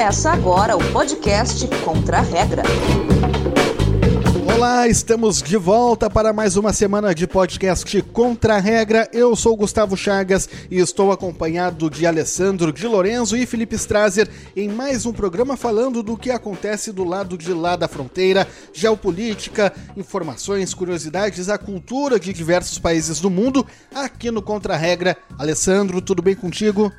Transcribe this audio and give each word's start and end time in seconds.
Começa 0.00 0.30
agora 0.30 0.74
o 0.78 0.92
podcast 0.92 1.68
Contra 1.84 2.20
a 2.20 2.20
Regra. 2.22 2.62
Olá, 4.56 4.88
estamos 4.88 5.42
de 5.42 5.58
volta 5.58 6.08
para 6.08 6.32
mais 6.32 6.56
uma 6.56 6.72
semana 6.72 7.14
de 7.14 7.26
podcast 7.26 8.00
Contra 8.04 8.54
a 8.54 8.58
Regra. 8.58 9.10
Eu 9.12 9.36
sou 9.36 9.54
Gustavo 9.54 9.98
Chagas 9.98 10.48
e 10.70 10.78
estou 10.78 11.12
acompanhado 11.12 11.90
de 11.90 12.06
Alessandro 12.06 12.72
de 12.72 12.86
Lorenzo 12.86 13.36
e 13.36 13.44
Felipe 13.44 13.76
Strazer 13.76 14.26
em 14.56 14.70
mais 14.70 15.04
um 15.04 15.12
programa 15.12 15.54
falando 15.54 16.02
do 16.02 16.16
que 16.16 16.30
acontece 16.30 16.92
do 16.92 17.04
lado 17.04 17.36
de 17.36 17.52
lá 17.52 17.76
da 17.76 17.86
fronteira, 17.86 18.48
geopolítica, 18.72 19.70
informações, 19.98 20.72
curiosidades, 20.72 21.50
a 21.50 21.58
cultura 21.58 22.18
de 22.18 22.32
diversos 22.32 22.78
países 22.78 23.20
do 23.20 23.28
mundo 23.28 23.66
aqui 23.94 24.30
no 24.30 24.40
Contra 24.40 24.72
a 24.72 24.78
Regra. 24.78 25.14
Alessandro, 25.38 26.00
tudo 26.00 26.22
bem 26.22 26.34
contigo? 26.34 26.90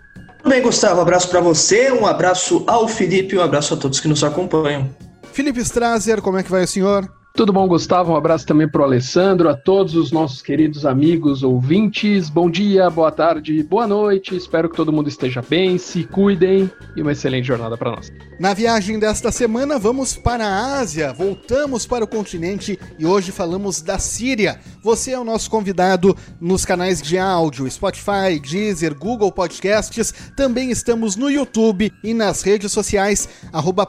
Tudo 0.42 0.50
bem, 0.50 0.62
Gustavo. 0.62 0.98
Um 0.98 1.02
abraço 1.04 1.30
para 1.30 1.40
você, 1.40 1.92
um 1.92 2.06
abraço 2.06 2.64
ao 2.66 2.88
Felipe 2.88 3.38
um 3.38 3.42
abraço 3.42 3.76
a 3.76 3.78
todos 3.78 4.00
que 4.00 4.08
nos 4.08 4.24
acompanham. 4.24 4.90
Felipe 5.32 5.60
Strazer, 5.62 6.22
como 6.22 6.38
é 6.38 6.44
que 6.44 6.52
vai 6.52 6.64
o 6.64 6.68
senhor? 6.68 7.21
Tudo 7.34 7.54
bom, 7.54 7.66
Gustavo? 7.66 8.12
Um 8.12 8.16
abraço 8.18 8.46
também 8.46 8.68
para 8.68 8.82
o 8.82 8.84
Alessandro, 8.84 9.48
a 9.48 9.56
todos 9.56 9.96
os 9.96 10.12
nossos 10.12 10.42
queridos 10.42 10.86
amigos 10.86 11.44
ouvintes. 11.44 12.30
Bom 12.30 12.52
dia, 12.52 12.90
boa 12.90 13.10
tarde, 13.10 13.64
boa 13.64 13.88
noite. 13.88 14.36
Espero 14.36 14.70
que 14.70 14.76
todo 14.76 14.92
mundo 14.92 15.08
esteja 15.08 15.42
bem, 15.42 15.78
se 15.78 16.04
cuidem 16.04 16.70
e 16.94 17.02
uma 17.02 17.14
excelente 17.14 17.48
jornada 17.48 17.78
para 17.78 17.92
nós. 17.92 18.12
Na 18.38 18.54
viagem 18.54 19.00
desta 19.00 19.32
semana, 19.32 19.80
vamos 19.80 20.18
para 20.18 20.46
a 20.46 20.80
Ásia, 20.80 21.14
voltamos 21.14 21.86
para 21.86 22.04
o 22.04 22.08
continente 22.08 22.78
e 23.00 23.06
hoje 23.06 23.32
falamos 23.32 23.82
da 23.82 23.98
Síria. 23.98 24.60
Você 24.84 25.12
é 25.12 25.20
o 25.20 25.24
nosso 25.24 25.50
convidado 25.50 26.16
nos 26.40 26.66
canais 26.66 27.02
de 27.02 27.18
áudio, 27.18 27.70
Spotify, 27.72 28.42
Deezer, 28.42 28.94
Google 28.94 29.32
Podcasts. 29.32 30.14
Também 30.36 30.70
estamos 30.70 31.16
no 31.16 31.30
YouTube 31.30 31.94
e 32.04 32.14
nas 32.14 32.42
redes 32.42 32.74
sociais, 32.74 33.30
arroba 33.54 33.88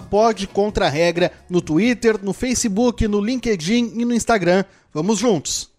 Regra, 0.92 1.32
no 1.50 1.60
Twitter, 1.60 2.20
no 2.22 2.32
Facebook, 2.32 3.08
no 3.08 3.20
LinkedIn 3.20 3.31
LinkedIn 3.32 3.94
e 3.96 4.04
no 4.04 4.14
Instagram. 4.14 4.64
Vamos 4.92 5.18
juntos! 5.18 5.70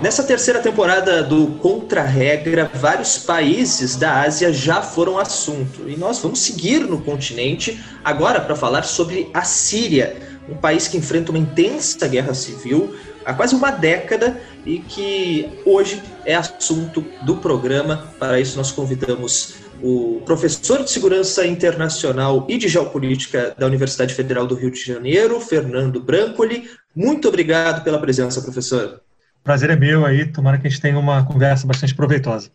Nessa 0.00 0.22
terceira 0.22 0.60
temporada 0.60 1.22
do 1.22 1.48
Contra-Regra, 1.58 2.70
vários 2.74 3.18
países 3.18 3.96
da 3.96 4.22
Ásia 4.22 4.52
já 4.52 4.80
foram 4.80 5.18
assunto. 5.18 5.88
E 5.88 5.96
nós 5.96 6.18
vamos 6.20 6.40
seguir 6.40 6.80
no 6.80 7.00
continente 7.02 7.82
agora 8.04 8.40
para 8.40 8.54
falar 8.56 8.84
sobre 8.84 9.28
a 9.34 9.42
Síria 9.42 10.27
um 10.48 10.56
país 10.56 10.88
que 10.88 10.96
enfrenta 10.96 11.30
uma 11.30 11.38
intensa 11.38 12.06
guerra 12.08 12.34
civil 12.34 12.94
há 13.24 13.34
quase 13.34 13.54
uma 13.54 13.70
década 13.70 14.40
e 14.64 14.78
que 14.78 15.60
hoje 15.64 16.02
é 16.24 16.34
assunto 16.34 17.04
do 17.22 17.36
programa. 17.36 18.08
Para 18.18 18.40
isso, 18.40 18.56
nós 18.56 18.72
convidamos 18.72 19.56
o 19.82 20.22
professor 20.24 20.82
de 20.82 20.90
Segurança 20.90 21.46
Internacional 21.46 22.46
e 22.48 22.56
de 22.56 22.68
Geopolítica 22.68 23.54
da 23.58 23.66
Universidade 23.66 24.14
Federal 24.14 24.46
do 24.46 24.54
Rio 24.54 24.70
de 24.70 24.80
Janeiro, 24.80 25.40
Fernando 25.40 26.00
Brancoli. 26.00 26.68
Muito 26.94 27.28
obrigado 27.28 27.84
pela 27.84 28.00
presença, 28.00 28.40
professor. 28.40 29.00
Prazer 29.44 29.70
é 29.70 29.76
meu 29.76 30.04
aí, 30.04 30.26
tomara 30.26 30.58
que 30.58 30.66
a 30.66 30.70
gente 30.70 30.80
tenha 30.80 30.98
uma 30.98 31.24
conversa 31.24 31.66
bastante 31.66 31.94
proveitosa. 31.94 32.50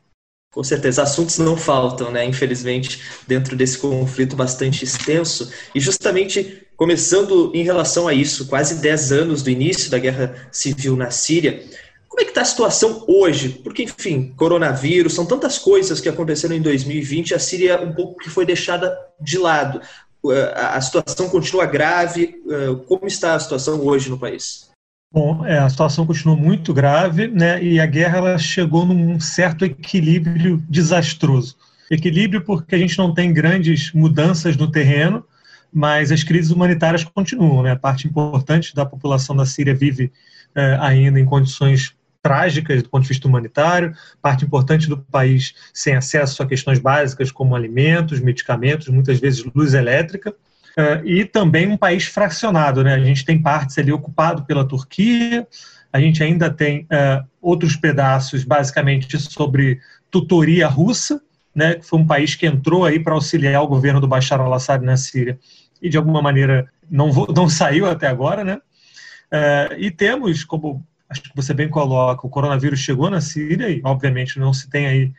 Com 0.51 0.63
certeza, 0.63 1.01
assuntos 1.01 1.39
não 1.39 1.57
faltam, 1.57 2.11
né? 2.11 2.23
Infelizmente, 2.25 3.01
dentro 3.27 3.55
desse 3.55 3.77
conflito 3.79 4.35
bastante 4.35 4.83
extenso. 4.83 5.51
E 5.73 5.79
justamente 5.79 6.62
começando 6.75 7.51
em 7.53 7.63
relação 7.63 8.07
a 8.07 8.13
isso, 8.13 8.47
quase 8.47 8.75
10 8.75 9.11
anos 9.11 9.43
do 9.43 9.49
início 9.49 9.89
da 9.89 9.99
guerra 9.99 10.35
civil 10.51 10.95
na 10.95 11.11
Síria, 11.11 11.63
como 12.13 12.21
é 12.21 12.25
que 12.25 12.29
está 12.29 12.41
a 12.41 12.45
situação 12.45 13.03
hoje? 13.07 13.49
Porque, 13.49 13.83
enfim, 13.83 14.33
coronavírus, 14.37 15.15
são 15.15 15.25
tantas 15.25 15.57
coisas 15.57 15.99
que 15.99 16.07
aconteceram 16.07 16.55
em 16.55 16.61
2020, 16.61 17.33
a 17.33 17.39
Síria 17.39 17.81
um 17.81 17.91
pouco 17.91 18.19
que 18.19 18.29
foi 18.29 18.45
deixada 18.45 18.95
de 19.19 19.39
lado. 19.39 19.81
A 20.55 20.79
situação 20.79 21.27
continua 21.27 21.65
grave. 21.65 22.35
Como 22.87 23.07
está 23.07 23.33
a 23.33 23.39
situação 23.39 23.81
hoje 23.81 24.11
no 24.11 24.19
país? 24.19 24.69
Bom, 25.11 25.43
é, 25.43 25.57
a 25.57 25.69
situação 25.69 26.05
continua 26.05 26.35
muito 26.35 26.71
grave, 26.71 27.27
né? 27.27 27.63
E 27.63 27.79
a 27.79 27.85
guerra 27.87 28.19
ela 28.19 28.37
chegou 28.37 28.85
num 28.85 29.19
certo 29.19 29.65
equilíbrio 29.65 30.63
desastroso. 30.69 31.55
Equilíbrio 31.89 32.43
porque 32.43 32.75
a 32.75 32.77
gente 32.77 32.97
não 32.97 33.11
tem 33.11 33.33
grandes 33.33 33.91
mudanças 33.91 34.55
no 34.55 34.69
terreno, 34.69 35.25
mas 35.73 36.11
as 36.11 36.23
crises 36.23 36.51
humanitárias 36.51 37.03
continuam. 37.03 37.63
Né? 37.63 37.71
A 37.71 37.75
parte 37.75 38.07
importante 38.07 38.75
da 38.75 38.85
população 38.85 39.35
da 39.35 39.45
Síria 39.45 39.73
vive 39.73 40.11
é, 40.55 40.77
ainda 40.79 41.19
em 41.19 41.25
condições 41.25 41.95
trágicas 42.21 42.81
do 42.81 42.89
ponto 42.89 43.03
de 43.03 43.09
vista 43.09 43.27
humanitário, 43.27 43.93
parte 44.21 44.45
importante 44.45 44.87
do 44.87 44.97
país 44.97 45.53
sem 45.73 45.93
acesso 45.93 46.41
a 46.41 46.45
questões 46.45 46.79
básicas 46.79 47.31
como 47.31 47.53
alimentos, 47.53 48.21
medicamentos, 48.21 48.87
muitas 48.87 49.19
vezes 49.19 49.43
luz 49.53 49.73
elétrica. 49.73 50.33
Uh, 50.75 51.05
e 51.05 51.23
também 51.23 51.67
um 51.67 51.77
país 51.77 52.05
fracionado. 52.05 52.83
Né? 52.83 52.95
A 52.95 52.99
gente 52.99 53.23
tem 53.23 53.39
partes 53.39 53.77
ali 53.77 53.91
ocupado 53.91 54.43
pela 54.43 54.67
Turquia, 54.67 55.45
a 55.91 55.99
gente 55.99 56.23
ainda 56.23 56.49
tem 56.49 56.83
uh, 56.85 57.23
outros 57.39 57.75
pedaços, 57.75 58.43
basicamente, 58.43 59.19
sobre 59.19 59.79
tutoria 60.09 60.67
russa, 60.67 61.21
né, 61.53 61.75
que 61.75 61.85
foi 61.85 61.99
um 61.99 62.07
país 62.07 62.33
que 62.33 62.47
entrou 62.47 62.83
aí 62.83 62.99
para 62.99 63.13
auxiliar 63.13 63.61
o 63.61 63.67
governo 63.67 64.01
do 64.01 64.07
Bashar 64.07 64.41
al-Assad 64.41 64.83
na 64.83 64.97
Síria 64.97 65.37
e, 65.83 65.89
de 65.89 65.97
alguma 65.97 66.21
maneira, 66.21 66.67
não, 66.89 67.11
não 67.35 67.47
saiu 67.49 67.85
até 67.85 68.07
agora. 68.07 68.43
Né? 68.43 68.55
Uh, 69.31 69.75
e 69.77 69.91
temos, 69.91 70.43
como 70.43 70.83
acho 71.09 71.21
que 71.21 71.35
você 71.35 71.53
bem 71.53 71.69
coloca, 71.69 72.25
o 72.25 72.29
coronavírus 72.29 72.79
chegou 72.79 73.09
na 73.09 73.21
Síria 73.21 73.69
e, 73.69 73.81
obviamente, 73.83 74.39
não 74.39 74.53
se 74.53 74.69
tem 74.69 74.87
aí 74.87 75.13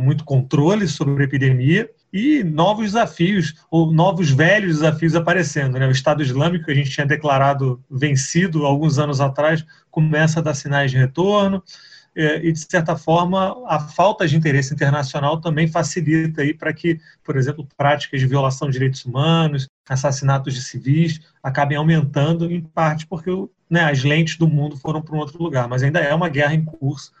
muito 0.00 0.24
controle 0.24 0.88
sobre 0.88 1.22
a 1.22 1.24
epidemia 1.24 1.88
e 2.12 2.42
novos 2.42 2.86
desafios, 2.86 3.54
ou 3.70 3.92
novos 3.92 4.30
velhos 4.30 4.78
desafios 4.78 5.14
aparecendo. 5.14 5.78
Né? 5.78 5.86
O 5.86 5.92
Estado 5.92 6.22
Islâmico, 6.22 6.64
que 6.64 6.72
a 6.72 6.74
gente 6.74 6.90
tinha 6.90 7.06
declarado 7.06 7.80
vencido 7.90 8.64
alguns 8.64 8.98
anos 8.98 9.20
atrás, 9.20 9.64
começa 9.90 10.40
a 10.40 10.42
dar 10.42 10.54
sinais 10.54 10.90
de 10.90 10.96
retorno, 10.96 11.62
é, 12.16 12.44
e, 12.44 12.50
de 12.50 12.58
certa 12.58 12.96
forma, 12.96 13.62
a 13.68 13.78
falta 13.78 14.26
de 14.26 14.36
interesse 14.36 14.74
internacional 14.74 15.40
também 15.40 15.68
facilita 15.68 16.42
para 16.58 16.72
que, 16.72 16.98
por 17.22 17.36
exemplo, 17.36 17.64
práticas 17.76 18.18
de 18.18 18.26
violação 18.26 18.68
de 18.68 18.72
direitos 18.72 19.04
humanos, 19.04 19.68
assassinatos 19.88 20.54
de 20.54 20.62
civis, 20.62 21.20
acabem 21.42 21.76
aumentando, 21.76 22.50
em 22.50 22.60
parte 22.60 23.06
porque 23.06 23.30
né, 23.68 23.84
as 23.84 24.04
lentes 24.04 24.36
do 24.36 24.48
mundo 24.48 24.76
foram 24.76 25.00
para 25.02 25.14
um 25.14 25.18
outro 25.18 25.42
lugar. 25.42 25.68
Mas 25.68 25.82
ainda 25.82 26.00
é 26.00 26.14
uma 26.14 26.28
guerra 26.28 26.54
em 26.54 26.64
curso, 26.64 27.12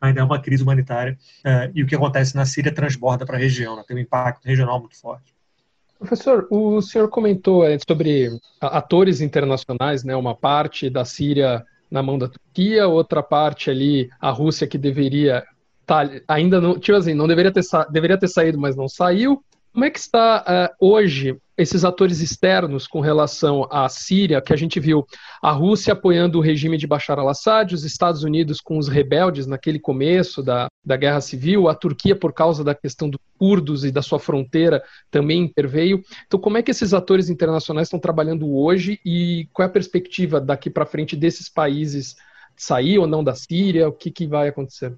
ainda 0.00 0.20
é 0.20 0.24
uma 0.24 0.40
crise 0.40 0.62
humanitária 0.62 1.16
uh, 1.44 1.70
e 1.74 1.82
o 1.82 1.86
que 1.86 1.94
acontece 1.94 2.34
na 2.36 2.44
Síria 2.44 2.72
transborda 2.72 3.24
para 3.24 3.36
a 3.36 3.40
região, 3.40 3.76
né? 3.76 3.84
tem 3.86 3.96
um 3.96 4.00
impacto 4.00 4.44
regional 4.44 4.80
muito 4.80 4.98
forte. 5.00 5.34
Professor, 5.98 6.46
o 6.50 6.82
senhor 6.82 7.08
comentou 7.08 7.66
é, 7.66 7.78
sobre 7.78 8.38
atores 8.60 9.22
internacionais, 9.22 10.04
né? 10.04 10.14
Uma 10.14 10.34
parte 10.34 10.90
da 10.90 11.06
Síria 11.06 11.64
na 11.90 12.02
mão 12.02 12.18
da 12.18 12.28
Turquia, 12.28 12.86
outra 12.86 13.22
parte 13.22 13.70
ali 13.70 14.10
a 14.20 14.30
Rússia 14.30 14.66
que 14.66 14.76
deveria 14.76 15.42
tá, 15.86 16.02
ainda 16.28 16.60
não, 16.60 16.78
tipo 16.78 16.98
assim, 16.98 17.14
não 17.14 17.26
deveria 17.26 17.50
ter 17.52 17.62
deveria 17.90 18.18
ter 18.18 18.28
saído, 18.28 18.58
mas 18.58 18.76
não 18.76 18.88
saiu. 18.88 19.42
Como 19.76 19.84
é 19.84 19.90
que 19.90 19.98
está 19.98 20.42
uh, 20.42 20.74
hoje 20.80 21.36
esses 21.54 21.84
atores 21.84 22.22
externos 22.22 22.86
com 22.86 22.98
relação 22.98 23.68
à 23.70 23.86
Síria, 23.90 24.40
que 24.40 24.54
a 24.54 24.56
gente 24.56 24.80
viu 24.80 25.06
a 25.42 25.52
Rússia 25.52 25.92
apoiando 25.92 26.38
o 26.38 26.40
regime 26.40 26.78
de 26.78 26.86
Bashar 26.86 27.18
al-Assad, 27.18 27.74
os 27.74 27.84
Estados 27.84 28.24
Unidos 28.24 28.58
com 28.58 28.78
os 28.78 28.88
rebeldes 28.88 29.46
naquele 29.46 29.78
começo 29.78 30.42
da, 30.42 30.68
da 30.82 30.96
guerra 30.96 31.20
civil, 31.20 31.68
a 31.68 31.74
Turquia, 31.74 32.16
por 32.16 32.32
causa 32.32 32.64
da 32.64 32.74
questão 32.74 33.10
dos 33.10 33.20
curdos 33.38 33.84
e 33.84 33.92
da 33.92 34.00
sua 34.00 34.18
fronteira, 34.18 34.82
também 35.10 35.42
interveio. 35.42 36.00
Então, 36.26 36.40
como 36.40 36.56
é 36.56 36.62
que 36.62 36.70
esses 36.70 36.94
atores 36.94 37.28
internacionais 37.28 37.88
estão 37.88 38.00
trabalhando 38.00 38.50
hoje 38.56 38.98
e 39.04 39.46
qual 39.52 39.66
é 39.66 39.68
a 39.68 39.72
perspectiva 39.72 40.40
daqui 40.40 40.70
para 40.70 40.86
frente 40.86 41.14
desses 41.14 41.50
países 41.50 42.16
sair 42.56 42.96
ou 42.96 43.06
não 43.06 43.22
da 43.22 43.34
Síria? 43.34 43.90
O 43.90 43.92
que, 43.92 44.10
que 44.10 44.26
vai 44.26 44.48
acontecer? 44.48 44.96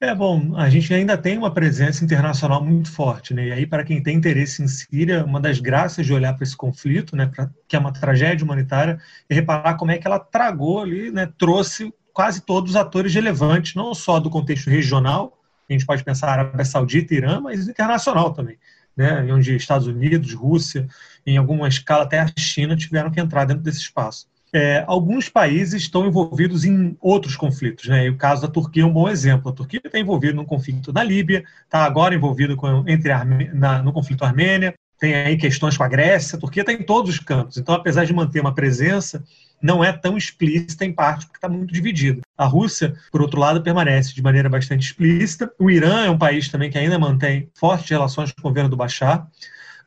É 0.00 0.14
bom, 0.14 0.56
a 0.56 0.70
gente 0.70 0.94
ainda 0.94 1.18
tem 1.18 1.36
uma 1.36 1.52
presença 1.52 2.04
internacional 2.04 2.64
muito 2.64 2.88
forte, 2.90 3.34
né? 3.34 3.48
E 3.48 3.52
aí, 3.52 3.66
para 3.66 3.82
quem 3.82 4.00
tem 4.00 4.16
interesse 4.16 4.62
em 4.62 4.68
Síria, 4.68 5.24
uma 5.24 5.40
das 5.40 5.58
graças 5.58 6.06
de 6.06 6.12
olhar 6.12 6.34
para 6.34 6.44
esse 6.44 6.56
conflito, 6.56 7.16
né, 7.16 7.26
pra, 7.26 7.50
que 7.66 7.74
é 7.74 7.78
uma 7.80 7.92
tragédia 7.92 8.44
humanitária, 8.44 9.00
é 9.28 9.34
reparar 9.34 9.74
como 9.74 9.90
é 9.90 9.98
que 9.98 10.06
ela 10.06 10.20
tragou 10.20 10.80
ali, 10.80 11.10
né, 11.10 11.28
trouxe 11.36 11.92
quase 12.12 12.40
todos 12.40 12.70
os 12.70 12.76
atores 12.76 13.12
relevantes, 13.12 13.74
não 13.74 13.92
só 13.92 14.20
do 14.20 14.30
contexto 14.30 14.70
regional, 14.70 15.36
a 15.68 15.72
gente 15.72 15.84
pode 15.84 16.04
pensar 16.04 16.28
Arábia 16.30 16.64
Saudita, 16.64 17.12
Irã, 17.14 17.40
mas 17.40 17.66
internacional 17.68 18.32
também, 18.32 18.56
né? 18.96 19.22
Onde 19.32 19.54
Estados 19.56 19.86
Unidos, 19.88 20.32
Rússia, 20.32 20.86
em 21.26 21.36
alguma 21.36 21.68
escala 21.68 22.04
até 22.04 22.20
a 22.20 22.26
China 22.38 22.76
tiveram 22.76 23.10
que 23.10 23.20
entrar 23.20 23.44
dentro 23.44 23.62
desse 23.64 23.80
espaço. 23.80 24.28
É, 24.52 24.82
alguns 24.86 25.28
países 25.28 25.82
estão 25.82 26.06
envolvidos 26.06 26.64
em 26.64 26.96
outros 27.00 27.36
conflitos, 27.36 27.86
né? 27.86 28.06
E 28.06 28.10
o 28.10 28.16
caso 28.16 28.42
da 28.42 28.48
Turquia 28.48 28.82
é 28.82 28.86
um 28.86 28.92
bom 28.92 29.08
exemplo. 29.08 29.50
A 29.50 29.54
Turquia 29.54 29.80
está 29.84 29.98
envolvida 29.98 30.34
num 30.34 30.44
conflito 30.44 30.92
na 30.92 31.02
Líbia, 31.02 31.44
está 31.64 31.84
agora 31.84 32.14
envolvida 32.14 32.54
entre 32.86 33.12
na, 33.52 33.82
no 33.82 33.92
conflito 33.92 34.24
Armênia, 34.24 34.74
tem 34.98 35.14
aí 35.14 35.36
questões 35.36 35.76
com 35.76 35.84
a 35.84 35.88
Grécia, 35.88 36.36
a 36.36 36.40
Turquia 36.40 36.62
está 36.62 36.72
em 36.72 36.82
todos 36.82 37.10
os 37.10 37.20
cantos. 37.20 37.56
Então, 37.56 37.74
apesar 37.74 38.04
de 38.04 38.12
manter 38.12 38.40
uma 38.40 38.54
presença, 38.54 39.22
não 39.62 39.82
é 39.82 39.92
tão 39.92 40.16
explícita 40.16 40.84
em 40.84 40.92
parte 40.92 41.26
porque 41.26 41.38
está 41.38 41.48
muito 41.48 41.72
dividida. 41.72 42.20
A 42.36 42.46
Rússia, 42.46 42.94
por 43.10 43.22
outro 43.22 43.38
lado, 43.38 43.62
permanece 43.62 44.14
de 44.14 44.22
maneira 44.22 44.48
bastante 44.48 44.86
explícita. 44.86 45.52
O 45.58 45.70
Irã 45.70 46.04
é 46.04 46.10
um 46.10 46.18
país 46.18 46.48
também 46.48 46.70
que 46.70 46.78
ainda 46.78 46.98
mantém 46.98 47.48
fortes 47.54 47.88
relações 47.88 48.32
com 48.32 48.40
o 48.40 48.50
governo 48.50 48.70
do 48.70 48.76
Bashar. 48.76 49.28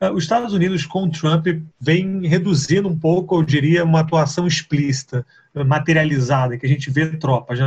Ah, 0.02 0.10
os 0.10 0.24
Estados 0.24 0.52
Unidos, 0.52 0.84
com 0.84 1.08
Trump, 1.08 1.46
vem 1.80 2.26
reduzindo 2.26 2.88
um 2.88 2.98
pouco, 2.98 3.36
eu 3.36 3.42
diria, 3.44 3.84
uma 3.84 4.00
atuação 4.00 4.48
explícita, 4.48 5.24
materializada, 5.54 6.58
que 6.58 6.66
a 6.66 6.68
gente 6.68 6.90
vê 6.90 7.06
tropas. 7.06 7.60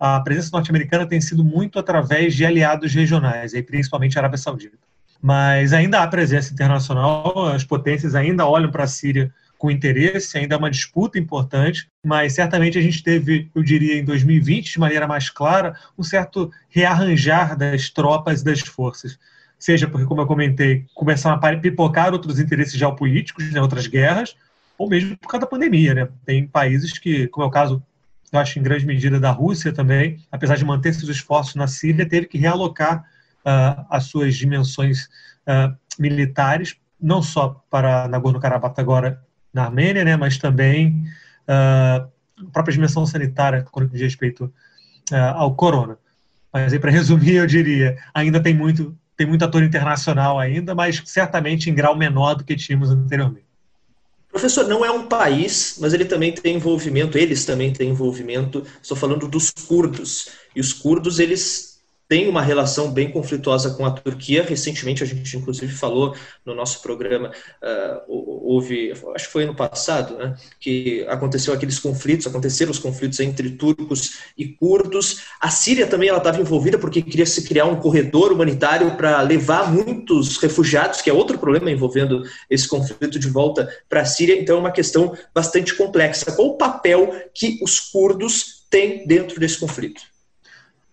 A 0.00 0.18
presença 0.20 0.48
norte-americana 0.50 1.06
tem 1.06 1.20
sido 1.20 1.44
muito 1.44 1.78
através 1.78 2.34
de 2.34 2.46
aliados 2.46 2.94
regionais, 2.94 3.52
principalmente 3.66 4.16
a 4.16 4.22
Arábia 4.22 4.38
Saudita. 4.38 4.78
Mas 5.20 5.74
ainda 5.74 6.02
há 6.02 6.06
presença 6.06 6.54
internacional, 6.54 7.48
as 7.48 7.64
potências 7.64 8.14
ainda 8.14 8.46
olham 8.46 8.70
para 8.70 8.84
a 8.84 8.86
Síria 8.86 9.30
com 9.58 9.70
interesse, 9.70 10.38
ainda 10.38 10.54
é 10.54 10.58
uma 10.58 10.70
disputa 10.70 11.18
importante, 11.18 11.86
mas 12.02 12.32
certamente 12.32 12.78
a 12.78 12.82
gente 12.82 13.02
teve, 13.02 13.50
eu 13.54 13.62
diria, 13.62 13.98
em 13.98 14.04
2020, 14.06 14.72
de 14.72 14.80
maneira 14.80 15.06
mais 15.06 15.28
clara, 15.28 15.76
um 15.98 16.02
certo 16.02 16.50
rearranjar 16.70 17.58
das 17.58 17.90
tropas 17.90 18.40
e 18.40 18.44
das 18.44 18.60
forças. 18.60 19.18
Seja 19.58 19.88
porque, 19.88 20.06
como 20.06 20.20
eu 20.20 20.26
comentei, 20.26 20.84
começaram 20.94 21.40
a 21.40 21.56
pipocar 21.56 22.12
outros 22.12 22.38
interesses 22.38 22.74
geopolíticos, 22.74 23.50
né, 23.50 23.60
outras 23.60 23.86
guerras, 23.86 24.36
ou 24.76 24.88
mesmo 24.88 25.16
por 25.16 25.28
causa 25.28 25.46
da 25.46 25.50
pandemia. 25.50 25.94
Né? 25.94 26.08
Tem 26.24 26.46
países 26.46 26.98
que, 26.98 27.28
como 27.28 27.44
é 27.44 27.48
o 27.48 27.50
caso, 27.50 27.82
eu 28.32 28.38
acho, 28.38 28.58
em 28.58 28.62
grande 28.62 28.84
medida 28.84 29.20
da 29.20 29.30
Rússia 29.30 29.72
também, 29.72 30.18
apesar 30.30 30.56
de 30.56 30.64
manter 30.64 30.92
seus 30.92 31.08
esforços 31.08 31.54
na 31.54 31.66
Síria, 31.66 32.08
teve 32.08 32.26
que 32.26 32.36
realocar 32.38 33.04
uh, 33.44 33.86
as 33.88 34.04
suas 34.04 34.34
dimensões 34.36 35.04
uh, 35.46 35.74
militares, 35.98 36.76
não 37.00 37.22
só 37.22 37.62
para 37.70 38.08
Nagorno-Karabakh 38.08 38.78
agora 38.78 39.22
na 39.52 39.64
Armênia, 39.66 40.04
né, 40.04 40.16
mas 40.16 40.36
também 40.36 41.04
uh, 41.48 42.08
a 42.40 42.50
própria 42.52 42.72
dimensão 42.72 43.06
sanitária 43.06 43.64
diz 43.92 44.00
respeito 44.00 44.52
ao 45.36 45.54
corona. 45.54 45.98
Mas 46.52 46.76
para 46.78 46.90
resumir, 46.90 47.34
eu 47.34 47.46
diria, 47.46 47.96
ainda 48.12 48.40
tem 48.40 48.54
muito, 48.54 48.96
tem 49.16 49.26
muito 49.26 49.44
ator 49.44 49.62
internacional 49.62 50.38
ainda, 50.38 50.74
mas 50.74 51.02
certamente 51.04 51.70
em 51.70 51.74
grau 51.74 51.96
menor 51.96 52.34
do 52.34 52.44
que 52.44 52.56
tínhamos 52.56 52.90
anteriormente. 52.90 53.44
Professor, 54.28 54.66
não 54.66 54.84
é 54.84 54.90
um 54.90 55.06
país, 55.06 55.76
mas 55.80 55.94
ele 55.94 56.04
também 56.04 56.32
tem 56.32 56.56
envolvimento, 56.56 57.16
eles 57.16 57.44
também 57.44 57.72
têm 57.72 57.90
envolvimento, 57.90 58.66
estou 58.82 58.96
falando 58.96 59.28
dos 59.28 59.50
curdos. 59.50 60.28
E 60.56 60.60
os 60.60 60.72
curdos, 60.72 61.20
eles 61.20 61.73
tem 62.08 62.28
uma 62.28 62.42
relação 62.42 62.90
bem 62.90 63.10
conflituosa 63.10 63.70
com 63.70 63.84
a 63.86 63.90
Turquia. 63.90 64.42
Recentemente, 64.42 65.02
a 65.02 65.06
gente 65.06 65.36
inclusive 65.36 65.72
falou 65.72 66.14
no 66.44 66.54
nosso 66.54 66.82
programa, 66.82 67.30
uh, 67.62 68.02
houve, 68.06 68.92
acho 69.14 69.26
que 69.26 69.32
foi 69.32 69.44
ano 69.44 69.54
passado, 69.54 70.16
né, 70.16 70.34
que 70.60 71.04
aconteceu 71.08 71.52
aqueles 71.52 71.78
conflitos, 71.78 72.26
aconteceram 72.26 72.70
os 72.70 72.78
conflitos 72.78 73.20
entre 73.20 73.50
turcos 73.50 74.18
e 74.36 74.46
curdos. 74.48 75.22
A 75.40 75.50
Síria 75.50 75.86
também 75.86 76.08
ela 76.08 76.18
estava 76.18 76.40
envolvida 76.40 76.78
porque 76.78 77.02
queria 77.02 77.26
se 77.26 77.44
criar 77.44 77.64
um 77.64 77.76
corredor 77.76 78.32
humanitário 78.32 78.96
para 78.96 79.20
levar 79.22 79.72
muitos 79.72 80.36
refugiados, 80.36 81.00
que 81.00 81.10
é 81.10 81.12
outro 81.12 81.38
problema 81.38 81.70
envolvendo 81.70 82.22
esse 82.50 82.68
conflito 82.68 83.18
de 83.18 83.28
volta 83.28 83.68
para 83.88 84.02
a 84.02 84.04
Síria. 84.04 84.38
Então, 84.40 84.56
é 84.56 84.60
uma 84.60 84.72
questão 84.72 85.16
bastante 85.34 85.74
complexa. 85.74 86.32
Qual 86.32 86.48
o 86.48 86.56
papel 86.56 87.14
que 87.34 87.58
os 87.62 87.80
curdos 87.80 88.66
têm 88.70 89.06
dentro 89.06 89.40
desse 89.40 89.58
conflito? 89.58 90.13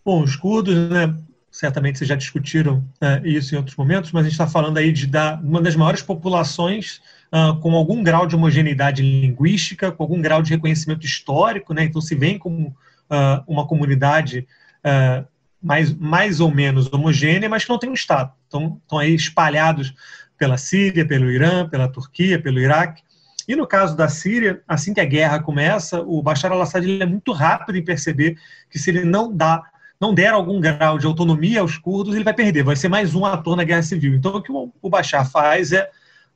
Bom, 0.03 0.23
os 0.23 0.35
curdos, 0.35 0.75
né, 0.89 1.15
certamente 1.51 1.97
vocês 1.97 2.07
já 2.07 2.15
discutiram 2.15 2.83
né, 2.99 3.21
isso 3.23 3.53
em 3.53 3.57
outros 3.57 3.75
momentos, 3.75 4.11
mas 4.11 4.21
a 4.21 4.23
gente 4.23 4.33
está 4.33 4.47
falando 4.47 4.77
aí 4.77 4.91
de 4.91 5.05
da, 5.05 5.39
uma 5.43 5.61
das 5.61 5.75
maiores 5.75 6.01
populações 6.01 7.01
uh, 7.31 7.55
com 7.59 7.75
algum 7.75 8.01
grau 8.01 8.25
de 8.25 8.35
homogeneidade 8.35 9.03
linguística, 9.03 9.91
com 9.91 10.01
algum 10.01 10.19
grau 10.19 10.41
de 10.41 10.51
reconhecimento 10.51 11.05
histórico, 11.05 11.73
né, 11.73 11.83
então 11.83 12.01
se 12.01 12.15
vem 12.15 12.39
como 12.39 12.67
uh, 12.67 13.43
uma 13.45 13.67
comunidade 13.67 14.47
uh, 14.85 15.27
mais, 15.61 15.93
mais 15.93 16.39
ou 16.39 16.49
menos 16.49 16.91
homogênea, 16.91 17.47
mas 17.47 17.63
que 17.63 17.69
não 17.69 17.77
tem 17.77 17.89
um 17.89 17.93
Estado. 17.93 18.31
Estão 18.45 18.97
aí 18.97 19.13
espalhados 19.13 19.93
pela 20.37 20.57
Síria, 20.57 21.05
pelo 21.05 21.29
Irã, 21.29 21.69
pela 21.69 21.87
Turquia, 21.87 22.41
pelo 22.41 22.59
Iraque. 22.59 23.03
E 23.47 23.55
no 23.55 23.67
caso 23.67 23.95
da 23.95 24.07
Síria, 24.07 24.61
assim 24.67 24.93
que 24.93 24.99
a 24.99 25.05
guerra 25.05 25.39
começa, 25.39 26.01
o 26.01 26.21
Bashar 26.23 26.51
al-Assad 26.51 26.83
é 26.99 27.05
muito 27.05 27.31
rápido 27.31 27.77
em 27.77 27.83
perceber 27.83 28.37
que 28.69 28.79
se 28.79 28.89
ele 28.89 29.03
não 29.03 29.31
dá 29.35 29.61
não 30.01 30.15
der 30.15 30.33
algum 30.33 30.59
grau 30.59 30.97
de 30.97 31.05
autonomia 31.05 31.61
aos 31.61 31.77
curdos, 31.77 32.15
ele 32.15 32.23
vai 32.23 32.33
perder, 32.33 32.63
vai 32.63 32.75
ser 32.75 32.89
mais 32.89 33.13
um 33.13 33.23
ator 33.23 33.55
na 33.55 33.63
guerra 33.63 33.83
civil. 33.83 34.15
Então, 34.15 34.35
o 34.35 34.41
que 34.41 34.51
o 34.51 34.89
Bashar 34.89 35.29
faz 35.29 35.71
é 35.71 35.87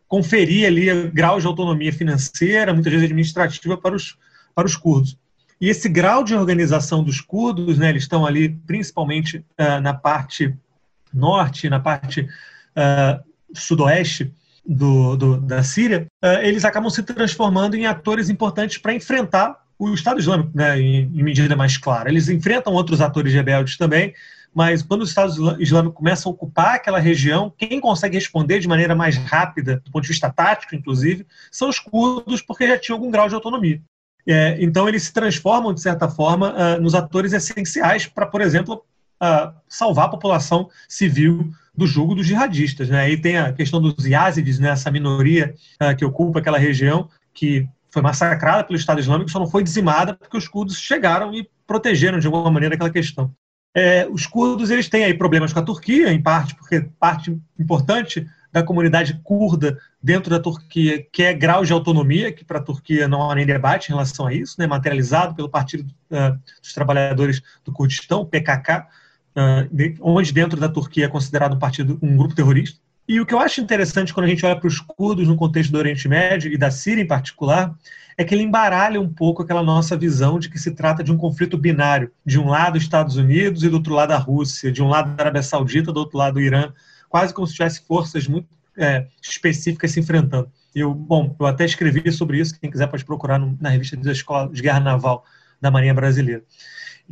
conferir 0.08 0.68
ali 0.68 1.10
graus 1.10 1.42
de 1.42 1.48
autonomia 1.48 1.92
financeira, 1.92 2.72
muitas 2.72 2.92
vezes 2.92 3.06
administrativa, 3.06 3.76
para 3.76 3.96
os, 3.96 4.18
para 4.54 4.68
os 4.68 4.76
curdos. 4.76 5.18
E 5.60 5.68
esse 5.68 5.90
grau 5.90 6.24
de 6.24 6.36
organização 6.36 7.04
dos 7.04 7.20
curdos, 7.20 7.80
né, 7.80 7.90
eles 7.90 8.04
estão 8.04 8.24
ali 8.24 8.50
principalmente 8.50 9.44
uh, 9.60 9.82
na 9.82 9.96
parte 9.96 10.56
norte, 11.12 11.68
na 11.68 11.80
parte 11.80 12.22
uh, 12.22 13.24
sudoeste 13.52 14.32
do, 14.64 15.16
do, 15.16 15.42
da 15.42 15.64
Síria, 15.64 16.06
uh, 16.24 16.28
eles 16.44 16.66
acabam 16.66 16.90
se 16.92 17.02
transformando 17.02 17.76
em 17.76 17.88
atores 17.88 18.30
importantes 18.30 18.78
para 18.78 18.94
enfrentar 18.94 19.65
o 19.78 19.94
Estado 19.94 20.20
Islâmico, 20.20 20.52
né, 20.54 20.80
em, 20.80 21.04
em, 21.14 21.24
medida 21.24 21.56
mais 21.56 21.78
clara. 21.78 22.10
Eles 22.10 22.30
enfrentam 22.30 22.74
outros 22.74 23.02
atores 23.02 23.34
rebeldes 23.34 23.78
também, 23.78 24.14
mas 24.54 24.82
quando 24.82 25.02
os 25.02 25.10
Estados 25.10 25.38
Islâmicos 25.60 25.98
começam 25.98 26.32
a 26.32 26.34
ocupar 26.34 26.76
aquela 26.76 27.00
região, 27.00 27.54
quem 27.58 27.80
consegue 27.80 28.16
responder 28.16 28.60
de 28.60 28.68
maneira 28.68 28.96
mais 28.96 29.18
rápida, 29.18 29.82
do 29.84 29.92
ponto 29.92 30.04
de 30.04 30.10
vista 30.10 30.30
tático, 30.30 30.76
inclusive, 30.76 31.28
são 31.52 31.68
os 31.68 31.78
curdos, 31.78 32.42
porque 32.42 32.68
já 32.68 32.80
tinham 32.80 32.96
algum 32.96 33.12
grau 33.12 33.28
de 33.28 33.36
autonomia. 33.36 33.82
É, 34.26 34.58
então, 34.60 34.88
eles 34.88 35.04
se 35.04 35.14
transformam, 35.14 35.74
de 35.74 35.82
certa 35.82 36.08
forma, 36.08 36.54
uh, 36.54 36.82
nos 36.82 36.96
atores 36.96 37.34
essenciais 37.34 38.08
para, 38.08 38.26
por 38.26 38.42
exemplo, 38.42 38.82
uh, 39.22 39.54
salvar 39.68 40.06
a 40.06 40.10
população 40.10 40.70
civil 40.88 41.52
do 41.76 41.86
jugo 41.86 42.16
dos 42.16 42.26
jihadistas. 42.26 42.90
Né? 42.90 43.02
Aí 43.02 43.18
tem 43.18 43.38
a 43.38 43.52
questão 43.52 43.82
dos 43.82 44.06
Yazidis, 44.06 44.58
né? 44.58 44.70
essa 44.70 44.90
minoria 44.90 45.54
uh, 45.82 45.96
que 45.96 46.06
ocupa 46.06 46.40
aquela 46.40 46.58
região, 46.58 47.10
que 47.34 47.68
foi 47.96 48.02
massacrada 48.02 48.66
pelo 48.66 48.78
Estado 48.78 49.00
Islâmico, 49.00 49.32
só 49.32 49.40
não 49.40 49.48
foi 49.48 49.64
dizimada 49.64 50.14
porque 50.16 50.36
os 50.36 50.50
curdos 50.50 50.78
chegaram 50.78 51.34
e 51.34 51.50
protegeram 51.66 52.20
de 52.20 52.28
alguma 52.28 52.52
maneira 52.52 52.76
aquela 52.76 52.90
questão. 52.90 53.34
É, 53.74 54.06
os 54.12 54.28
curdos 54.28 54.70
eles 54.70 54.90
têm 54.90 55.06
aí 55.06 55.14
problemas 55.14 55.54
com 55.54 55.60
a 55.60 55.64
Turquia, 55.64 56.12
em 56.12 56.22
parte 56.22 56.56
porque 56.56 56.82
parte 57.00 57.40
importante 57.58 58.28
da 58.52 58.62
comunidade 58.62 59.18
curda 59.24 59.78
dentro 60.04 60.30
da 60.30 60.42
Turquia 60.42 61.06
quer 61.10 61.36
grau 61.36 61.64
de 61.64 61.72
autonomia, 61.72 62.34
que 62.34 62.44
para 62.44 62.60
a 62.60 62.62
Turquia 62.62 63.08
não 63.08 63.32
há 63.32 63.36
nem 63.36 63.46
debate 63.46 63.88
em 63.88 63.94
relação 63.94 64.28
a 64.28 64.34
isso, 64.34 64.56
né, 64.60 64.68
materializado 64.68 65.34
pelo 65.34 65.50
Partido 65.50 65.90
uh, 66.12 66.38
dos 66.62 66.74
Trabalhadores 66.74 67.42
do 67.64 67.72
Kurdistão, 67.72 68.26
PKK, 68.26 68.88
uh, 69.38 69.74
de, 69.74 69.96
onde 70.02 70.34
dentro 70.34 70.60
da 70.60 70.68
Turquia 70.68 71.06
é 71.06 71.10
considerado 71.10 71.56
um 71.56 71.60
partido 71.60 71.98
um 72.02 72.18
grupo 72.18 72.36
terrorista. 72.36 72.78
E 73.08 73.20
o 73.20 73.26
que 73.26 73.34
eu 73.34 73.40
acho 73.40 73.62
interessante 73.62 74.14
quando 74.14 74.26
a 74.26 74.30
gente 74.30 74.46
olha 74.46 74.56
para 74.56 74.68
os 74.68 74.80
curdos 74.80 75.28
no 75.28 75.36
contexto 75.36 75.72
do 75.72 75.78
Oriente 75.78 76.08
Médio 76.08 76.52
e 76.52 76.58
da 76.58 76.72
Síria 76.72 77.04
em 77.04 77.08
particular, 77.08 77.76
é 78.18 78.24
que 78.24 78.34
ele 78.34 78.44
embaralha 78.44 79.00
um 79.00 79.12
pouco 79.12 79.44
aquela 79.44 79.62
nossa 79.62 79.96
visão 79.96 80.40
de 80.40 80.50
que 80.50 80.58
se 80.58 80.72
trata 80.72 81.04
de 81.04 81.12
um 81.12 81.18
conflito 81.18 81.58
binário. 81.58 82.12
De 82.26 82.40
um 82.40 82.48
lado, 82.48 82.78
Estados 82.78 83.18
Unidos 83.18 83.64
e 83.64 83.70
do 83.70 83.76
outro 83.76 83.94
lado, 83.94 84.12
a 84.12 84.18
Rússia. 84.18 84.72
De 84.72 84.82
um 84.82 84.88
lado, 84.88 85.14
a 85.18 85.22
Arábia 85.22 85.44
Saudita, 85.44 85.92
do 85.92 86.00
outro 86.00 86.18
lado, 86.18 86.38
o 86.38 86.42
Irã. 86.42 86.74
Quase 87.10 87.34
como 87.34 87.46
se 87.46 87.54
tivesse 87.54 87.86
forças 87.86 88.28
muito 88.28 88.48
é, 88.78 89.08
específicas 89.22 89.92
se 89.92 90.00
enfrentando. 90.00 90.50
Eu, 90.74 90.94
bom, 90.94 91.36
eu 91.40 91.46
até 91.46 91.64
escrevi 91.64 92.12
sobre 92.12 92.40
isso, 92.40 92.60
quem 92.60 92.70
quiser 92.70 92.88
pode 92.88 93.06
procurar 93.06 93.40
na 93.40 93.70
revista 93.70 93.96
da 93.96 94.12
Escola 94.12 94.52
de 94.52 94.62
Guerra 94.62 94.82
Naval 94.82 95.24
da 95.62 95.72
Marinha 95.72 95.94
Brasileira 95.94 96.44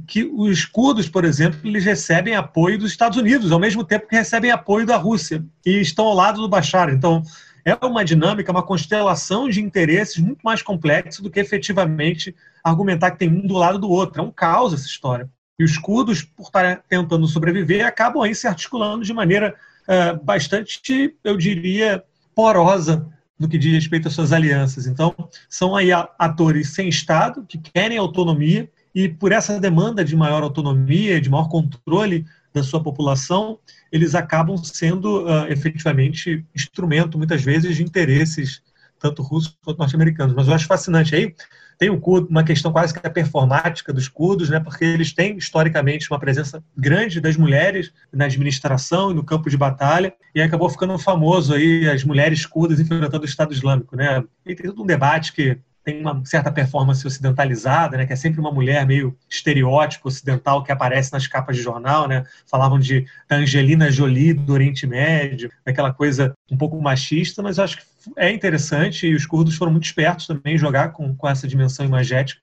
que 0.08 0.24
os 0.24 0.66
curdos, 0.66 1.08
por 1.08 1.24
exemplo, 1.24 1.60
eles 1.64 1.86
recebem 1.86 2.36
apoio 2.36 2.80
dos 2.80 2.92
Estados 2.92 3.18
Unidos, 3.18 3.52
ao 3.52 3.60
mesmo 3.60 3.84
tempo 3.84 4.08
que 4.08 4.16
recebem 4.16 4.52
apoio 4.52 4.86
da 4.86 4.98
Rússia, 4.98 5.46
e 5.66 5.80
estão 5.80 6.06
ao 6.06 6.16
lado 6.16 6.42
do 6.42 6.50
Bashar. 6.50 6.90
Então, 6.90 7.22
é 7.64 7.74
uma 7.86 8.04
dinâmica, 8.04 8.52
uma 8.52 8.64
constelação 8.64 9.48
de 9.48 9.62
interesses 9.62 10.18
muito 10.18 10.42
mais 10.44 10.62
complexo 10.62 11.22
do 11.22 11.30
que 11.30 11.40
efetivamente 11.40 12.36
argumentar 12.64 13.12
que 13.12 13.20
tem 13.20 13.30
um 13.30 13.46
do 13.46 13.54
lado 13.54 13.78
do 13.80 13.90
outro. 13.90 14.22
É 14.22 14.24
um 14.24 14.32
caos 14.32 14.74
essa 14.74 14.86
história. 14.86 15.30
E 15.58 15.64
os 15.64 15.78
curdos, 15.78 16.24
por 16.24 16.48
estarem 16.48 16.78
tentando 16.90 17.28
sobreviver, 17.28 17.86
acabam 17.86 18.24
aí 18.24 18.34
se 18.34 18.48
articulando 18.48 19.06
de 19.06 19.14
maneira 19.14 19.56
uh, 19.88 20.24
bastante, 20.24 21.16
eu 21.24 21.38
diria, 21.38 22.04
porosa 22.36 23.08
no 23.40 23.48
que 23.48 23.58
diz 23.58 23.74
respeito 23.74 24.08
às 24.08 24.14
suas 24.14 24.32
alianças. 24.32 24.88
Então, 24.88 25.14
são 25.50 25.76
aí 25.76 25.92
atores 25.92 26.70
sem 26.70 26.88
Estado, 26.88 27.46
que 27.48 27.58
querem 27.58 27.98
autonomia, 27.98 28.70
e 28.94 29.10
por 29.10 29.32
essa 29.32 29.60
demanda 29.60 30.06
de 30.06 30.16
maior 30.16 30.44
autonomia, 30.44 31.20
de 31.20 31.30
maior 31.30 31.50
controle 31.50 32.26
da 32.54 32.62
sua 32.62 32.82
população, 32.82 33.58
eles 33.92 34.14
acabam 34.14 34.56
sendo 34.58 35.26
uh, 35.26 35.48
efetivamente 35.50 36.46
instrumento, 36.56 37.18
muitas 37.18 37.42
vezes, 37.42 37.76
de 37.76 37.84
interesses 37.84 38.62
tanto 39.04 39.22
russos 39.22 39.58
quanto 39.64 39.80
norte-americanos. 39.80 40.34
Mas 40.34 40.48
eu 40.48 40.54
acho 40.54 40.66
fascinante 40.66 41.14
aí, 41.14 41.36
tem 41.78 42.00
curdo, 42.00 42.28
uma 42.30 42.44
questão 42.44 42.72
quase 42.72 42.94
que 42.94 43.10
performática 43.10 43.94
dos 43.94 44.08
curdos, 44.08 44.50
né, 44.50 44.60
porque 44.60 44.84
eles 44.86 45.14
têm 45.14 45.38
historicamente 45.38 46.10
uma 46.10 46.20
presença 46.20 46.64
grande 46.76 47.22
das 47.22 47.38
mulheres 47.38 47.92
na 48.12 48.26
administração 48.26 49.12
e 49.12 49.14
no 49.14 49.24
campo 49.24 49.50
de 49.50 49.58
batalha, 49.58 50.14
e 50.34 50.42
acabou 50.42 50.70
ficando 50.70 50.98
famoso 50.98 51.54
aí 51.54 51.90
as 51.90 52.04
mulheres 52.04 52.46
curdas 52.46 52.80
enfrentando 52.80 53.22
o 53.22 53.26
Estado 53.26 53.54
Islâmico, 53.54 53.96
né? 53.96 54.24
E 54.46 54.56
tem 54.56 54.68
todo 54.68 54.84
um 54.84 54.86
debate 54.86 55.34
que 55.34 55.58
tem 55.84 56.00
uma 56.00 56.22
certa 56.24 56.52
performance 56.52 57.06
ocidentalizada, 57.06 57.98
né, 57.98 58.06
que 58.06 58.14
é 58.14 58.16
sempre 58.16 58.40
uma 58.40 58.52
mulher 58.52 58.86
meio 58.86 59.18
estereótipo 59.30 60.08
ocidental 60.08 60.64
que 60.64 60.72
aparece 60.72 61.12
nas 61.12 61.28
capas 61.28 61.58
de 61.58 61.62
jornal, 61.62 62.08
né? 62.08 62.24
Falavam 62.50 62.80
de 62.80 63.06
Angelina 63.30 63.92
Jolie 63.92 64.34
do 64.34 64.54
Oriente 64.54 64.88
Médio, 64.88 65.52
aquela 65.66 65.94
coisa 65.94 66.34
um 66.50 66.58
pouco 66.58 66.82
machista, 66.82 67.44
mas 67.44 67.58
eu 67.58 67.66
acho 67.66 67.78
que 67.78 67.84
é 68.18 68.32
interessante 68.32 69.08
e 69.08 69.16
os 69.16 69.26
curdos 69.26 69.56
foram 69.56 69.72
muito 69.72 69.86
espertos 69.86 70.28
também 70.28 70.56
em 70.56 70.58
jogar 70.58 70.92
com, 70.92 71.16
com 71.16 71.28
essa 71.28 71.48
dimensão 71.48 71.86
imagética, 71.86 72.42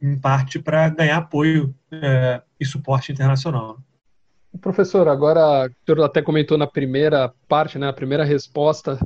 em 0.00 0.18
parte 0.18 0.58
para 0.58 0.88
ganhar 0.88 1.18
apoio 1.18 1.74
é, 1.90 2.40
e 2.58 2.64
suporte 2.64 3.12
internacional. 3.12 3.78
Professor, 4.60 5.06
agora 5.06 5.68
o 5.68 5.72
senhor 5.86 6.04
até 6.04 6.20
comentou 6.20 6.58
na 6.58 6.66
primeira 6.66 7.32
parte, 7.48 7.78
né, 7.78 7.86
na 7.86 7.92
primeira 7.92 8.24
resposta, 8.24 8.98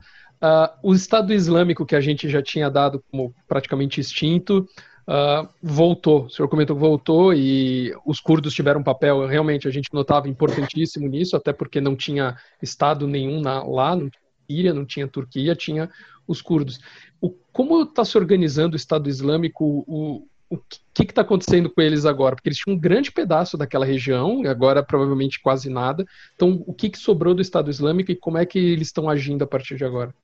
Uh, 0.45 0.69
o 0.83 0.95
Estado 0.95 1.33
Islâmico, 1.33 1.87
que 1.87 1.97
a 1.97 2.01
gente 2.03 2.29
já 2.29 2.43
tinha 2.43 2.69
dado 2.69 3.03
como 3.11 3.35
praticamente 3.49 3.99
extinto, 3.99 4.69
uh, 5.09 5.49
voltou. 5.63 6.27
O 6.27 6.31
senhor 6.31 6.49
comentou 6.49 6.77
que 6.77 6.83
voltou 6.83 7.33
e 7.33 7.95
os 8.05 8.21
curdos 8.21 8.53
tiveram 8.53 8.81
um 8.81 8.85
papel, 8.85 9.27
realmente, 9.27 9.67
a 9.67 9.71
gente 9.71 9.89
notava 9.93 10.29
importantíssimo 10.29 11.09
nisso, 11.09 11.35
até 11.35 11.51
porque 11.51 11.81
não 11.81 11.97
tinha 11.97 12.37
Estado 12.61 13.07
nenhum 13.07 13.41
na, 13.41 13.63
lá, 13.63 13.97
não 13.97 14.11
tinha 14.11 14.24
Síria, 14.47 14.75
não 14.75 14.85
tinha 14.85 15.09
Turquia, 15.09 15.55
tinha 15.55 15.91
os 16.27 16.41
curdos. 16.41 16.81
O, 17.21 17.31
como 17.53 17.83
está 17.83 18.05
se 18.05 18.17
organizando 18.17 18.75
o 18.75 18.77
Estado 18.77 19.09
Islâmico? 19.09 19.85
O, 19.87 20.27
o 20.51 20.59
que 20.93 21.03
está 21.03 21.23
acontecendo 21.23 21.71
com 21.71 21.81
eles 21.81 22.05
agora? 22.05 22.37
Porque 22.37 22.49
eles 22.49 22.59
tinham 22.59 22.77
um 22.77 22.81
grande 22.81 23.11
pedaço 23.11 23.57
daquela 23.57 23.85
região, 23.85 24.45
e 24.45 24.49
agora 24.49 24.83
provavelmente 24.83 25.41
quase 25.41 25.69
nada. 25.69 26.05
Então, 26.35 26.63
o 26.67 26.73
que, 26.73 26.91
que 26.91 26.99
sobrou 26.99 27.35
do 27.35 27.43
Estado 27.43 27.71
Islâmico 27.71 28.13
e 28.13 28.17
como 28.17 28.39
é 28.39 28.47
que 28.47 28.59
eles 28.59 28.89
estão 28.89 29.09
agindo 29.09 29.43
a 29.43 29.47
partir 29.47 29.77
de 29.77 29.85
agora? 29.85 30.15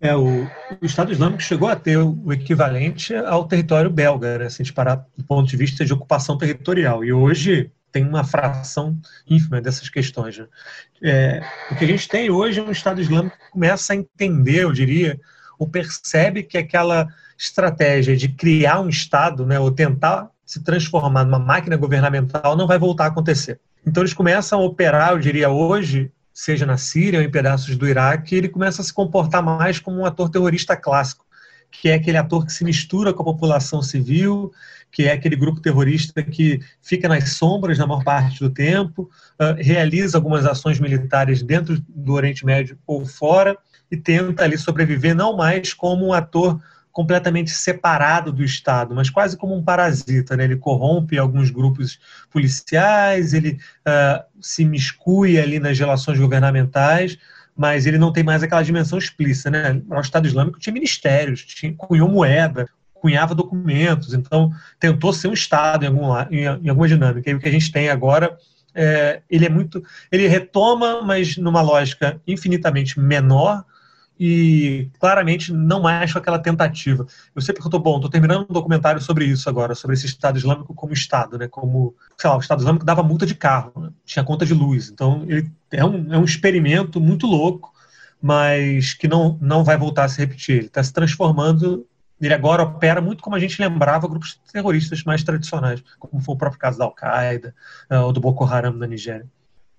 É, 0.00 0.14
o, 0.14 0.44
o, 0.80 0.86
Estado 0.86 1.10
Islâmico 1.10 1.42
chegou 1.42 1.68
a 1.68 1.74
ter 1.74 1.98
o, 1.98 2.32
equivalente 2.32 3.14
ao 3.14 3.46
território 3.46 3.90
belga, 3.90 4.38
né, 4.38 4.48
se 4.48 4.62
a 4.62 4.64
gente 4.64 4.72
parar 4.72 5.04
do 5.16 5.24
ponto 5.24 5.48
de 5.48 5.56
vista 5.56 5.84
de 5.84 5.92
ocupação 5.92 6.38
territorial. 6.38 7.04
E 7.04 7.12
hoje 7.12 7.70
tem 7.90 8.06
uma 8.06 8.24
fração 8.24 8.98
ínfima 9.28 9.60
dessas 9.60 9.88
questões. 9.88 10.38
Né? 10.38 10.46
É, 11.02 11.42
o 11.70 11.76
que 11.76 11.84
a 11.84 11.88
gente 11.88 12.08
tem 12.08 12.30
hoje 12.30 12.60
é 12.60 12.62
um 12.62 12.70
Estado 12.70 13.00
Islâmico 13.00 13.36
que 13.36 13.50
começa 13.50 13.92
a 13.92 13.96
entender, 13.96 14.64
eu 14.64 14.72
diria, 14.72 15.18
ou 15.58 15.68
percebe 15.68 16.42
que 16.42 16.56
aquela 16.56 17.08
estratégia 17.36 18.16
de 18.16 18.28
criar 18.28 18.80
um 18.80 18.88
Estado, 18.88 19.46
né, 19.46 19.58
ou 19.58 19.70
tentar 19.70 20.28
se 20.44 20.62
transformar 20.62 21.24
numa 21.24 21.38
máquina 21.38 21.76
governamental, 21.76 22.56
não 22.56 22.66
vai 22.66 22.78
voltar 22.78 23.04
a 23.04 23.08
acontecer. 23.08 23.60
Então 23.86 24.02
eles 24.02 24.14
começam 24.14 24.60
a 24.60 24.64
operar, 24.64 25.12
eu 25.12 25.18
diria 25.18 25.48
hoje, 25.50 26.10
seja 26.32 26.64
na 26.64 26.76
Síria 26.76 27.18
ou 27.18 27.24
em 27.24 27.30
pedaços 27.30 27.76
do 27.76 27.86
Iraque, 27.86 28.34
ele 28.34 28.48
começa 28.48 28.80
a 28.80 28.84
se 28.84 28.92
comportar 28.92 29.42
mais 29.42 29.78
como 29.78 29.98
um 29.98 30.06
ator 30.06 30.30
terrorista 30.30 30.76
clássico, 30.76 31.26
que 31.70 31.88
é 31.88 31.94
aquele 31.94 32.16
ator 32.16 32.46
que 32.46 32.52
se 32.52 32.64
mistura 32.64 33.12
com 33.12 33.22
a 33.22 33.26
população 33.26 33.82
civil, 33.82 34.52
que 34.90 35.04
é 35.04 35.12
aquele 35.12 35.36
grupo 35.36 35.60
terrorista 35.60 36.22
que 36.22 36.60
fica 36.82 37.08
nas 37.08 37.30
sombras 37.30 37.78
na 37.78 37.86
maior 37.86 38.02
parte 38.02 38.40
do 38.40 38.50
tempo, 38.50 39.10
uh, 39.40 39.54
realiza 39.58 40.18
algumas 40.18 40.46
ações 40.46 40.80
militares 40.80 41.42
dentro 41.42 41.82
do 41.88 42.12
Oriente 42.12 42.44
Médio 42.44 42.78
ou 42.86 43.04
fora 43.04 43.56
e 43.90 43.96
tenta 43.96 44.44
ali 44.44 44.58
sobreviver 44.58 45.14
não 45.14 45.36
mais 45.36 45.72
como 45.72 46.06
um 46.06 46.12
ator 46.12 46.60
completamente 46.98 47.50
separado 47.50 48.32
do 48.32 48.42
Estado, 48.42 48.92
mas 48.92 49.08
quase 49.08 49.36
como 49.36 49.54
um 49.54 49.62
parasita. 49.62 50.36
Né? 50.36 50.44
Ele 50.44 50.56
corrompe 50.56 51.16
alguns 51.16 51.48
grupos 51.48 51.98
policiais, 52.28 53.32
ele 53.34 53.58
uh, 53.86 54.24
se 54.40 54.64
miscui 54.64 55.38
ali 55.38 55.60
nas 55.60 55.78
relações 55.78 56.18
governamentais, 56.18 57.16
mas 57.56 57.86
ele 57.86 57.98
não 57.98 58.12
tem 58.12 58.24
mais 58.24 58.42
aquela 58.42 58.62
dimensão 58.62 58.98
explícita. 58.98 59.48
Né? 59.48 59.80
O 59.88 60.00
Estado 60.00 60.26
Islâmico 60.26 60.58
tinha 60.58 60.72
ministérios, 60.72 61.44
tinha, 61.44 61.72
cunhou 61.72 62.08
moeda, 62.08 62.68
cunhava 63.00 63.34
documentos, 63.34 64.14
então 64.14 64.50
tentou 64.78 65.12
ser 65.12 65.28
um 65.28 65.32
Estado 65.32 65.84
em, 65.84 66.38
em, 66.38 66.68
alguma 66.68 66.88
dinâmica. 66.88 67.30
E 67.30 67.34
o 67.34 67.38
que 67.38 67.48
a 67.48 67.52
gente 67.52 67.70
tem 67.70 67.88
agora 67.88 68.36
é, 68.74 69.22
ele 69.28 69.46
é 69.46 69.48
muito, 69.48 69.82
ele 70.10 70.28
retoma, 70.28 71.02
mas 71.02 71.36
numa 71.36 71.60
lógica 71.60 72.20
infinitamente 72.26 72.98
menor, 72.98 73.64
e 74.18 74.90
claramente 74.98 75.52
não 75.52 75.86
acho 75.86 76.18
aquela 76.18 76.38
tentativa. 76.38 77.06
Eu 77.34 77.40
sempre 77.40 77.62
estou 77.62 77.78
bom, 77.78 77.96
estou 77.96 78.10
terminando 78.10 78.46
um 78.48 78.52
documentário 78.52 79.00
sobre 79.00 79.24
isso 79.24 79.48
agora, 79.48 79.74
sobre 79.74 79.94
esse 79.94 80.06
Estado 80.06 80.36
Islâmico 80.36 80.74
como 80.74 80.92
Estado, 80.92 81.38
né? 81.38 81.46
Como, 81.46 81.94
sei 82.16 82.28
lá, 82.28 82.36
o 82.36 82.40
Estado 82.40 82.58
Islâmico 82.58 82.84
dava 82.84 83.02
multa 83.02 83.24
de 83.24 83.36
carro, 83.36 83.72
né? 83.76 83.90
tinha 84.04 84.24
conta 84.24 84.44
de 84.44 84.54
luz. 84.54 84.90
Então, 84.90 85.24
ele 85.28 85.48
é 85.70 85.84
um, 85.84 86.12
é 86.12 86.18
um 86.18 86.24
experimento 86.24 87.00
muito 87.00 87.26
louco, 87.26 87.72
mas 88.20 88.92
que 88.92 89.06
não, 89.06 89.38
não 89.40 89.62
vai 89.62 89.76
voltar 89.76 90.04
a 90.04 90.08
se 90.08 90.18
repetir. 90.18 90.56
Ele 90.56 90.66
está 90.66 90.82
se 90.82 90.92
transformando, 90.92 91.86
ele 92.26 92.34
agora 92.34 92.62
opera 92.62 93.00
muito 93.00 93.22
como 93.22 93.36
a 93.36 93.38
gente 93.38 93.60
lembrava 93.60 94.08
grupos 94.08 94.40
terroristas 94.52 95.04
mais 95.04 95.22
tradicionais, 95.22 95.82
como 95.98 96.22
foi 96.22 96.34
o 96.34 96.38
próprio 96.38 96.60
caso 96.60 96.78
da 96.78 96.84
Al-Qaeda 96.84 97.54
uh, 97.90 98.02
ou 98.02 98.12
do 98.12 98.20
Boko 98.20 98.44
Haram 98.44 98.72
na 98.72 98.86
Nigéria. 98.86 99.26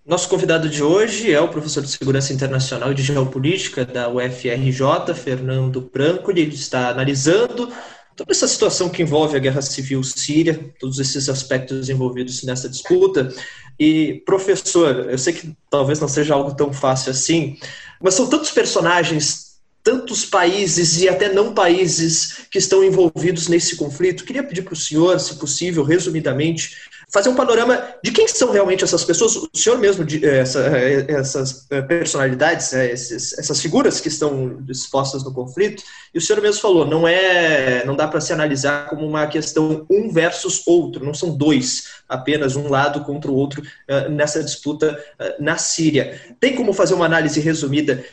Nosso 0.06 0.28
convidado 0.28 0.68
de 0.68 0.82
hoje 0.82 1.32
é 1.32 1.40
o 1.40 1.50
professor 1.50 1.84
de 1.84 1.90
Segurança 1.90 2.34
Internacional 2.34 2.92
e 2.92 2.96
de 2.96 3.04
Geopolítica 3.04 3.86
da 3.86 4.10
UFRJ, 4.10 5.14
Fernando 5.14 5.82
Branco. 5.94 6.32
Ele 6.32 6.42
está 6.42 6.90
analisando 6.90 7.72
toda 8.16 8.32
essa 8.32 8.48
situação 8.48 8.90
que 8.90 9.04
envolve 9.04 9.38
a 9.38 9.40
guerra 9.40 9.62
civil 9.62 10.04
síria, 10.04 10.74
todos 10.80 11.00
esses 11.00 11.30
aspectos 11.30 11.90
envolvidos 11.90 12.44
nessa 12.44 12.68
disputa. 12.68 13.32
E, 13.80 14.24
professor, 14.26 15.10
eu 15.10 15.18
sei 15.18 15.32
que 15.32 15.56
talvez 15.70 16.00
não 16.00 16.08
seja 16.08 16.34
algo 16.34 16.56
tão 16.56 16.74
fácil 16.74 17.12
assim, 17.12 17.58
mas 18.02 18.16
são 18.16 18.28
tantos 18.28 18.52
personagens, 18.52 19.49
tantos 19.84 20.26
países 20.26 21.02
e 21.02 21.08
até 21.08 21.32
não 21.32 21.54
países 21.54 22.46
que 22.52 22.58
estão 22.58 22.84
envolvidos 22.84 23.48
nesse 23.48 23.76
conflito. 23.76 24.24
Queria 24.24 24.44
pedir 24.44 24.62
para 24.62 24.74
o 24.74 24.78
senhor, 24.78 25.20
se 25.20 25.36
possível, 25.36 25.84
resumidamente, 25.84 26.89
fazer 27.12 27.30
um 27.30 27.36
panorama 27.36 27.82
de 28.04 28.12
quem 28.12 28.28
são 28.28 28.52
realmente 28.52 28.84
essas 28.84 29.04
pessoas. 29.04 29.36
O 29.36 29.50
senhor 29.54 29.78
mesmo, 29.80 30.06
eh, 30.24 30.40
essa, 30.40 30.60
eh, 30.78 31.06
essas 31.10 31.66
eh, 31.70 31.82
personalidades, 31.82 32.72
essas 32.74 33.62
figuras 33.62 34.00
que 34.00 34.08
estão 34.08 34.64
expostas 34.70 35.24
no 35.24 35.34
conflito, 35.34 35.84
e 36.14 36.18
o 36.18 36.22
senhor 36.22 36.42
mesmo 36.42 36.62
falou, 36.62 36.86
não 36.86 37.08
é, 37.08 37.84
não 37.86 37.96
dá 37.96 38.08
para 38.08 38.22
se 38.22 38.32
analisar 38.32 38.88
como 38.90 39.06
uma 39.06 39.26
questão 39.28 39.86
um 39.90 40.12
versus 40.12 40.64
outro, 40.68 41.04
não 41.04 41.14
são 41.14 41.36
dois, 41.36 41.84
apenas 42.08 42.56
um 42.56 42.70
lado 42.70 43.04
contra 43.04 43.30
o 43.30 43.36
outro 43.36 43.62
nessa 44.10 44.44
disputa 44.44 44.98
na 45.40 45.58
Síria. 45.58 46.20
Tem 46.40 46.56
como 46.56 46.74
fazer 46.74 46.96
uma 46.96 47.06
análise 47.06 47.40
resumida 47.40 48.04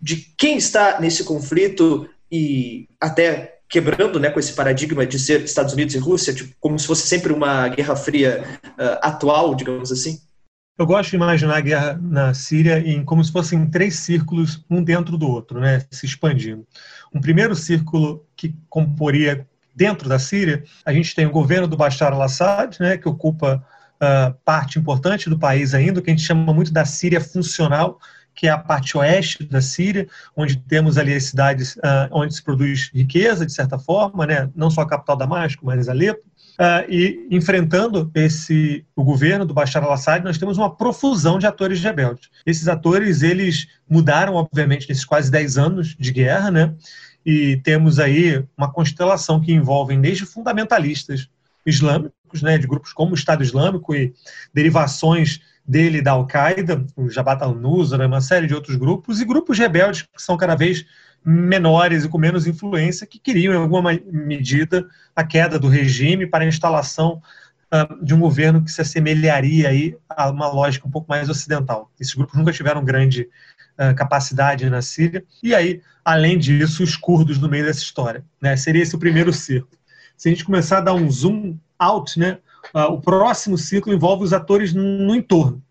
de 0.00 0.16
quem 0.36 0.56
está 0.56 1.00
nesse 1.00 1.24
conflito 1.24 2.08
e 2.30 2.88
até 3.00 3.51
quebrando 3.72 4.20
né, 4.20 4.28
com 4.28 4.38
esse 4.38 4.52
paradigma 4.52 5.06
de 5.06 5.18
ser 5.18 5.40
Estados 5.40 5.72
Unidos 5.72 5.94
e 5.94 5.98
Rússia, 5.98 6.34
tipo, 6.34 6.54
como 6.60 6.78
se 6.78 6.86
fosse 6.86 7.06
sempre 7.06 7.32
uma 7.32 7.66
guerra 7.68 7.96
fria 7.96 8.44
uh, 8.66 8.98
atual, 9.00 9.54
digamos 9.54 9.90
assim? 9.90 10.20
Eu 10.78 10.84
gosto 10.84 11.08
de 11.08 11.16
imaginar 11.16 11.56
a 11.56 11.60
guerra 11.60 11.98
na 12.02 12.34
Síria 12.34 12.78
em 12.78 13.02
como 13.02 13.24
se 13.24 13.32
fossem 13.32 13.64
três 13.70 13.96
círculos, 13.96 14.62
um 14.68 14.84
dentro 14.84 15.16
do 15.16 15.26
outro, 15.26 15.58
né, 15.58 15.82
se 15.90 16.04
expandindo. 16.04 16.66
Um 17.14 17.20
primeiro 17.20 17.54
círculo 17.56 18.26
que 18.36 18.54
comporia 18.68 19.46
dentro 19.74 20.06
da 20.06 20.18
Síria, 20.18 20.64
a 20.84 20.92
gente 20.92 21.14
tem 21.14 21.24
o 21.24 21.30
governo 21.30 21.66
do 21.66 21.76
Bashar 21.76 22.12
al-Assad, 22.12 22.76
né, 22.78 22.98
que 22.98 23.08
ocupa 23.08 23.64
uh, 23.96 24.34
parte 24.44 24.78
importante 24.78 25.30
do 25.30 25.38
país 25.38 25.72
ainda, 25.72 26.02
que 26.02 26.10
a 26.10 26.14
gente 26.14 26.26
chama 26.26 26.52
muito 26.52 26.74
da 26.74 26.84
Síria 26.84 27.22
funcional, 27.22 27.98
que 28.34 28.46
é 28.46 28.50
a 28.50 28.58
parte 28.58 28.96
oeste 28.96 29.44
da 29.44 29.60
Síria, 29.60 30.06
onde 30.36 30.56
temos 30.56 30.96
ali 30.96 31.14
as 31.14 31.24
cidades 31.24 31.76
uh, 31.76 32.08
onde 32.10 32.34
se 32.34 32.42
produz 32.42 32.90
riqueza, 32.92 33.44
de 33.44 33.52
certa 33.52 33.78
forma, 33.78 34.26
né? 34.26 34.50
não 34.54 34.70
só 34.70 34.82
a 34.82 34.88
capital 34.88 35.16
Damasco, 35.16 35.64
mas 35.64 35.88
Alepo. 35.88 36.22
Uh, 36.52 36.84
e 36.88 37.26
enfrentando 37.30 38.10
esse 38.14 38.84
o 38.94 39.02
governo 39.02 39.44
do 39.44 39.54
Bashar 39.54 39.82
al-Assad, 39.82 40.22
nós 40.22 40.36
temos 40.38 40.58
uma 40.58 40.74
profusão 40.74 41.38
de 41.38 41.46
atores 41.46 41.80
rebeldes. 41.82 42.28
Esses 42.44 42.68
atores, 42.68 43.22
eles 43.22 43.66
mudaram, 43.88 44.34
obviamente, 44.34 44.88
nesses 44.88 45.04
quase 45.04 45.30
10 45.30 45.58
anos 45.58 45.96
de 45.98 46.12
guerra, 46.12 46.50
né? 46.50 46.74
E 47.24 47.56
temos 47.64 47.98
aí 47.98 48.44
uma 48.56 48.70
constelação 48.70 49.40
que 49.40 49.52
envolve 49.52 49.96
desde 49.96 50.26
fundamentalistas 50.26 51.28
islâmicos, 51.64 52.42
né, 52.42 52.58
de 52.58 52.66
grupos 52.66 52.92
como 52.92 53.12
o 53.12 53.14
Estado 53.14 53.42
Islâmico 53.42 53.94
e 53.94 54.12
derivações 54.52 55.40
dele 55.66 56.02
da 56.02 56.12
Al-Qaeda, 56.12 56.84
o 56.96 57.08
Jabhat 57.08 57.42
al-Nusra, 57.42 58.06
uma 58.06 58.20
série 58.20 58.46
de 58.46 58.54
outros 58.54 58.76
grupos, 58.76 59.20
e 59.20 59.24
grupos 59.24 59.58
rebeldes 59.58 60.02
que 60.02 60.22
são 60.22 60.36
cada 60.36 60.54
vez 60.54 60.84
menores 61.24 62.04
e 62.04 62.08
com 62.08 62.18
menos 62.18 62.46
influência, 62.46 63.06
que 63.06 63.18
queriam, 63.18 63.54
em 63.54 63.56
alguma 63.56 63.92
medida, 64.12 64.86
a 65.14 65.22
queda 65.22 65.58
do 65.58 65.68
regime 65.68 66.26
para 66.26 66.44
a 66.44 66.48
instalação 66.48 67.22
uh, 67.72 68.04
de 68.04 68.12
um 68.12 68.18
governo 68.18 68.62
que 68.62 68.70
se 68.70 68.80
assemelharia 68.80 69.68
aí 69.68 69.96
a 70.08 70.30
uma 70.30 70.48
lógica 70.48 70.86
um 70.86 70.90
pouco 70.90 71.08
mais 71.08 71.28
ocidental. 71.28 71.90
Esses 71.98 72.14
grupos 72.14 72.36
nunca 72.36 72.52
tiveram 72.52 72.84
grande 72.84 73.28
uh, 73.78 73.94
capacidade 73.94 74.68
na 74.68 74.82
Síria. 74.82 75.24
E 75.42 75.54
aí, 75.54 75.80
além 76.04 76.38
disso, 76.38 76.82
os 76.82 76.96
curdos 76.96 77.38
no 77.38 77.48
meio 77.48 77.64
dessa 77.64 77.80
história. 77.80 78.24
Né? 78.40 78.56
Seria 78.56 78.82
esse 78.82 78.96
o 78.96 78.98
primeiro 78.98 79.32
círculo. 79.32 79.78
se 80.16 80.28
a 80.28 80.32
gente 80.32 80.44
começar 80.44 80.78
a 80.78 80.82
dar 80.82 80.94
um 80.94 81.08
zoom 81.08 81.56
out, 81.78 82.18
né, 82.18 82.38
o 82.74 83.00
próximo 83.00 83.58
ciclo 83.58 83.92
envolve 83.92 84.24
os 84.24 84.32
atores 84.32 84.72
no 84.72 85.14
entorno. 85.14 85.62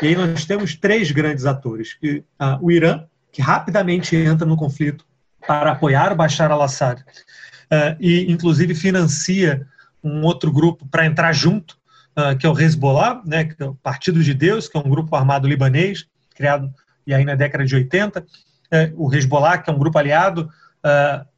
E 0.00 0.08
aí 0.08 0.16
nós 0.16 0.44
temos 0.44 0.74
três 0.74 1.10
grandes 1.10 1.46
atores: 1.46 1.94
que, 1.94 2.24
uh, 2.40 2.58
o 2.60 2.70
Irã, 2.70 3.04
que 3.32 3.42
rapidamente 3.42 4.16
entra 4.16 4.46
no 4.46 4.56
conflito 4.56 5.04
para 5.46 5.72
apoiar 5.72 6.12
o 6.12 6.16
Bashar 6.16 6.50
al-Assad 6.50 7.00
uh, 7.00 7.96
e, 8.00 8.30
inclusive, 8.30 8.74
financia 8.74 9.66
um 10.02 10.22
outro 10.22 10.52
grupo 10.52 10.86
para 10.86 11.06
entrar 11.06 11.32
junto, 11.32 11.78
que 12.38 12.46
é 12.46 12.48
o 12.48 12.56
Hezbollah, 12.56 13.22
né, 13.24 13.44
que 13.44 13.60
é 13.60 13.64
o 13.64 13.74
Partido 13.74 14.22
de 14.22 14.34
Deus, 14.34 14.68
que 14.68 14.76
é 14.76 14.80
um 14.80 14.88
grupo 14.88 15.16
armado 15.16 15.48
libanês, 15.48 16.06
criado 16.34 16.70
e 17.06 17.14
aí 17.14 17.24
na 17.24 17.34
década 17.34 17.64
de 17.64 17.74
80. 17.74 18.22
o 18.94 19.12
Hezbollah, 19.12 19.56
que 19.56 19.70
é 19.70 19.72
um 19.72 19.78
grupo 19.78 19.98
aliado 19.98 20.50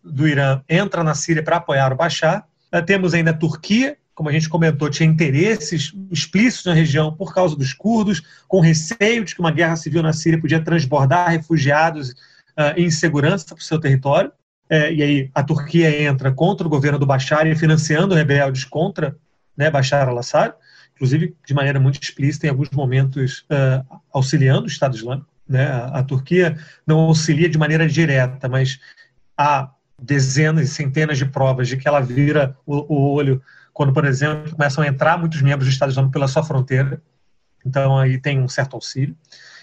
do 0.02 0.26
Irã, 0.26 0.60
entra 0.68 1.04
na 1.04 1.14
Síria 1.14 1.44
para 1.44 1.58
apoiar 1.58 1.92
o 1.92 1.96
Bashar. 1.96 2.44
temos 2.84 3.14
ainda 3.14 3.30
a 3.30 3.34
Turquia, 3.34 3.96
como 4.16 4.30
a 4.30 4.32
gente 4.32 4.48
comentou, 4.48 4.88
tinha 4.88 5.06
interesses 5.06 5.92
explícitos 6.10 6.64
na 6.64 6.72
região 6.72 7.12
por 7.12 7.34
causa 7.34 7.54
dos 7.54 7.74
curdos, 7.74 8.22
com 8.48 8.60
receio 8.60 9.22
de 9.26 9.34
que 9.34 9.40
uma 9.40 9.52
guerra 9.52 9.76
civil 9.76 10.02
na 10.02 10.14
Síria 10.14 10.40
podia 10.40 10.58
transbordar 10.58 11.30
refugiados 11.30 12.12
uh, 12.12 12.72
em 12.78 12.90
segurança 12.90 13.54
para 13.54 13.60
o 13.60 13.64
seu 13.64 13.78
território. 13.78 14.32
É, 14.70 14.90
e 14.90 15.02
aí 15.02 15.30
a 15.34 15.44
Turquia 15.44 16.02
entra 16.02 16.32
contra 16.32 16.66
o 16.66 16.70
governo 16.70 16.98
do 16.98 17.06
Bashar 17.06 17.44
financiando 17.56 18.14
rebeldes 18.14 18.64
contra 18.64 19.14
né, 19.54 19.70
Bashar 19.70 20.08
al-Assad, 20.08 20.54
inclusive 20.94 21.36
de 21.46 21.54
maneira 21.54 21.78
muito 21.78 22.02
explícita, 22.02 22.46
em 22.46 22.50
alguns 22.50 22.70
momentos 22.70 23.40
uh, 23.50 24.00
auxiliando 24.10 24.64
o 24.64 24.66
Estado 24.70 24.96
Islâmico. 24.96 25.28
Né? 25.46 25.66
A, 25.66 25.98
a 25.98 26.02
Turquia 26.02 26.56
não 26.86 27.00
auxilia 27.00 27.50
de 27.50 27.58
maneira 27.58 27.86
direta, 27.86 28.48
mas 28.48 28.80
há 29.36 29.70
dezenas 30.00 30.70
e 30.70 30.72
centenas 30.72 31.18
de 31.18 31.26
provas 31.26 31.68
de 31.68 31.76
que 31.76 31.86
ela 31.86 32.00
vira 32.00 32.56
o, 32.64 32.94
o 32.94 33.12
olho 33.12 33.42
quando, 33.76 33.92
por 33.92 34.06
exemplo, 34.06 34.52
começam 34.52 34.82
a 34.82 34.86
entrar 34.86 35.18
muitos 35.18 35.42
membros 35.42 35.68
do 35.68 35.70
Estado 35.70 35.90
Islâmico 35.90 36.14
pela 36.14 36.26
sua 36.26 36.42
fronteira. 36.42 36.98
Então, 37.62 37.98
aí 37.98 38.18
tem 38.18 38.40
um 38.40 38.48
certo 38.48 38.72
auxílio. 38.72 39.14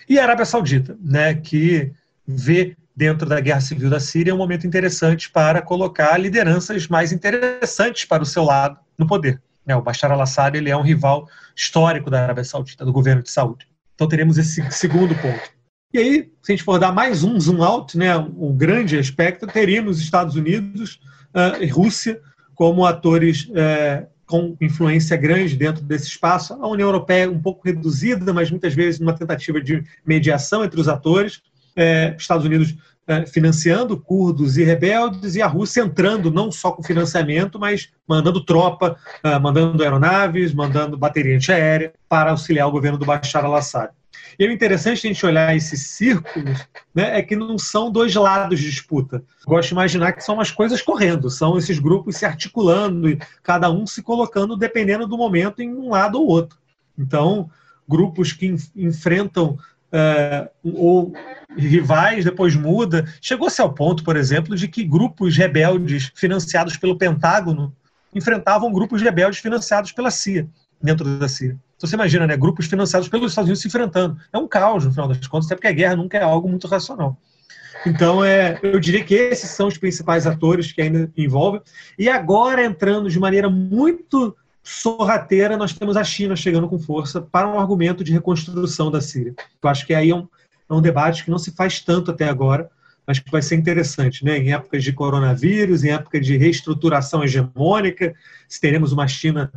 E 0.08 0.20
a 0.20 0.24
Arábia 0.24 0.46
Saudita, 0.46 0.96
né, 1.02 1.34
que 1.34 1.92
vê 2.28 2.78
dentro 2.96 3.28
da 3.28 3.40
guerra 3.40 3.60
civil 3.60 3.90
da 3.90 4.00
Síria 4.00 4.36
um 4.36 4.38
momento 4.38 4.68
interessante 4.68 5.32
para 5.32 5.64
colocar 5.64 6.16
lideranças 6.20 6.88
mais 6.88 7.12
interessantes 7.12 8.06
para 8.06 8.22
o 8.22 8.26
seu 8.26 8.44
lado 8.44 8.80
no 9.00 9.08
poder. 9.08 9.42
Né, 9.66 9.76
o 9.76 9.82
Bashar 9.82 10.12
al-Assad 10.12 10.56
ele 10.56 10.70
é 10.70 10.78
um 10.78 10.84
rival 10.84 11.28
histórico 11.56 12.12
da 12.12 12.22
Arábia 12.22 12.44
Saudita, 12.44 12.86
do 12.86 12.94
governo 12.94 13.24
de 13.24 13.32
Saúde. 13.32 13.68
Então 13.96 14.08
teremos 14.08 14.38
esse 14.38 14.62
segundo 14.70 15.16
ponto. 15.16 15.50
E 15.92 15.98
aí, 15.98 16.32
se 16.44 16.52
a 16.52 16.56
gente 16.56 16.64
for 16.64 16.78
dar 16.78 16.92
mais 16.92 17.24
um 17.24 17.40
zoom 17.40 17.64
out, 17.64 17.98
né, 17.98 18.16
um 18.16 18.56
grande 18.56 18.96
aspecto, 18.96 19.48
teríamos 19.48 20.00
Estados 20.00 20.36
Unidos 20.36 21.00
uh, 21.34 21.64
e 21.64 21.66
Rússia 21.66 22.22
como 22.56 22.86
atores 22.86 23.50
é, 23.56 24.06
com 24.26 24.56
influência 24.62 25.16
grande 25.18 25.56
dentro 25.56 25.84
desse 25.84 26.08
espaço. 26.08 26.54
A 26.54 26.68
União 26.68 26.88
Europeia 26.88 27.30
um 27.30 27.40
pouco 27.40 27.62
reduzida, 27.66 28.34
mas 28.34 28.50
muitas 28.50 28.74
vezes 28.74 29.00
numa 29.00 29.14
tentativa 29.14 29.62
de 29.62 29.84
mediação 30.06 30.64
entre 30.64 30.80
os 30.80 30.88
atores. 30.88 31.42
É, 31.76 32.16
Estados 32.18 32.46
Unidos 32.46 32.76
é, 33.08 33.26
financiando 33.26 33.98
curdos 33.98 34.58
e 34.58 34.64
rebeldes, 34.64 35.36
e 35.36 35.42
a 35.42 35.48
Rússia 35.48 35.82
entrando 35.82 36.32
não 36.32 36.52
só 36.52 36.72
com 36.72 36.82
financiamento, 36.82 37.60
mas 37.60 37.90
mandando 38.08 38.44
tropa, 38.44 38.96
é, 39.24 39.38
mandando 39.40 39.84
aeronaves, 39.84 40.54
mandando 40.54 40.98
bateria 40.98 41.36
antiaérea 41.36 41.94
para 42.08 42.32
auxiliar 42.32 42.68
o 42.68 42.72
governo 42.72 42.98
do 42.98 43.06
Bashar 43.06 43.44
al-Assad. 43.44 43.92
E 44.38 44.48
o 44.48 44.52
interessante 44.52 45.06
a 45.06 45.10
gente 45.10 45.26
olhar 45.26 45.56
esses 45.56 45.88
círculos 45.88 46.66
né, 46.94 47.18
é 47.18 47.22
que 47.22 47.36
não 47.36 47.58
são 47.58 47.92
dois 47.92 48.14
lados 48.16 48.60
de 48.60 48.70
disputa. 48.70 49.24
Gosto 49.46 49.70
de 49.70 49.74
imaginar 49.74 50.14
que 50.14 50.24
são 50.24 50.36
umas 50.36 50.52
coisas 50.52 50.82
correndo, 50.82 51.30
são 51.30 51.58
esses 51.58 51.80
grupos 51.80 52.18
se 52.18 52.26
articulando 52.26 53.10
e 53.10 53.20
cada 53.42 53.72
um 53.72 53.86
se 53.86 54.02
colocando, 54.02 54.58
dependendo 54.58 55.08
do 55.08 55.18
momento, 55.18 55.62
em 55.62 55.74
um 55.74 55.90
lado 55.90 56.20
ou 56.20 56.28
outro. 56.28 56.58
Então, 56.98 57.50
grupos 57.88 58.32
que 58.32 58.56
enfrentam 58.76 59.58
é, 59.92 60.50
ou 60.64 61.14
rivais, 61.56 62.26
depois 62.26 62.56
muda. 62.56 63.06
Chegou-se 63.22 63.62
ao 63.62 63.72
ponto, 63.72 64.04
por 64.04 64.16
exemplo, 64.16 64.56
de 64.56 64.68
que 64.68 64.84
grupos 64.84 65.38
rebeldes 65.38 66.12
financiados 66.16 66.76
pelo 66.78 66.98
Pentágono 66.98 67.76
enfrentavam 68.14 68.72
grupos 68.72 69.02
rebeldes 69.02 69.40
financiados 69.40 69.92
pela 69.92 70.10
CIA, 70.10 70.48
dentro 70.82 71.18
da 71.18 71.28
CIA. 71.28 71.58
Então 71.84 71.90
você 71.90 71.96
imagina, 71.98 72.26
né, 72.26 72.38
grupos 72.38 72.66
financiados 72.68 73.10
pelos 73.10 73.34
Estados 73.34 73.50
Unidos 73.50 73.62
se 73.62 73.68
enfrentando. 73.68 74.18
É 74.32 74.38
um 74.38 74.48
caos, 74.48 74.86
no 74.86 74.92
final 74.92 75.06
das 75.06 75.28
contas, 75.28 75.48
até 75.48 75.56
porque 75.56 75.68
a 75.68 75.74
guerra 75.74 75.98
nunca 75.98 76.18
é 76.18 76.24
algo 76.24 76.48
muito 76.48 76.66
racional. 76.66 77.18
Então, 77.86 78.24
é, 78.24 78.58
eu 78.64 78.80
diria 78.80 79.04
que 79.04 79.14
esses 79.14 79.50
são 79.50 79.68
os 79.68 79.78
principais 79.78 80.26
atores 80.26 80.72
que 80.72 80.82
ainda 80.82 81.12
envolvem. 81.18 81.60
E 82.00 82.08
agora, 82.08 82.64
entrando 82.64 83.10
de 83.10 83.20
maneira 83.20 83.50
muito 83.50 84.34
sorrateira, 84.64 85.58
nós 85.58 85.74
temos 85.74 85.98
a 85.98 86.06
China 86.06 86.38
chegando 86.38 86.70
com 86.70 86.80
força 86.80 87.22
para 87.22 87.50
um 87.50 87.60
argumento 87.60 88.02
de 88.02 88.14
reconstrução 88.14 88.90
da 88.90 89.02
Síria. 89.02 89.36
Eu 89.62 89.70
acho 89.70 89.86
que 89.86 89.94
aí 89.94 90.10
é 90.10 90.16
um, 90.16 90.26
é 90.70 90.74
um 90.74 90.82
debate 90.82 91.26
que 91.26 91.32
não 91.32 91.38
se 91.38 91.52
faz 91.52 91.82
tanto 91.82 92.12
até 92.12 92.30
agora, 92.30 92.70
mas 93.06 93.20
que 93.20 93.30
vai 93.30 93.42
ser 93.42 93.56
interessante, 93.56 94.24
né? 94.24 94.38
Em 94.38 94.54
épocas 94.54 94.82
de 94.82 94.94
coronavírus, 94.94 95.84
em 95.84 95.90
época 95.90 96.22
de 96.22 96.38
reestruturação 96.38 97.26
hegemônica, 97.26 98.16
se 98.48 98.62
teremos 98.62 98.94
uma 98.94 99.06
China 99.06 99.52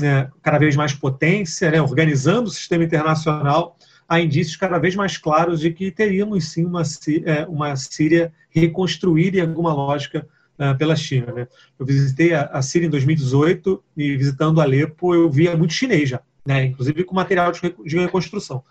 né, 0.00 0.28
cada 0.42 0.58
vez 0.58 0.74
mais 0.74 0.92
potência, 0.92 1.70
né, 1.70 1.80
organizando 1.80 2.48
o 2.48 2.52
sistema 2.52 2.84
internacional, 2.84 3.76
há 4.10 4.20
indícios 4.20 4.56
cada 4.56 4.76
vez 4.78 4.96
mais 4.96 5.16
claros 5.16 5.60
de 5.60 5.70
que 5.72 5.92
teríamos 5.92 6.48
sim 6.48 6.64
uma, 6.64 6.82
é, 7.24 7.46
uma 7.46 7.76
Síria 7.76 8.32
reconstruída 8.50 9.38
em 9.38 9.42
alguma 9.42 9.72
lógica 9.72 10.26
uh, 10.58 10.76
pela 10.76 10.96
China. 10.96 11.32
Né? 11.32 11.46
Eu 11.78 11.86
visitei 11.86 12.34
a, 12.34 12.46
a, 12.46 12.60
Síria 12.60 12.88
em 12.88 12.90
2018 12.90 13.82
e 13.96 14.16
visitando 14.16 14.60
Alepo 14.60 15.14
eu 15.14 15.30
via 15.30 15.56
muito 15.56 15.72
chinês 15.72 16.08
já, 16.08 16.20
né? 16.44 16.64
inclusive 16.64 17.04
com 17.04 17.14
material 17.14 17.52
de, 17.52 17.60
de 17.60 17.98
reconstrução. 17.98 18.64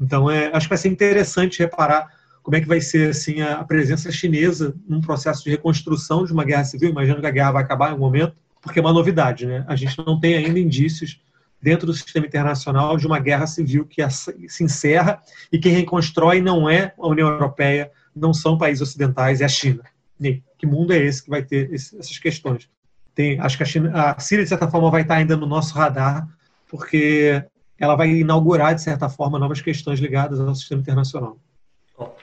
Então 0.00 0.30
é, 0.30 0.50
acho 0.54 0.66
que 0.66 0.70
vai 0.70 0.78
ser 0.78 0.88
interessante 0.88 1.58
reparar 1.58 2.08
como 2.42 2.56
é 2.56 2.60
que 2.60 2.68
vai 2.68 2.80
ser 2.80 3.10
assim 3.10 3.42
a, 3.42 3.56
a 3.60 3.64
presença 3.64 4.10
chinesa 4.10 4.74
num 4.88 5.02
processo 5.02 5.44
de 5.44 5.50
reconstrução 5.50 6.24
de 6.24 6.32
uma 6.32 6.44
guerra 6.44 6.64
civil. 6.64 6.88
Imagino 6.88 7.20
que 7.20 7.26
a 7.26 7.30
guerra 7.30 7.52
vai 7.52 7.62
acabar 7.62 7.90
em 7.90 7.94
um 7.94 7.98
momento 7.98 8.34
porque 8.66 8.80
é 8.80 8.82
uma 8.82 8.92
novidade, 8.92 9.46
né? 9.46 9.64
A 9.68 9.76
gente 9.76 9.96
não 10.04 10.18
tem 10.18 10.34
ainda 10.34 10.58
indícios 10.58 11.20
dentro 11.62 11.86
do 11.86 11.94
sistema 11.94 12.26
internacional 12.26 12.96
de 12.96 13.06
uma 13.06 13.20
guerra 13.20 13.46
civil 13.46 13.86
que 13.86 14.02
se 14.10 14.64
encerra 14.64 15.22
e 15.52 15.58
quem 15.58 15.72
reconstrói 15.72 16.40
não 16.40 16.68
é 16.68 16.92
a 16.98 17.06
União 17.06 17.28
Europeia, 17.28 17.92
não 18.14 18.34
são 18.34 18.58
países 18.58 18.82
ocidentais, 18.82 19.40
é 19.40 19.44
a 19.44 19.48
China. 19.48 19.84
E 20.20 20.42
que 20.58 20.66
mundo 20.66 20.92
é 20.92 20.98
esse 20.98 21.22
que 21.22 21.30
vai 21.30 21.42
ter 21.42 21.72
essas 21.72 22.18
questões? 22.18 22.68
Tem, 23.14 23.38
acho 23.38 23.56
que 23.56 23.62
a, 23.62 23.66
China, 23.66 23.90
a 23.94 24.18
Síria, 24.18 24.44
de 24.44 24.48
certa 24.48 24.68
forma, 24.68 24.90
vai 24.90 25.02
estar 25.02 25.14
ainda 25.14 25.36
no 25.36 25.46
nosso 25.46 25.74
radar, 25.74 26.28
porque 26.68 27.42
ela 27.78 27.94
vai 27.94 28.10
inaugurar, 28.10 28.74
de 28.74 28.82
certa 28.82 29.08
forma, 29.08 29.38
novas 29.38 29.62
questões 29.62 30.00
ligadas 30.00 30.40
ao 30.40 30.54
sistema 30.54 30.80
internacional. 30.80 31.38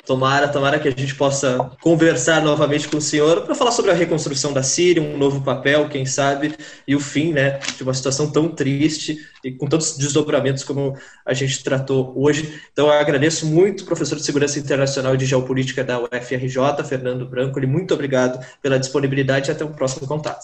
Tomara, 0.06 0.50
tomara 0.50 0.80
que 0.80 0.88
a 0.90 0.92
gente 0.92 1.16
possa 1.16 1.72
conversar 1.82 2.42
novamente 2.42 2.90
com 2.90 2.98
o 2.98 3.02
senhor 3.02 3.44
para 3.46 3.56
falar 3.56 3.72
sobre 3.72 3.90
a 3.90 3.94
reconstrução 3.94 4.52
da 4.52 4.62
Síria, 4.62 5.02
um 5.02 5.18
novo 5.18 5.42
papel, 5.42 5.88
quem 5.88 6.06
sabe, 6.06 6.58
e 6.86 6.94
o 6.94 7.00
fim, 7.00 7.32
né, 7.32 7.60
de 7.78 7.84
uma 7.84 7.94
situação 7.94 8.30
tão 8.30 8.50
triste 8.50 9.18
e 9.46 9.52
com 9.54 9.66
tantos 9.66 9.98
desdobramentos 9.98 10.62
como 10.66 10.98
a 11.26 11.34
gente 11.34 11.64
tratou 11.64 12.14
hoje. 12.18 12.60
Então, 12.74 12.88
eu 12.88 12.94
agradeço 12.94 13.46
muito, 13.46 13.86
professor 13.86 14.18
de 14.18 14.26
Segurança 14.26 14.60
Internacional 14.60 15.16
e 15.16 15.18
de 15.18 15.26
Geopolítica 15.26 15.86
da 15.86 15.98
UFRJ, 16.02 16.84
Fernando 16.86 17.26
Branco, 17.26 17.58
e 17.62 17.66
muito 17.66 17.94
obrigado 17.94 18.46
pela 18.62 18.78
disponibilidade 18.78 19.50
e 19.50 19.54
até 19.54 19.64
o 19.64 19.70
próximo 19.70 20.06
contato. 20.06 20.44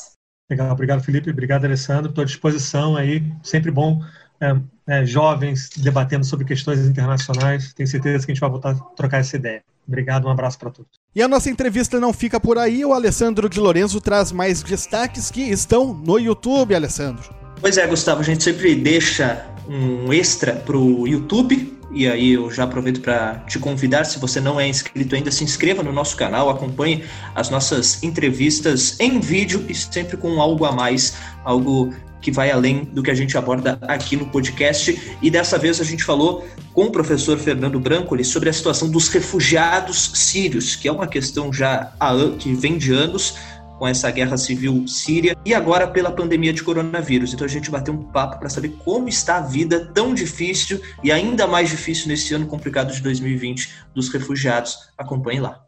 Legal, 0.49 0.71
obrigado, 0.71 1.03
Felipe, 1.03 1.29
obrigado, 1.29 1.65
Alessandro, 1.65 2.09
estou 2.09 2.21
à 2.21 2.25
disposição 2.25 2.95
aí, 2.95 3.21
sempre 3.43 3.69
bom 3.71 3.99
é, 4.41 4.55
é, 4.87 5.05
jovens 5.05 5.69
debatendo 5.77 6.25
sobre 6.25 6.45
questões 6.45 6.79
internacionais. 6.79 7.73
Tenho 7.73 7.87
certeza 7.87 8.25
que 8.25 8.31
a 8.31 8.33
gente 8.33 8.41
vai 8.41 8.49
voltar 8.49 8.71
a 8.71 8.75
trocar 8.75 9.19
essa 9.19 9.35
ideia. 9.35 9.61
Obrigado, 9.87 10.27
um 10.27 10.31
abraço 10.31 10.57
para 10.59 10.69
todos. 10.69 10.91
E 11.15 11.21
a 11.21 11.27
nossa 11.27 11.49
entrevista 11.49 11.99
não 11.99 12.13
fica 12.13 12.39
por 12.39 12.57
aí. 12.57 12.85
O 12.85 12.93
Alessandro 12.93 13.49
de 13.49 13.59
Lorenzo 13.59 13.99
traz 13.99 14.31
mais 14.31 14.61
destaques 14.61 15.31
que 15.31 15.41
estão 15.41 15.93
no 15.93 16.19
YouTube, 16.19 16.75
Alessandro. 16.75 17.33
Pois 17.59 17.77
é, 17.77 17.85
Gustavo, 17.87 18.21
a 18.21 18.23
gente 18.23 18.43
sempre 18.43 18.75
deixa 18.75 19.45
um 19.67 20.13
extra 20.13 20.53
para 20.53 20.77
o 20.77 21.07
YouTube. 21.07 21.77
E 21.91 22.07
aí 22.07 22.33
eu 22.33 22.51
já 22.51 22.65
aproveito 22.65 23.01
para 23.01 23.39
te 23.47 23.57
convidar, 23.57 24.05
se 24.05 24.19
você 24.19 24.39
não 24.39 24.59
é 24.59 24.67
inscrito 24.67 25.15
ainda, 25.15 25.31
se 25.31 25.43
inscreva 25.43 25.81
no 25.81 25.91
nosso 25.91 26.15
canal, 26.15 26.47
acompanhe 26.47 27.03
as 27.33 27.49
nossas 27.49 28.03
entrevistas 28.03 28.99
em 28.99 29.19
vídeo 29.19 29.65
e 29.67 29.73
sempre 29.73 30.15
com 30.15 30.39
algo 30.39 30.65
a 30.65 30.71
mais, 30.71 31.15
algo 31.43 31.91
que 32.21 32.31
vai 32.31 32.51
além 32.51 32.83
do 32.83 33.01
que 33.01 33.11
a 33.11 33.15
gente 33.15 33.37
aborda 33.37 33.77
aqui 33.83 34.15
no 34.15 34.27
podcast. 34.27 35.17
E 35.21 35.29
dessa 35.29 35.57
vez 35.57 35.79
a 35.79 35.83
gente 35.83 36.03
falou 36.03 36.47
com 36.73 36.85
o 36.85 36.91
professor 36.91 37.37
Fernando 37.37 37.79
Brancoli 37.79 38.23
sobre 38.23 38.49
a 38.49 38.53
situação 38.53 38.89
dos 38.89 39.07
refugiados 39.09 40.11
sírios, 40.15 40.75
que 40.75 40.87
é 40.87 40.91
uma 40.91 41.07
questão 41.07 41.51
já 41.51 41.91
que 42.37 42.53
vem 42.53 42.77
de 42.77 42.93
anos 42.93 43.35
com 43.79 43.87
essa 43.87 44.11
guerra 44.11 44.37
civil 44.37 44.85
síria 44.85 45.35
e 45.45 45.53
agora 45.53 45.87
pela 45.87 46.11
pandemia 46.11 46.51
de 46.51 46.61
coronavírus. 46.61 47.33
Então 47.33 47.45
a 47.45 47.49
gente 47.49 47.71
bateu 47.71 47.93
um 47.93 48.03
papo 48.03 48.37
para 48.37 48.49
saber 48.49 48.75
como 48.83 49.07
está 49.07 49.37
a 49.37 49.41
vida 49.41 49.89
tão 49.93 50.13
difícil 50.13 50.81
e 51.01 51.11
ainda 51.11 51.47
mais 51.47 51.69
difícil 51.69 52.09
nesse 52.09 52.33
ano 52.33 52.45
complicado 52.45 52.91
de 52.91 53.01
2020 53.01 53.69
dos 53.95 54.09
refugiados. 54.09 54.77
Acompanhe 54.97 55.39
lá. 55.39 55.61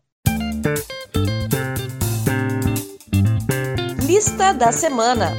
Lista 4.05 4.53
da 4.53 4.73
Semana. 4.73 5.31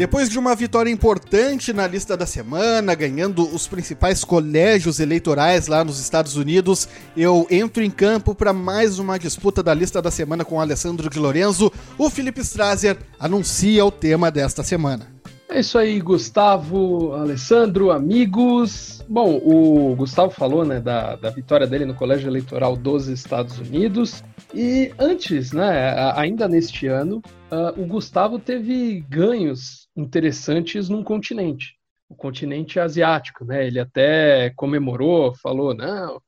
Depois 0.00 0.30
de 0.30 0.38
uma 0.38 0.54
vitória 0.54 0.90
importante 0.90 1.74
na 1.74 1.86
lista 1.86 2.16
da 2.16 2.24
semana, 2.24 2.94
ganhando 2.94 3.46
os 3.54 3.68
principais 3.68 4.24
colégios 4.24 4.98
eleitorais 4.98 5.66
lá 5.66 5.84
nos 5.84 6.00
Estados 6.00 6.36
Unidos, 6.36 6.88
eu 7.14 7.46
entro 7.50 7.82
em 7.82 7.90
campo 7.90 8.34
para 8.34 8.50
mais 8.50 8.98
uma 8.98 9.18
disputa 9.18 9.62
da 9.62 9.74
lista 9.74 10.00
da 10.00 10.10
semana 10.10 10.42
com 10.42 10.58
Alessandro 10.58 11.10
de 11.10 11.18
Lorenzo. 11.18 11.70
O 11.98 12.08
Felipe 12.08 12.40
Strasser 12.40 12.96
anuncia 13.18 13.84
o 13.84 13.90
tema 13.90 14.30
desta 14.30 14.62
semana. 14.62 15.06
É 15.50 15.60
isso 15.60 15.76
aí, 15.76 16.00
Gustavo, 16.00 17.12
Alessandro, 17.12 17.90
amigos. 17.90 19.04
Bom, 19.06 19.36
o 19.44 19.96
Gustavo 19.96 20.30
falou 20.30 20.64
né, 20.64 20.80
da, 20.80 21.16
da 21.16 21.28
vitória 21.28 21.66
dele 21.66 21.84
no 21.84 21.94
Colégio 21.94 22.30
Eleitoral 22.30 22.74
dos 22.74 23.06
Estados 23.08 23.58
Unidos. 23.58 24.22
E 24.54 24.92
antes, 24.98 25.52
né, 25.52 25.94
ainda 26.14 26.48
neste 26.48 26.86
ano, 26.86 27.20
uh, 27.50 27.80
o 27.80 27.84
Gustavo 27.84 28.38
teve 28.38 29.04
ganhos 29.08 29.88
interessantes 30.00 30.88
num 30.88 31.04
continente, 31.04 31.76
o 32.08 32.14
continente 32.14 32.80
asiático, 32.80 33.44
né? 33.44 33.66
Ele 33.66 33.78
até 33.78 34.50
comemorou, 34.56 35.34
falou, 35.34 35.74
não, 35.74 36.20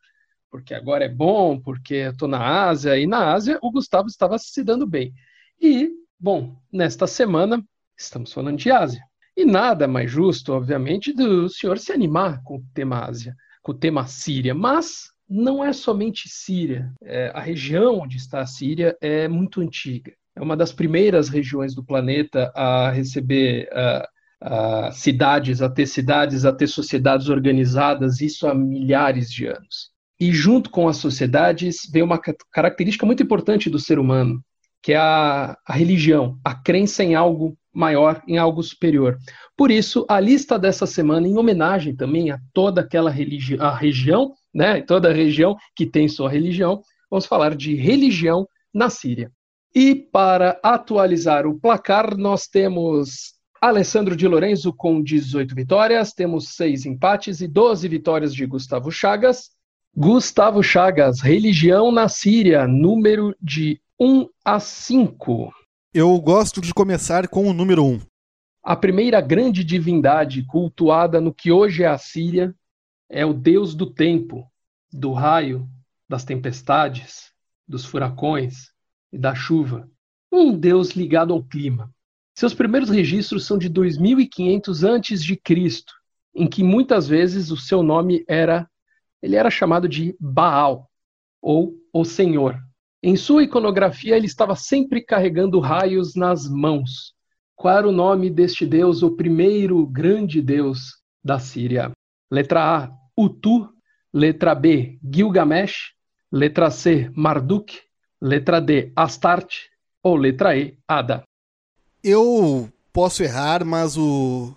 porque 0.51 0.75
agora 0.75 1.05
é 1.05 1.09
bom, 1.09 1.59
porque 1.59 1.95
eu 1.95 2.17
tô 2.17 2.29
na 2.29 2.69
Ásia, 2.69 2.99
e 2.99 3.07
na 3.07 3.33
Ásia 3.33 3.59
o 3.63 3.73
Gustavo 3.73 4.07
estava 4.07 4.39
se 4.39 4.63
dando 4.63 4.87
bem. 4.87 5.13
E, 5.61 5.91
bom, 6.21 6.57
nesta 6.73 7.07
semana 7.07 7.65
estamos 7.97 8.33
falando 8.33 8.59
de 8.59 8.71
Ásia. 8.71 9.03
E 9.37 9.45
nada 9.45 9.89
mais 9.89 10.11
justo, 10.11 10.53
obviamente, 10.53 11.13
do 11.13 11.49
senhor 11.49 11.79
se 11.79 11.91
animar 11.91 12.43
com 12.45 12.57
o 12.57 12.65
tema 12.75 13.07
Ásia, 13.07 13.35
com 13.63 13.73
o 13.73 13.79
tema 13.79 14.07
Síria, 14.07 14.55
mas 14.55 15.11
não 15.29 15.65
é 15.65 15.73
somente 15.73 16.29
Síria. 16.29 16.93
É, 17.03 17.33
a 17.35 17.41
região 17.41 18.01
onde 18.01 18.19
está 18.19 18.41
a 18.41 18.47
Síria 18.47 18.95
é 19.01 19.27
muito 19.27 19.63
antiga. 19.63 20.13
É 20.35 20.41
uma 20.41 20.57
das 20.57 20.73
primeiras 20.73 21.29
regiões 21.29 21.75
do 21.75 21.85
planeta 21.85 22.51
a 22.55 22.91
receber 22.91 23.69
uh, 23.73 24.89
uh, 24.89 24.93
cidades, 24.93 25.61
a 25.61 25.69
ter 25.69 25.87
cidades, 25.87 26.45
a 26.45 26.53
ter 26.53 26.67
sociedades 26.67 27.29
organizadas, 27.29 28.21
isso 28.21 28.47
há 28.47 28.55
milhares 28.55 29.31
de 29.31 29.47
anos. 29.47 29.91
E 30.19 30.33
junto 30.33 30.71
com 30.71 30.89
as 30.89 30.97
sociedades 30.97 31.89
vem 31.93 32.03
uma 32.03 32.21
característica 32.53 33.05
muito 33.05 33.23
importante 33.23 33.69
do 33.69 33.79
ser 33.79 33.99
humano, 33.99 34.43
que 34.83 34.93
é 34.93 34.97
a, 34.97 35.57
a 35.67 35.73
religião, 35.73 36.39
a 36.45 36.55
crença 36.55 37.03
em 37.05 37.15
algo 37.15 37.57
maior, 37.75 38.23
em 38.27 38.39
algo 38.39 38.63
superior. 38.63 39.19
Por 39.57 39.71
isso, 39.71 40.07
a 40.09 40.21
lista 40.21 40.59
dessa 40.59 40.87
semana, 40.87 41.27
em 41.27 41.37
homenagem 41.37 41.95
também 41.95 42.31
a 42.31 42.39
toda 42.53 42.81
aquela 42.81 43.11
religi 43.11 43.57
a 43.59 43.75
região 43.75 44.35
né, 44.55 44.83
toda 44.83 45.09
a 45.09 45.13
região 45.13 45.57
que 45.75 45.87
tem 45.87 46.09
sua 46.09 46.29
religião, 46.29 46.83
vamos 47.11 47.27
falar 47.27 47.57
de 47.57 47.75
religião 47.75 48.47
na 48.73 48.91
Síria. 48.91 49.31
E 49.75 49.95
para 49.95 50.61
atualizar 50.63 51.47
o 51.47 51.59
placar, 51.59 52.15
nós 52.19 52.47
temos 52.47 53.33
Alessandro 53.59 54.15
de 54.15 54.29
Lorenzo 54.29 54.71
com 54.71 55.03
18 55.03 55.55
vitórias, 55.55 56.13
temos 56.13 56.55
6 56.57 56.85
empates 56.85 57.41
e 57.41 57.49
12 57.49 57.89
vitórias 57.89 58.35
de 58.35 58.45
Gustavo 58.45 58.91
Chagas. 58.91 59.51
Gustavo 59.97 60.63
Chagas, 60.63 61.21
religião 61.21 61.91
na 61.91 62.07
Síria, 62.07 62.67
número 62.67 63.35
de 63.41 63.81
1 63.99 64.29
a 64.45 64.61
5. 64.61 65.51
Eu 65.95 66.21
gosto 66.21 66.61
de 66.61 66.75
começar 66.75 67.27
com 67.29 67.49
o 67.49 67.55
número 67.55 67.85
1. 67.85 68.01
A 68.63 68.77
primeira 68.77 69.23
grande 69.23 69.65
divindade 69.65 70.45
cultuada 70.45 71.19
no 71.19 71.33
que 71.33 71.51
hoje 71.51 71.83
é 71.83 71.87
a 71.87 71.97
Síria 71.97 72.55
é 73.09 73.25
o 73.25 73.33
Deus 73.33 73.75
do 73.75 73.87
tempo, 73.87 74.47
do 74.93 75.13
raio, 75.13 75.67
das 76.07 76.25
tempestades, 76.25 77.31
dos 77.67 77.87
furacões 77.87 78.72
e 79.13 79.19
da 79.19 79.35
chuva. 79.35 79.89
Um 80.31 80.57
Deus 80.57 80.93
ligado 80.93 81.33
ao 81.33 81.43
clima. 81.43 81.93
Seus 82.35 82.55
primeiros 82.55 82.89
registros 82.89 83.45
são 83.47 83.59
de 83.59 83.69
2500 83.69 84.85
antes 84.85 85.23
de 85.23 85.37
Cristo, 85.37 85.93
em 86.35 86.47
que 86.47 86.65
muitas 86.65 87.07
vezes 87.07 87.51
o 87.51 87.57
seu 87.57 87.83
nome 87.83 88.25
era 88.27 88.67
ele 89.23 89.37
era 89.37 89.51
chamado 89.51 89.89
de 89.89 90.17
Baal 90.19 90.91
ou 91.41 91.75
o 91.93 92.05
Senhor. 92.05 92.59
Em 93.03 93.17
sua 93.17 93.45
iconografia 93.45 94.17
ele 94.17 94.27
estava 94.27 94.57
sempre 94.57 95.01
carregando 95.01 95.61
raios 95.61 96.15
nas 96.17 96.49
mãos. 96.49 97.15
Qual 97.55 97.79
era 97.79 97.89
o 97.89 97.93
nome 97.93 98.29
deste 98.31 98.67
deus, 98.67 99.03
o 99.03 99.15
primeiro 99.15 99.87
grande 99.87 100.43
deus 100.43 100.97
da 101.23 101.39
Síria? 101.39 101.93
Letra 102.31 102.85
A, 102.85 102.91
Utu, 103.17 103.69
letra 104.13 104.55
B, 104.55 104.99
Gilgamesh, 105.03 105.93
letra 106.31 106.71
C, 106.71 107.11
Marduk, 107.15 107.79
letra 108.23 108.61
D, 108.61 108.93
Astarte 108.95 109.69
ou 110.01 110.15
letra 110.15 110.57
E, 110.57 110.79
Ada. 110.87 111.25
Eu 112.03 112.71
posso 112.93 113.23
errar, 113.25 113.65
mas 113.65 113.97
o 113.99 114.55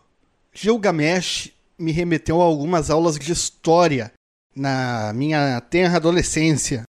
Gilgamesh 0.53 1.51
me 1.77 1.91
remeteu 1.91 2.41
a 2.41 2.45
algumas 2.45 2.91
aulas 2.91 3.17
de 3.17 3.31
história 3.31 4.13
na 4.55 5.11
minha 5.13 5.59
tenra 5.61 5.97
adolescência. 5.97 6.83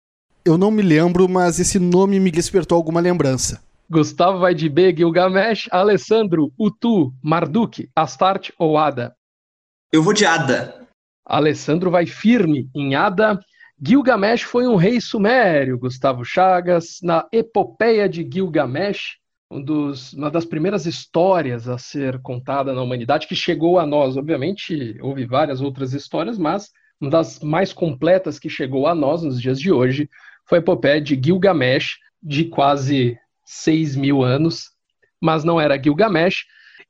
Eu 0.43 0.57
não 0.57 0.71
me 0.71 0.81
lembro, 0.81 1.29
mas 1.29 1.59
esse 1.59 1.79
nome 1.79 2.19
me 2.19 2.31
despertou 2.31 2.75
alguma 2.75 2.99
lembrança. 2.99 3.61
Gustavo 3.89 4.39
vai 4.39 4.55
de 4.55 4.67
B, 4.67 4.93
Gilgamesh, 4.95 5.69
Alessandro, 5.71 6.51
Utu, 6.59 7.13
Marduk, 7.21 7.87
Astarte 7.95 8.51
ou 8.57 8.77
Ada? 8.77 9.15
Eu 9.91 10.01
vou 10.01 10.13
de 10.13 10.25
Ada. 10.25 10.87
Alessandro 11.25 11.91
vai 11.91 12.05
firme 12.05 12.69
em 12.75 12.95
Ada. 12.95 13.39
Gilgamesh 13.85 14.43
foi 14.43 14.65
um 14.65 14.77
rei 14.77 15.01
sumério, 15.01 15.77
Gustavo 15.77 16.23
Chagas, 16.23 16.99
na 17.03 17.27
epopeia 17.33 18.07
de 18.07 18.23
Gilgamesh, 18.23 19.17
um 19.51 19.61
dos, 19.61 20.13
uma 20.13 20.31
das 20.31 20.45
primeiras 20.45 20.85
histórias 20.85 21.67
a 21.67 21.77
ser 21.77 22.17
contada 22.21 22.71
na 22.71 22.81
humanidade, 22.81 23.27
que 23.27 23.35
chegou 23.35 23.77
a 23.77 23.85
nós. 23.85 24.15
Obviamente, 24.15 24.97
houve 25.01 25.25
várias 25.25 25.59
outras 25.59 25.91
histórias, 25.91 26.37
mas 26.37 26.71
uma 26.99 27.11
das 27.11 27.41
mais 27.41 27.73
completas 27.73 28.39
que 28.39 28.49
chegou 28.49 28.87
a 28.87 28.95
nós 28.95 29.21
nos 29.21 29.41
dias 29.41 29.59
de 29.59 29.69
hoje 29.69 30.09
foi 30.45 30.59
a 30.59 30.61
epopeia 30.61 31.01
de 31.01 31.19
Gilgamesh, 31.21 31.97
de 32.21 32.45
quase 32.45 33.17
6 33.43 33.97
mil 33.97 34.23
anos, 34.23 34.69
mas 35.19 35.43
não 35.43 35.59
era 35.59 35.81
Gilgamesh. 35.81 36.45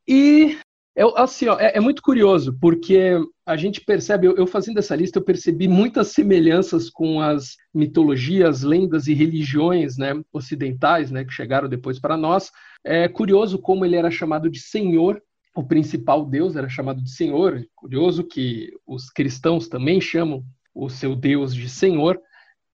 E 0.07 0.59
eu, 0.95 1.17
assim, 1.17 1.47
ó, 1.47 1.59
é, 1.59 1.75
é, 1.75 1.79
muito 1.79 2.01
curioso, 2.01 2.55
porque 2.59 3.17
a 3.45 3.55
gente 3.55 3.81
percebe, 3.81 4.27
eu, 4.27 4.35
eu, 4.35 4.45
fazendo 4.45 4.77
essa 4.77 4.95
lista, 4.95 5.17
eu 5.17 5.23
percebi 5.23 5.67
muitas 5.67 6.09
semelhanças 6.09 6.89
com 6.89 7.19
as 7.19 7.55
mitologias, 7.73 8.61
lendas 8.61 9.07
e 9.07 9.13
religiões 9.13 9.97
né, 9.97 10.13
ocidentais 10.31 11.09
né, 11.09 11.25
que 11.25 11.33
chegaram 11.33 11.67
depois 11.67 11.99
para 11.99 12.15
nós. 12.15 12.51
É 12.83 13.07
curioso 13.07 13.57
como 13.57 13.85
ele 13.85 13.95
era 13.95 14.11
chamado 14.11 14.49
de 14.49 14.59
Senhor, 14.59 15.21
o 15.55 15.63
principal 15.63 16.25
Deus 16.25 16.55
era 16.55 16.69
chamado 16.69 17.01
de 17.01 17.11
Senhor. 17.11 17.63
Curioso 17.75 18.23
que 18.23 18.71
os 18.85 19.09
cristãos 19.09 19.67
também 19.67 20.01
chamam 20.01 20.43
o 20.73 20.89
seu 20.89 21.15
Deus 21.15 21.53
de 21.53 21.69
Senhor. 21.69 22.19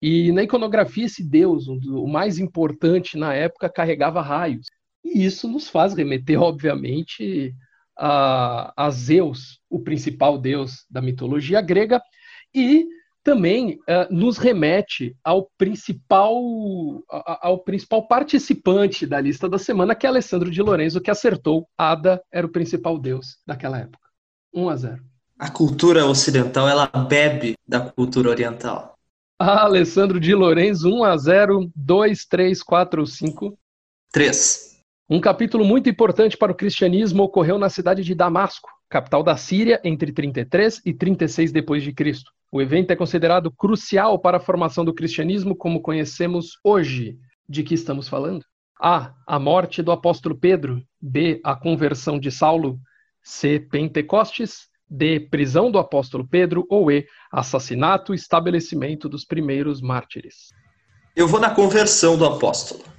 E 0.02 0.32
na 0.32 0.44
iconografia, 0.44 1.06
esse 1.06 1.24
Deus, 1.24 1.68
o 1.68 2.08
mais 2.08 2.40
importante 2.40 3.18
na 3.18 3.34
época, 3.34 3.70
carregava 3.70 4.22
raios. 4.22 4.68
E 5.04 5.26
isso 5.26 5.48
nos 5.48 5.70
faz 5.70 5.94
remeter, 5.94 6.40
obviamente, 6.42 7.54
a, 8.00 8.74
a 8.76 8.90
Zeus, 8.90 9.60
o 9.70 9.80
principal 9.80 10.38
deus 10.38 10.86
da 10.90 11.02
mitologia 11.02 11.62
grega, 11.62 12.02
e 12.56 12.88
também 13.24 13.74
uh, 13.74 14.12
nos 14.12 14.38
remete 14.38 15.16
ao 15.24 15.52
principal, 15.58 16.34
ao 17.42 17.60
principal 17.60 18.08
participante 18.08 19.06
da 19.06 19.20
lista 19.20 19.48
da 19.50 19.60
semana, 19.60 19.94
que 19.94 20.08
é 20.08 20.10
Alessandro 20.10 20.50
de 20.50 20.62
Lorenzo, 20.62 21.02
que 21.02 21.12
acertou. 21.12 21.68
Ada 21.78 22.22
era 22.32 22.48
o 22.48 22.52
principal 22.52 22.98
deus 22.98 23.38
daquela 23.46 23.78
época. 23.78 24.10
1 24.54 24.70
a 24.70 24.76
0. 24.78 25.04
A 25.38 25.52
cultura 25.52 26.06
ocidental 26.06 26.68
ela 26.68 26.88
bebe 26.88 27.56
da 27.68 27.80
cultura 27.80 28.30
oriental. 28.30 28.98
Ah, 29.38 29.64
Alessandro 29.64 30.20
de 30.20 30.34
Lorenzo, 30.34 30.90
1 30.90 31.04
a 31.04 31.18
0, 31.18 31.72
2, 31.76 32.26
3, 32.26 32.64
4, 32.64 33.06
5. 33.06 33.58
3. 34.12 34.69
Um 35.12 35.20
capítulo 35.20 35.66
muito 35.66 35.90
importante 35.90 36.38
para 36.38 36.52
o 36.52 36.56
cristianismo 36.56 37.24
ocorreu 37.24 37.58
na 37.58 37.68
cidade 37.68 38.04
de 38.04 38.14
Damasco, 38.14 38.70
capital 38.88 39.24
da 39.24 39.36
Síria, 39.36 39.82
entre 39.84 40.12
33 40.12 40.84
e 40.86 40.94
36 40.94 41.52
depois 41.52 41.82
de 41.82 41.92
Cristo. 41.92 42.32
O 42.52 42.62
evento 42.62 42.92
é 42.92 42.96
considerado 42.96 43.50
crucial 43.50 44.20
para 44.20 44.38
a 44.38 44.40
formação 44.40 44.86
do 44.86 44.94
cristianismo 44.94 45.56
como 45.56 45.82
conhecemos 45.82 46.60
hoje. 46.64 47.18
De 47.48 47.64
que 47.64 47.74
estamos 47.74 48.08
falando? 48.08 48.46
A. 48.80 49.12
A 49.26 49.40
morte 49.40 49.82
do 49.82 49.92
apóstolo 49.92 50.38
Pedro. 50.38 50.80
B. 51.02 51.42
A 51.44 51.56
conversão 51.56 52.20
de 52.20 52.30
Saulo. 52.30 52.78
C. 53.24 53.60
Pentecostes. 53.60 54.68
D. 54.88 55.22
Prisão 55.22 55.72
do 55.72 55.80
apóstolo 55.80 56.28
Pedro. 56.28 56.68
Ou 56.70 56.92
E. 56.92 57.08
Assassinato 57.32 58.14
e 58.14 58.16
estabelecimento 58.16 59.10
dos 59.10 59.26
primeiros 59.26 59.82
mártires. 59.82 60.50
Eu 61.16 61.28
vou 61.28 61.40
na 61.40 61.50
conversão 61.50 62.16
do 62.16 62.26
apóstolo. 62.28 62.99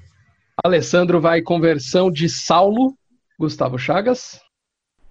Alessandro 0.65 1.21
vai 1.21 1.43
conversão 1.43 2.11
de 2.11 2.29
Saulo. 2.29 2.95
Gustavo 3.39 3.79
Chagas. 3.79 4.41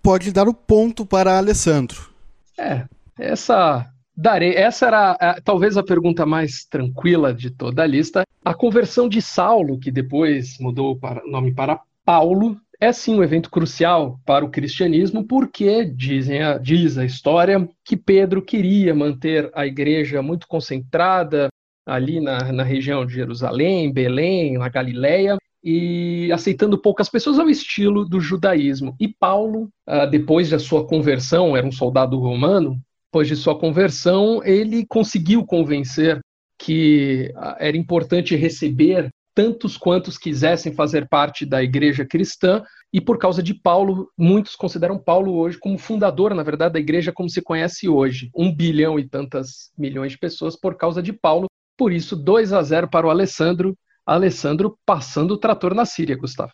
Pode 0.04 0.32
dar 0.32 0.48
o 0.48 0.54
ponto 0.54 1.06
para 1.06 1.38
Alessandro. 1.38 2.10
É, 2.58 2.86
essa 3.18 3.86
darei. 4.16 4.54
Essa 4.54 4.88
era 4.88 5.12
a, 5.12 5.42
talvez 5.42 5.78
a 5.78 5.84
pergunta 5.84 6.26
mais 6.26 6.66
tranquila 6.66 7.34
de 7.34 7.50
toda 7.50 7.84
a 7.84 7.88
lista. 7.88 8.24
A 8.46 8.54
conversão 8.54 9.10
de 9.10 9.22
Saulo, 9.22 9.80
que 9.80 9.92
depois 9.92 10.58
mudou 10.60 11.00
o 11.02 11.30
nome 11.30 11.54
para 11.54 11.82
Paulo 12.06 12.58
é 12.82 12.94
sim 12.94 13.16
um 13.16 13.24
evento 13.24 13.52
crucial 13.52 14.20
para 14.26 14.46
o 14.46 14.50
cristianismo, 14.50 15.26
porque 15.26 15.84
dizem 15.84 16.42
a, 16.42 16.58
diz 16.58 16.98
a 16.98 17.04
história 17.04 17.68
que 17.84 17.98
Pedro 17.98 18.42
queria 18.42 18.96
manter 18.96 19.52
a 19.54 19.68
igreja 19.68 20.22
muito 20.22 20.48
concentrada 20.48 21.49
ali 21.90 22.20
na, 22.20 22.52
na 22.52 22.64
região 22.64 23.06
de 23.06 23.14
Jerusalém, 23.14 23.92
Belém, 23.92 24.58
na 24.58 24.70
Galileia, 24.70 25.38
e 25.64 26.32
aceitando 26.32 26.78
poucas 26.78 27.10
pessoas 27.10 27.38
ao 27.38 27.50
estilo 27.50 28.06
do 28.06 28.20
judaísmo. 28.20 28.96
E 29.00 29.08
Paulo, 29.08 29.70
ah, 29.86 30.06
depois 30.06 30.50
da 30.50 30.60
sua 30.60 30.86
conversão, 30.86 31.56
era 31.58 31.68
um 31.68 31.72
soldado 31.72 32.18
romano, 32.18 32.80
depois 33.12 33.28
de 33.28 33.36
sua 33.36 33.58
conversão, 33.58 34.42
ele 34.44 34.86
conseguiu 34.86 35.46
convencer 35.46 36.20
que 36.58 37.32
ah, 37.36 37.58
era 37.60 37.76
importante 37.76 38.36
receber 38.36 39.10
tantos 39.36 39.78
quantos 39.78 40.18
quisessem 40.18 40.74
fazer 40.74 41.08
parte 41.08 41.46
da 41.46 41.64
igreja 41.64 42.06
cristã, 42.06 42.62
e 42.92 43.00
por 43.00 43.18
causa 43.18 43.44
de 43.44 43.54
Paulo, 43.54 44.10
muitos 44.18 44.56
consideram 44.56 44.98
Paulo 44.98 45.36
hoje 45.36 45.58
como 45.58 45.78
fundador, 45.78 46.34
na 46.34 46.44
verdade, 46.44 46.74
da 46.74 46.80
igreja 46.80 47.14
como 47.14 47.30
se 47.30 47.42
conhece 47.42 47.88
hoje. 47.88 48.30
Um 48.36 48.54
bilhão 48.54 49.00
e 49.00 49.08
tantas 49.08 49.72
milhões 49.78 50.12
de 50.12 50.18
pessoas 50.18 50.56
por 50.56 50.76
causa 50.76 51.02
de 51.02 51.14
Paulo. 51.14 51.48
Por 51.80 51.94
isso, 51.94 52.14
2 52.14 52.52
a 52.52 52.62
0 52.62 52.90
para 52.90 53.08
o 53.08 53.10
Alessandro. 53.10 53.74
Alessandro 54.06 54.78
passando 54.86 55.36
o 55.36 55.38
trator 55.38 55.74
na 55.74 55.86
Síria, 55.86 56.18
Gustavo. 56.18 56.52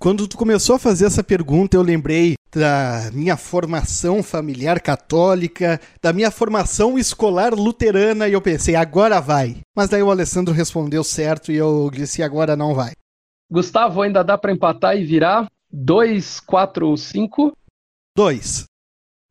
Quando 0.00 0.26
tu 0.26 0.36
começou 0.36 0.74
a 0.74 0.80
fazer 0.80 1.06
essa 1.06 1.22
pergunta, 1.22 1.76
eu 1.76 1.82
lembrei 1.82 2.34
da 2.52 3.08
minha 3.12 3.36
formação 3.36 4.20
familiar 4.20 4.80
católica, 4.80 5.80
da 6.02 6.12
minha 6.12 6.28
formação 6.32 6.98
escolar 6.98 7.54
luterana, 7.54 8.26
e 8.26 8.32
eu 8.32 8.42
pensei, 8.42 8.74
agora 8.74 9.20
vai. 9.20 9.60
Mas 9.76 9.88
daí 9.88 10.02
o 10.02 10.10
Alessandro 10.10 10.52
respondeu 10.52 11.04
certo 11.04 11.52
e 11.52 11.56
eu 11.56 11.88
disse, 11.92 12.20
agora 12.20 12.56
não 12.56 12.74
vai. 12.74 12.94
Gustavo, 13.48 14.02
ainda 14.02 14.24
dá 14.24 14.36
para 14.36 14.52
empatar 14.52 14.96
e 14.96 15.04
virar? 15.04 15.46
2, 15.70 16.40
4, 16.40 16.96
5? 16.96 17.56
2. 18.16 18.64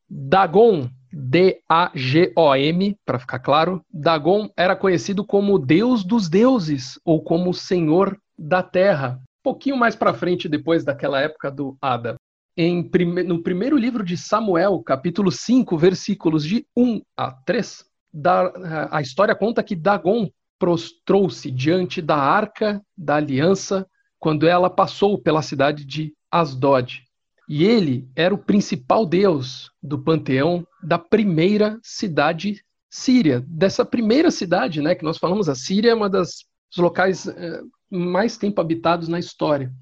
Dagon, 0.08 0.88
D-A-G-O-M, 1.14 2.96
para 3.04 3.18
ficar 3.18 3.38
claro. 3.38 3.82
Dagon 3.90 4.50
era 4.56 4.74
conhecido 4.74 5.24
como 5.24 5.58
Deus 5.58 6.04
dos 6.04 6.28
deuses, 6.28 6.98
ou 7.04 7.22
como 7.22 7.54
Senhor 7.54 8.18
da 8.36 8.62
Terra 8.62 9.20
pouquinho 9.44 9.76
mais 9.76 9.94
para 9.94 10.14
frente, 10.14 10.48
depois 10.48 10.82
daquela 10.82 11.20
época 11.20 11.50
do 11.50 11.76
Ada. 11.80 12.16
Em, 12.56 12.90
no 13.26 13.42
primeiro 13.42 13.76
livro 13.76 14.02
de 14.02 14.16
Samuel, 14.16 14.82
capítulo 14.82 15.30
5, 15.30 15.76
versículos 15.76 16.44
de 16.44 16.66
1 16.74 17.02
a 17.16 17.30
3, 17.30 17.84
da, 18.12 18.88
a 18.90 19.02
história 19.02 19.34
conta 19.34 19.62
que 19.62 19.76
Dagon 19.76 20.30
prostrou-se 20.58 21.50
diante 21.50 22.00
da 22.00 22.16
arca 22.16 22.80
da 22.96 23.16
aliança 23.16 23.86
quando 24.18 24.46
ela 24.46 24.70
passou 24.70 25.20
pela 25.20 25.42
cidade 25.42 25.84
de 25.84 26.14
Asdod. 26.30 27.04
E 27.48 27.64
ele 27.64 28.08
era 28.16 28.34
o 28.34 28.38
principal 28.38 29.04
deus 29.04 29.70
do 29.82 29.98
panteão 29.98 30.66
da 30.82 30.98
primeira 30.98 31.78
cidade 31.82 32.64
síria, 32.90 33.44
dessa 33.48 33.84
primeira 33.84 34.30
cidade, 34.30 34.80
né, 34.80 34.94
que 34.94 35.04
nós 35.04 35.18
falamos, 35.18 35.48
a 35.48 35.54
Síria 35.56 35.90
é 35.90 35.94
uma 35.94 36.08
das 36.08 36.44
locais 36.78 37.26
eh, 37.26 37.60
mais 37.90 38.38
tempo 38.38 38.60
habitados 38.60 39.08
na 39.08 39.18
história. 39.18 39.72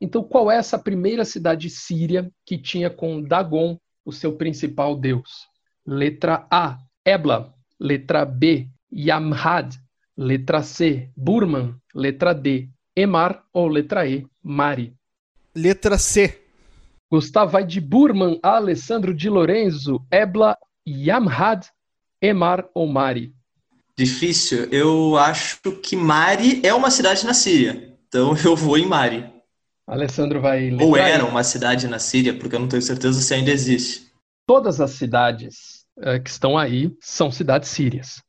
Então, 0.00 0.24
qual 0.24 0.50
é 0.50 0.56
essa 0.56 0.78
primeira 0.78 1.24
cidade 1.24 1.70
síria 1.70 2.28
que 2.44 2.58
tinha 2.58 2.90
com 2.90 3.22
Dagon 3.22 3.78
o 4.04 4.10
seu 4.10 4.36
principal 4.36 4.96
deus? 4.96 5.46
Letra 5.86 6.44
A, 6.50 6.78
Ebla. 7.04 7.54
Letra 7.78 8.24
B, 8.24 8.68
Yamhad. 8.92 9.78
Letra 10.16 10.60
C, 10.62 11.08
Burman. 11.16 11.76
Letra 11.94 12.34
D, 12.34 12.68
Emar. 12.96 13.44
Ou 13.52 13.68
letra 13.68 14.04
E, 14.08 14.26
Mari. 14.42 14.92
Letra 15.54 15.96
C. 15.96 16.41
Gustavo 17.12 17.50
vai 17.50 17.62
de 17.62 17.78
Burman 17.78 18.40
a 18.42 18.56
Alessandro 18.56 19.12
de 19.12 19.28
Lorenzo, 19.28 20.02
Ebla, 20.10 20.56
Yamhad, 20.88 21.66
Emar 22.22 22.64
ou 22.74 22.86
Mari. 22.86 23.34
Difícil. 23.94 24.64
Eu 24.72 25.18
acho 25.18 25.60
que 25.82 25.94
Mari 25.94 26.62
é 26.64 26.72
uma 26.72 26.90
cidade 26.90 27.26
na 27.26 27.34
Síria. 27.34 27.94
Então 28.08 28.34
eu 28.42 28.56
vou 28.56 28.78
em 28.78 28.86
Mari. 28.86 29.30
Alessandro 29.86 30.40
vai. 30.40 30.72
Ou 30.72 30.96
era 30.96 31.22
uma 31.26 31.44
cidade 31.44 31.86
na 31.86 31.98
Síria, 31.98 32.32
porque 32.32 32.56
eu 32.56 32.60
não 32.60 32.68
tenho 32.68 32.80
certeza 32.80 33.20
se 33.20 33.34
ainda 33.34 33.50
existe. 33.50 34.06
Todas 34.46 34.80
as 34.80 34.92
cidades 34.92 35.84
é, 35.98 36.18
que 36.18 36.30
estão 36.30 36.56
aí 36.56 36.96
são 36.98 37.30
cidades 37.30 37.68
sírias. 37.68 38.22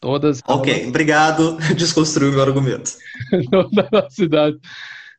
Todas. 0.00 0.40
Ok, 0.46 0.88
obrigado. 0.88 1.58
Desconstruiu 1.76 2.32
meu 2.32 2.40
argumento. 2.40 2.92
Todas 3.50 3.92
as 3.92 4.14
cidades 4.14 4.58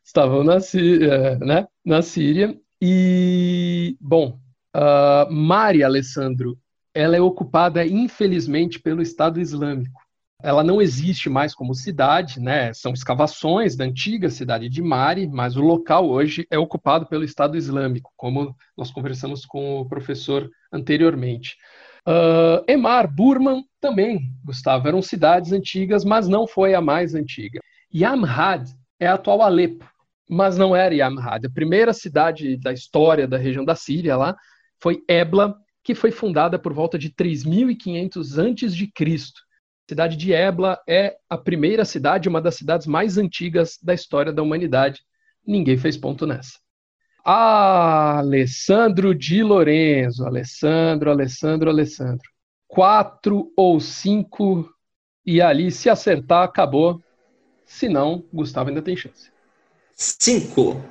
estavam 0.04 0.42
na 0.42 0.58
Síria, 0.58 1.38
né? 1.38 1.68
na 1.84 2.02
Síria. 2.02 2.60
E, 2.84 3.96
bom, 4.00 4.40
uh, 4.74 5.32
Mari, 5.32 5.84
Alessandro, 5.84 6.58
ela 6.92 7.16
é 7.16 7.20
ocupada, 7.20 7.86
infelizmente, 7.86 8.80
pelo 8.80 9.00
Estado 9.00 9.40
Islâmico. 9.40 10.02
Ela 10.42 10.64
não 10.64 10.82
existe 10.82 11.30
mais 11.30 11.54
como 11.54 11.76
cidade, 11.76 12.40
né? 12.40 12.74
São 12.74 12.92
escavações 12.92 13.76
da 13.76 13.84
antiga 13.84 14.28
cidade 14.28 14.68
de 14.68 14.82
Mari, 14.82 15.28
mas 15.28 15.56
o 15.56 15.62
local 15.62 16.10
hoje 16.10 16.44
é 16.50 16.58
ocupado 16.58 17.06
pelo 17.06 17.22
Estado 17.22 17.56
Islâmico, 17.56 18.12
como 18.16 18.52
nós 18.76 18.90
conversamos 18.90 19.46
com 19.46 19.78
o 19.78 19.88
professor 19.88 20.50
anteriormente. 20.72 21.56
Uh, 22.04 22.64
Emar, 22.66 23.06
Burman 23.06 23.62
também, 23.80 24.34
Gustavo, 24.44 24.88
eram 24.88 25.00
cidades 25.00 25.52
antigas, 25.52 26.04
mas 26.04 26.26
não 26.26 26.48
foi 26.48 26.74
a 26.74 26.80
mais 26.80 27.14
antiga. 27.14 27.60
Yamhad 27.94 28.68
é 28.98 29.06
a 29.06 29.14
atual 29.14 29.40
Alepo, 29.40 29.91
mas 30.32 30.56
não 30.56 30.74
era 30.74 30.94
Yamhad. 30.94 31.46
A 31.46 31.50
primeira 31.50 31.92
cidade 31.92 32.56
da 32.56 32.72
história 32.72 33.28
da 33.28 33.36
região 33.36 33.66
da 33.66 33.74
Síria 33.74 34.16
lá 34.16 34.34
foi 34.80 35.04
Ebla, 35.06 35.54
que 35.84 35.94
foi 35.94 36.10
fundada 36.10 36.58
por 36.58 36.72
volta 36.72 36.98
de 36.98 37.10
3.500 37.10 38.38
a.C. 38.38 38.90
A 39.04 39.90
cidade 39.90 40.16
de 40.16 40.32
Ebla 40.32 40.80
é 40.88 41.16
a 41.28 41.36
primeira 41.36 41.84
cidade, 41.84 42.30
uma 42.30 42.40
das 42.40 42.54
cidades 42.54 42.86
mais 42.86 43.18
antigas 43.18 43.78
da 43.82 43.92
história 43.92 44.32
da 44.32 44.42
humanidade. 44.42 45.02
Ninguém 45.46 45.76
fez 45.76 45.98
ponto 45.98 46.26
nessa. 46.26 46.58
Alessandro 47.22 49.14
de 49.14 49.42
Lorenzo, 49.42 50.24
Alessandro, 50.24 51.10
Alessandro, 51.10 51.68
Alessandro. 51.68 52.26
Quatro 52.66 53.52
ou 53.54 53.78
cinco, 53.78 54.66
e 55.26 55.42
ali, 55.42 55.70
se 55.70 55.90
acertar, 55.90 56.42
acabou. 56.42 57.02
Se 57.66 57.86
não, 57.86 58.24
Gustavo 58.32 58.70
ainda 58.70 58.80
tem 58.80 58.96
chance. 58.96 59.30
Cinco. 60.02 60.82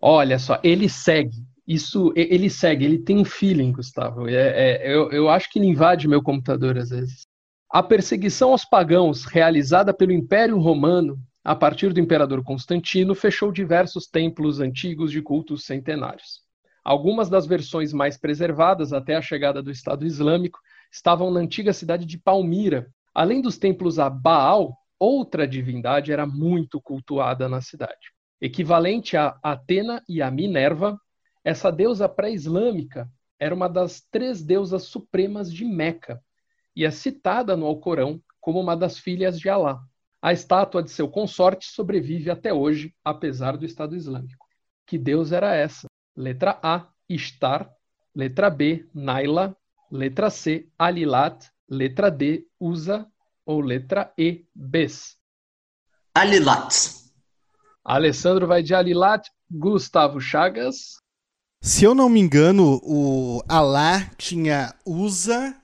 Olha 0.00 0.38
só, 0.38 0.60
ele 0.62 0.88
segue 0.88 1.52
isso 1.66 2.12
ele 2.16 2.50
segue, 2.50 2.84
ele 2.84 2.98
tem 2.98 3.18
um 3.18 3.24
feeling, 3.24 3.72
Gustavo. 3.72 4.28
É, 4.28 4.34
é, 4.34 4.94
eu, 4.94 5.10
eu 5.10 5.28
acho 5.28 5.50
que 5.50 5.58
ele 5.58 5.66
invade 5.66 6.08
meu 6.08 6.22
computador 6.22 6.76
às 6.76 6.90
vezes. 6.90 7.22
A 7.70 7.82
perseguição 7.82 8.50
aos 8.50 8.64
pagãos 8.64 9.24
realizada 9.24 9.94
pelo 9.94 10.12
Império 10.12 10.58
Romano 10.58 11.18
a 11.44 11.56
partir 11.56 11.92
do 11.92 12.00
imperador 12.00 12.42
Constantino 12.44 13.14
fechou 13.14 13.50
diversos 13.50 14.06
templos 14.06 14.60
antigos 14.60 15.10
de 15.10 15.22
cultos 15.22 15.64
centenários. 15.64 16.40
Algumas 16.84 17.28
das 17.28 17.46
versões 17.46 17.92
mais 17.92 18.18
preservadas 18.18 18.92
até 18.92 19.16
a 19.16 19.22
chegada 19.22 19.62
do 19.62 19.70
Estado 19.70 20.04
Islâmico 20.04 20.58
estavam 20.90 21.30
na 21.30 21.40
antiga 21.40 21.72
cidade 21.72 22.04
de 22.04 22.18
Palmira. 22.18 22.88
Além 23.14 23.40
dos 23.40 23.56
templos 23.56 23.98
a 23.98 24.10
Baal, 24.10 24.76
outra 24.98 25.46
divindade 25.46 26.12
era 26.12 26.26
muito 26.26 26.80
cultuada 26.80 27.48
na 27.48 27.60
cidade. 27.60 28.12
Equivalente 28.44 29.16
a 29.16 29.38
Atena 29.40 30.02
e 30.08 30.20
a 30.20 30.28
Minerva, 30.28 31.00
essa 31.44 31.70
deusa 31.70 32.08
pré-islâmica 32.08 33.08
era 33.38 33.54
uma 33.54 33.68
das 33.68 34.00
três 34.10 34.42
deusas 34.42 34.82
supremas 34.82 35.52
de 35.52 35.64
Meca 35.64 36.20
e 36.74 36.84
é 36.84 36.90
citada 36.90 37.56
no 37.56 37.66
Alcorão 37.66 38.20
como 38.40 38.58
uma 38.58 38.76
das 38.76 38.98
filhas 38.98 39.38
de 39.38 39.48
Alá. 39.48 39.80
A 40.20 40.32
estátua 40.32 40.82
de 40.82 40.90
seu 40.90 41.08
consorte 41.08 41.66
sobrevive 41.66 42.30
até 42.30 42.52
hoje, 42.52 42.92
apesar 43.04 43.56
do 43.56 43.64
Estado 43.64 43.94
Islâmico. 43.94 44.44
Que 44.88 44.98
deus 44.98 45.30
era 45.30 45.54
essa? 45.54 45.86
Letra 46.16 46.58
A, 46.60 46.88
Ishtar. 47.08 47.70
Letra 48.12 48.50
B, 48.50 48.88
Naila. 48.92 49.56
Letra 49.88 50.30
C, 50.30 50.68
Alilat. 50.76 51.48
Letra 51.68 52.10
D, 52.10 52.44
Usa. 52.58 53.06
Ou 53.46 53.60
letra 53.60 54.12
E, 54.18 54.46
Bes. 54.52 55.16
Alilat. 56.12 57.01
Alessandro 57.84 58.46
vai 58.46 58.62
de 58.62 58.74
Alilat. 58.74 59.28
Gustavo 59.50 60.18
Chagas. 60.18 60.96
Se 61.60 61.84
eu 61.84 61.94
não 61.94 62.08
me 62.08 62.18
engano, 62.18 62.80
o 62.82 63.42
Alá 63.48 64.10
tinha 64.16 64.74
Usa, 64.84 65.54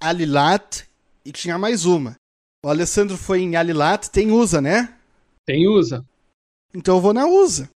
Alilat 0.00 0.84
e 1.24 1.30
tinha 1.30 1.56
mais 1.56 1.84
uma. 1.86 2.16
O 2.64 2.68
Alessandro 2.68 3.16
foi 3.16 3.40
em 3.40 3.56
Alilat, 3.56 4.08
tem 4.10 4.32
Usa, 4.32 4.60
né? 4.60 4.94
Tem 5.46 5.68
Usa. 5.68 6.04
Então 6.74 6.96
eu 6.96 7.00
vou 7.00 7.14
na 7.14 7.26
Usa. 7.26 7.70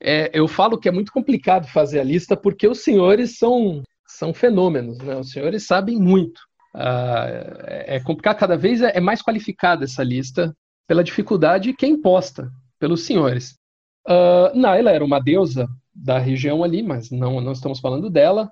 É, 0.00 0.30
eu 0.38 0.46
falo 0.46 0.78
que 0.78 0.88
é 0.88 0.92
muito 0.92 1.10
complicado 1.10 1.66
fazer 1.68 2.00
a 2.00 2.04
lista 2.04 2.36
porque 2.36 2.68
os 2.68 2.84
senhores 2.84 3.38
são, 3.38 3.82
são 4.06 4.34
fenômenos, 4.34 4.98
né? 4.98 5.16
Os 5.16 5.30
senhores 5.30 5.66
sabem 5.66 5.98
muito. 5.98 6.40
É, 6.76 7.96
é 7.96 8.00
complicado, 8.00 8.36
cada 8.36 8.56
vez 8.56 8.82
é, 8.82 8.92
é 8.94 9.00
mais 9.00 9.22
qualificada 9.22 9.84
essa 9.84 10.04
lista 10.04 10.54
pela 10.86 11.02
dificuldade 11.02 11.72
que 11.72 11.86
é 11.86 11.88
imposta 11.88 12.52
pelos 12.78 13.04
senhores. 13.04 13.58
Uh, 14.06 14.54
não, 14.54 14.74
ela 14.74 14.90
era 14.90 15.04
uma 15.04 15.20
deusa 15.20 15.68
da 15.94 16.18
região 16.18 16.62
ali, 16.62 16.82
mas 16.82 17.10
não, 17.10 17.40
não 17.40 17.52
estamos 17.52 17.80
falando 17.80 18.10
dela. 18.10 18.50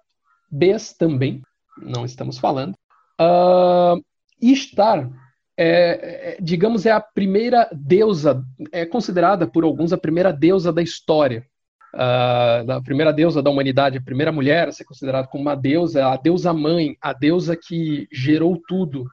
Bes 0.50 0.92
também, 0.92 1.42
não 1.76 2.04
estamos 2.04 2.38
falando. 2.38 2.74
Uh, 3.20 4.02
Ishtar, 4.40 5.10
é, 5.56 6.34
é, 6.34 6.38
digamos, 6.40 6.86
é 6.86 6.90
a 6.90 7.00
primeira 7.00 7.68
deusa, 7.72 8.42
é 8.72 8.84
considerada 8.84 9.46
por 9.46 9.64
alguns 9.64 9.92
a 9.92 9.98
primeira 9.98 10.32
deusa 10.32 10.72
da 10.72 10.82
história. 10.82 11.46
Uh, 11.94 12.72
a 12.72 12.82
primeira 12.82 13.12
deusa 13.12 13.42
da 13.42 13.50
humanidade, 13.50 13.98
a 13.98 14.02
primeira 14.02 14.32
mulher 14.32 14.68
a 14.68 14.72
ser 14.72 14.84
considerada 14.84 15.28
como 15.28 15.42
uma 15.42 15.54
deusa, 15.54 16.08
a 16.08 16.16
deusa 16.16 16.52
mãe, 16.52 16.96
a 17.00 17.12
deusa 17.12 17.54
que 17.54 18.08
gerou 18.10 18.60
tudo. 18.66 19.06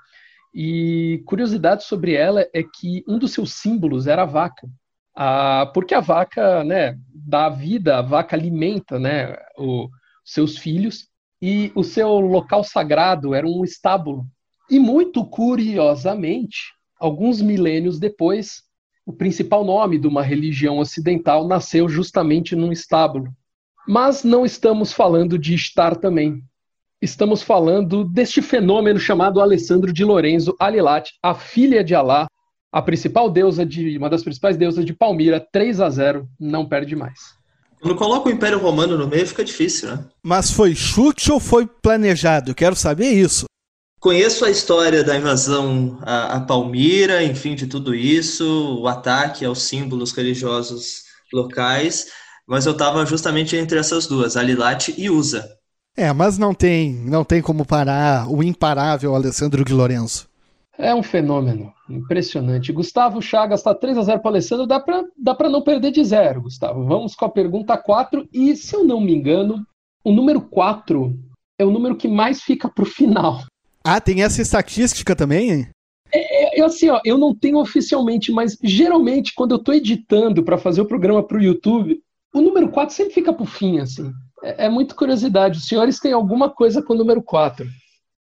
E 0.54 1.22
curiosidade 1.26 1.84
sobre 1.84 2.14
ela 2.14 2.48
é 2.54 2.64
que 2.64 3.04
um 3.08 3.20
dos 3.20 3.34
seus 3.34 3.54
símbolos 3.54 4.08
era 4.08 4.24
a 4.24 4.26
vaca. 4.26 4.68
Ah, 5.22 5.70
porque 5.74 5.94
a 5.94 6.00
vaca 6.00 6.64
né, 6.64 6.98
dá 7.14 7.50
vida, 7.50 7.98
a 7.98 8.02
vaca 8.02 8.38
alimenta 8.38 8.98
né, 8.98 9.36
os 9.58 9.90
seus 10.24 10.58
filhos, 10.58 11.10
e 11.42 11.74
o 11.76 11.84
seu 11.84 12.22
local 12.22 12.64
sagrado 12.64 13.36
era 13.36 13.46
um 13.46 13.66
estábulo. 13.66 14.26
E 14.70 14.80
muito 14.80 15.26
curiosamente, 15.26 16.74
alguns 16.98 17.42
milênios 17.42 18.00
depois, 18.00 18.64
o 19.06 19.12
principal 19.12 19.66
nome 19.66 19.98
de 20.00 20.08
uma 20.08 20.24
religião 20.24 20.80
ocidental 20.80 21.46
nasceu 21.46 21.90
justamente 21.90 22.56
num 22.56 22.72
estábulo. 22.72 23.28
Mas 23.86 24.24
não 24.24 24.46
estamos 24.46 24.94
falando 24.94 25.38
de 25.38 25.54
estar 25.54 25.98
também. 25.98 26.42
Estamos 27.02 27.44
falando 27.44 28.06
deste 28.06 28.42
fenômeno 28.42 28.98
chamado 29.00 29.42
Alessandro 29.42 29.92
de 29.92 30.06
Lorenzo 30.06 30.56
Alilat, 30.58 31.12
a 31.22 31.34
filha 31.34 31.84
de 31.84 31.94
Alá, 31.94 32.26
a 32.72 32.82
principal 32.82 33.30
deusa 33.30 33.66
de 33.66 33.98
uma 33.98 34.10
das 34.10 34.24
principais 34.24 34.56
deusas 34.56 34.86
de 34.86 34.94
Palmira, 34.94 35.40
3 35.40 35.82
a 35.82 35.90
0, 35.90 36.28
não 36.40 36.68
perde 36.68 36.96
mais. 36.96 37.38
Quando 37.82 37.96
coloca 37.96 38.30
o 38.30 38.32
Império 38.32 38.60
Romano 38.60 38.98
no 38.98 39.08
meio, 39.08 39.26
fica 39.26 39.44
difícil, 39.44 39.90
né? 39.90 40.06
Mas 40.22 40.52
foi 40.52 40.76
chute 40.76 41.32
ou 41.32 41.40
foi 41.40 41.66
planejado? 41.66 42.52
Eu 42.52 42.56
quero 42.56 42.76
saber 42.76 43.10
isso. 43.12 43.46
Conheço 44.00 44.46
a 44.46 44.50
história 44.50 45.04
da 45.04 45.18
invasão 45.18 45.98
a, 46.02 46.36
a 46.36 46.40
Palmira, 46.42 47.24
enfim, 47.24 47.56
de 47.56 47.68
tudo 47.68 47.94
isso, 47.96 48.80
o 48.82 48.88
ataque 48.88 49.44
aos 49.44 49.64
símbolos 49.64 50.12
religiosos 50.12 51.04
locais, 51.34 52.08
mas 52.48 52.66
eu 52.66 52.74
estava 52.74 53.06
justamente 53.06 53.56
entre 53.56 53.78
essas 53.78 54.08
duas, 54.08 54.38
Alilat 54.38 54.90
e 54.98 55.10
Usa. 55.10 55.50
É, 55.98 56.14
mas 56.14 56.38
não 56.38 56.54
tem, 56.54 56.94
não 56.94 57.26
tem 57.26 57.42
como 57.42 57.66
parar 57.66 58.30
o 58.30 58.42
imparável 58.42 59.16
Alessandro 59.16 59.66
de 59.66 59.74
Lorenzo. 59.74 60.30
É 60.78 60.96
um 60.96 61.04
fenômeno 61.04 61.74
impressionante. 61.90 62.72
Gustavo 62.72 63.22
Chagas 63.22 63.60
está 63.60 63.74
3 63.74 63.98
a 63.98 64.02
0 64.04 64.20
para 64.22 64.32
Alessandro, 64.32 64.68
dá 64.68 64.80
para 64.80 65.04
dá 65.18 65.36
não 65.50 65.62
perder 65.62 65.92
de 65.92 66.04
zero, 66.04 66.44
Gustavo. 66.44 66.86
Vamos 66.86 67.16
com 67.16 67.26
a 67.26 67.30
pergunta 67.30 67.78
4 67.78 68.28
e 68.32 68.56
se 68.56 68.76
eu 68.76 68.84
não 68.84 69.02
me 69.02 69.14
engano, 69.14 69.66
o 70.04 70.12
número 70.12 70.42
4 70.42 71.18
é 71.58 71.66
o 71.66 71.72
número 71.72 71.96
que 71.96 72.08
mais 72.08 72.42
fica 72.42 72.70
para 72.70 72.84
o 72.84 72.88
final. 72.88 73.44
Ah, 73.84 74.00
tem 74.00 74.24
essa 74.24 74.42
estatística 74.42 75.16
também? 75.16 75.52
Hein? 75.52 75.68
É, 76.12 76.60
é, 76.60 76.64
assim, 76.64 76.90
ó, 76.90 77.00
eu 77.06 77.18
não 77.18 77.36
tenho 77.36 77.60
oficialmente, 77.60 78.32
mas 78.32 78.58
geralmente 78.64 79.34
quando 79.36 79.52
eu 79.52 79.58
estou 79.58 79.74
editando 79.74 80.44
para 80.44 80.58
fazer 80.58 80.82
o 80.82 80.88
programa 80.88 81.24
para 81.24 81.38
o 81.38 81.42
YouTube, 81.42 82.02
o 82.34 82.42
número 82.42 82.70
4 82.70 82.96
sempre 82.96 83.14
fica 83.14 83.34
para 83.34 83.44
o 83.44 83.48
fim, 83.48 83.80
assim. 83.80 84.12
É, 84.44 84.66
é 84.66 84.70
muito 84.70 84.96
curiosidade. 84.96 85.58
Os 85.58 85.68
senhores 85.68 86.00
têm 86.00 86.14
alguma 86.14 86.50
coisa 86.50 86.82
com 86.82 86.94
o 86.94 86.98
número 86.98 87.22
4? 87.22 87.68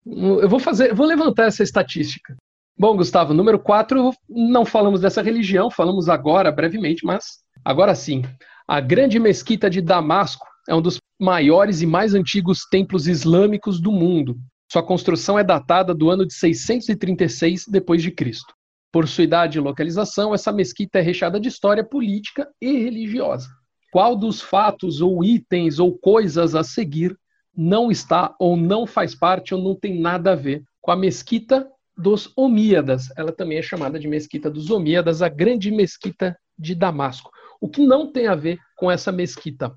Eu 0.06 0.47
vou 0.47 0.60
fazer, 0.60 0.93
vou 0.93 1.06
levantar 1.06 1.47
essa 1.47 1.63
estatística. 1.63 2.36
Bom, 2.79 2.95
Gustavo, 2.95 3.33
número 3.33 3.57
4, 3.57 4.13
não 4.29 4.63
falamos 4.63 5.01
dessa 5.01 5.23
religião, 5.23 5.71
falamos 5.71 6.07
agora 6.07 6.51
brevemente, 6.51 7.03
mas 7.03 7.39
agora 7.65 7.95
sim. 7.95 8.21
A 8.67 8.79
grande 8.79 9.17
mesquita 9.17 9.67
de 9.67 9.81
Damasco 9.81 10.45
é 10.69 10.75
um 10.75 10.81
dos 10.81 10.99
maiores 11.19 11.81
e 11.81 11.87
mais 11.87 12.13
antigos 12.13 12.67
templos 12.69 13.07
islâmicos 13.07 13.81
do 13.81 13.91
mundo. 13.91 14.37
Sua 14.71 14.83
construção 14.83 15.39
é 15.39 15.43
datada 15.43 15.91
do 15.91 16.11
ano 16.11 16.23
de 16.23 16.35
636 16.35 17.65
depois 17.67 18.03
de 18.03 18.11
Cristo. 18.11 18.53
Por 18.91 19.07
sua 19.07 19.23
idade 19.23 19.57
e 19.57 19.61
localização, 19.61 20.31
essa 20.31 20.51
mesquita 20.51 20.99
é 20.99 21.01
recheada 21.01 21.39
de 21.39 21.47
história 21.47 21.83
política 21.83 22.47
e 22.61 22.77
religiosa. 22.77 23.47
Qual 23.91 24.15
dos 24.15 24.39
fatos 24.39 25.01
ou 25.01 25.23
itens 25.23 25.79
ou 25.79 25.97
coisas 25.97 26.53
a 26.53 26.63
seguir 26.63 27.17
não 27.55 27.89
está 27.89 28.35
ou 28.39 28.55
não 28.55 28.85
faz 28.85 29.15
parte 29.15 29.55
ou 29.55 29.63
não 29.63 29.73
tem 29.73 29.99
nada 29.99 30.33
a 30.33 30.35
ver 30.35 30.63
com 30.79 30.91
a 30.91 30.95
mesquita 30.95 31.67
dos 31.97 32.31
Omíadas? 32.36 33.10
Ela 33.17 33.31
também 33.31 33.57
é 33.57 33.62
chamada 33.62 33.99
de 33.99 34.07
mesquita 34.07 34.49
dos 34.49 34.69
Omíadas, 34.69 35.21
a 35.21 35.29
grande 35.29 35.71
mesquita 35.71 36.38
de 36.57 36.75
Damasco. 36.75 37.31
O 37.60 37.67
que 37.67 37.86
não 37.86 38.12
tem 38.12 38.27
a 38.27 38.36
ver 38.36 38.60
com 38.75 38.91
essa 38.91 39.12
mesquita? 39.12 39.73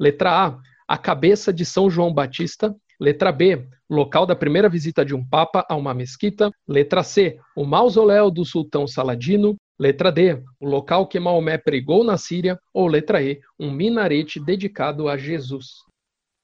Letra 0.00 0.46
A, 0.46 0.58
a 0.86 0.96
cabeça 0.96 1.52
de 1.52 1.64
São 1.64 1.90
João 1.90 2.12
Batista, 2.12 2.74
Letra 3.00 3.30
B, 3.30 3.64
local 3.88 4.26
da 4.26 4.34
primeira 4.34 4.68
visita 4.68 5.04
de 5.04 5.14
um 5.14 5.24
papa 5.24 5.64
a 5.68 5.76
uma 5.76 5.94
mesquita. 5.94 6.50
Letra 6.66 7.02
C, 7.02 7.38
o 7.56 7.64
mausoléu 7.64 8.30
do 8.30 8.44
sultão 8.44 8.86
Saladino. 8.86 9.56
Letra 9.78 10.10
D, 10.10 10.42
o 10.58 10.66
local 10.66 11.06
que 11.06 11.20
Maomé 11.20 11.56
pregou 11.56 12.02
na 12.02 12.18
Síria. 12.18 12.58
Ou 12.74 12.88
letra 12.88 13.22
E, 13.22 13.38
um 13.58 13.70
minarete 13.70 14.40
dedicado 14.40 15.08
a 15.08 15.16
Jesus. 15.16 15.66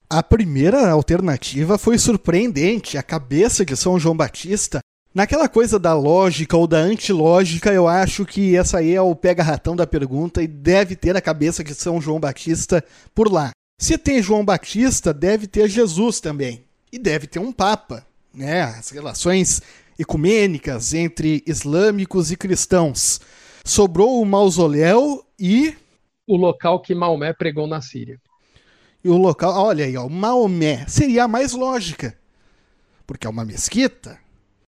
A 0.09 0.23
primeira 0.23 0.89
alternativa 0.91 1.77
foi 1.77 1.99
surpreendente, 1.99 2.97
a 2.97 3.03
cabeça 3.03 3.65
de 3.65 3.77
São 3.77 3.99
João 3.99 4.17
Batista. 4.17 4.79
Naquela 5.15 5.49
coisa 5.49 5.79
da 5.79 5.95
lógica 5.95 6.57
ou 6.57 6.67
da 6.67 6.79
antilógica, 6.79 7.73
eu 7.73 7.87
acho 7.87 8.27
que 8.27 8.57
essa 8.57 8.79
aí 8.79 8.93
é 8.93 9.01
o 9.01 9.15
pega-ratão 9.15 9.77
da 9.77 9.87
pergunta 9.87 10.43
e 10.43 10.49
deve 10.49 10.97
ter 10.97 11.17
a 11.17 11.21
cabeça 11.21 11.63
de 11.63 11.73
São 11.73 12.01
João 12.01 12.19
Batista 12.19 12.85
por 13.15 13.31
lá. 13.31 13.53
Se 13.81 13.97
tem 13.97 14.21
João 14.21 14.45
Batista, 14.45 15.15
deve 15.15 15.47
ter 15.47 15.69
Jesus 15.69 16.19
também. 16.19 16.65
E 16.91 16.99
deve 16.99 17.29
ter 17.29 17.39
um 17.39 17.53
Papa. 17.53 18.05
Né? 18.35 18.63
As 18.63 18.91
relações 18.91 19.63
ecumênicas 19.97 20.93
entre 20.93 21.45
islâmicos 21.47 22.33
e 22.33 22.37
cristãos. 22.37 23.21
Sobrou 23.65 24.21
o 24.21 24.27
mausoléu 24.27 25.25
e. 25.39 25.77
O 26.27 26.37
local 26.37 26.83
que 26.83 26.93
Maomé 26.93 27.33
pregou 27.33 27.69
na 27.69 27.81
Síria. 27.81 28.21
E 29.05 29.09
o 29.09 29.17
local. 29.17 29.53
Olha 29.65 29.85
aí, 29.85 29.97
ó, 29.97 30.09
Maomé. 30.09 30.85
Seria 30.89 31.23
a 31.25 31.29
mais 31.29 31.53
lógica. 31.53 32.19
Porque 33.07 33.29
é 33.29 33.31
uma 33.31 33.45
mesquita. 33.45 34.24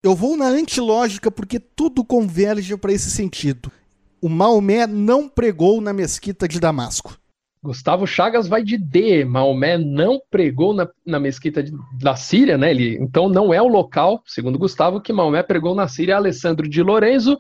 Eu 0.02 0.14
vou 0.14 0.34
na 0.34 0.46
antilógica 0.46 1.30
porque 1.30 1.60
tudo 1.60 2.02
converge 2.02 2.74
para 2.78 2.90
esse 2.90 3.10
sentido. 3.10 3.70
O 4.18 4.30
Maomé 4.30 4.86
não 4.86 5.28
pregou 5.28 5.78
na 5.78 5.92
mesquita 5.92 6.48
de 6.48 6.58
Damasco. 6.58 7.18
Gustavo 7.62 8.06
Chagas 8.06 8.48
vai 8.48 8.62
de 8.62 8.78
D. 8.78 9.26
Maomé 9.26 9.76
não 9.76 10.18
pregou 10.30 10.72
na, 10.72 10.88
na 11.04 11.20
mesquita 11.20 11.62
de, 11.62 11.70
da 12.00 12.16
Síria, 12.16 12.56
né? 12.56 12.70
Ele, 12.70 12.96
então 12.96 13.28
não 13.28 13.52
é 13.52 13.60
o 13.60 13.68
local, 13.68 14.22
segundo 14.24 14.58
Gustavo, 14.58 15.02
que 15.02 15.12
Maomé 15.12 15.42
pregou 15.42 15.74
na 15.74 15.86
Síria. 15.86 16.16
Alessandro 16.16 16.66
de 16.66 16.82
Lorenzo, 16.82 17.36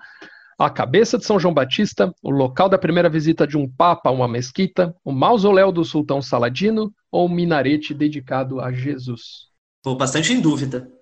a 0.58 0.68
cabeça 0.68 1.16
de 1.16 1.24
São 1.24 1.40
João 1.40 1.54
Batista, 1.54 2.14
o 2.22 2.30
local 2.30 2.68
da 2.68 2.76
primeira 2.76 3.08
visita 3.08 3.46
de 3.46 3.56
um 3.56 3.66
papa 3.66 4.10
a 4.10 4.12
uma 4.12 4.28
mesquita, 4.28 4.94
o 5.02 5.12
mausoléu 5.12 5.72
do 5.72 5.82
sultão 5.82 6.20
Saladino 6.20 6.92
ou 7.10 7.26
um 7.26 7.34
minarete 7.34 7.94
dedicado 7.94 8.60
a 8.60 8.70
Jesus. 8.70 9.48
Estou 9.78 9.96
bastante 9.96 10.34
em 10.34 10.42
dúvida. 10.42 10.99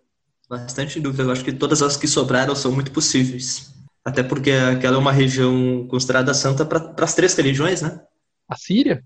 Bastante 0.49 0.99
dúvida. 0.99 1.25
Eu 1.25 1.31
acho 1.31 1.45
que 1.45 1.53
todas 1.53 1.83
as 1.83 1.97
que 1.97 2.09
sobraram 2.09 2.55
são 2.57 2.73
muito 2.73 2.91
possíveis. 2.91 3.75
Até 4.05 4.23
porque 4.23 4.51
aquela 4.51 4.97
é 4.97 4.99
uma 4.99 5.13
região 5.13 5.87
considerada 5.89 6.33
santa 6.33 6.65
para 6.65 7.05
as 7.05 7.15
três 7.15 7.35
religiões, 7.35 7.83
né? 7.83 8.01
A 8.49 8.57
Síria? 8.57 9.05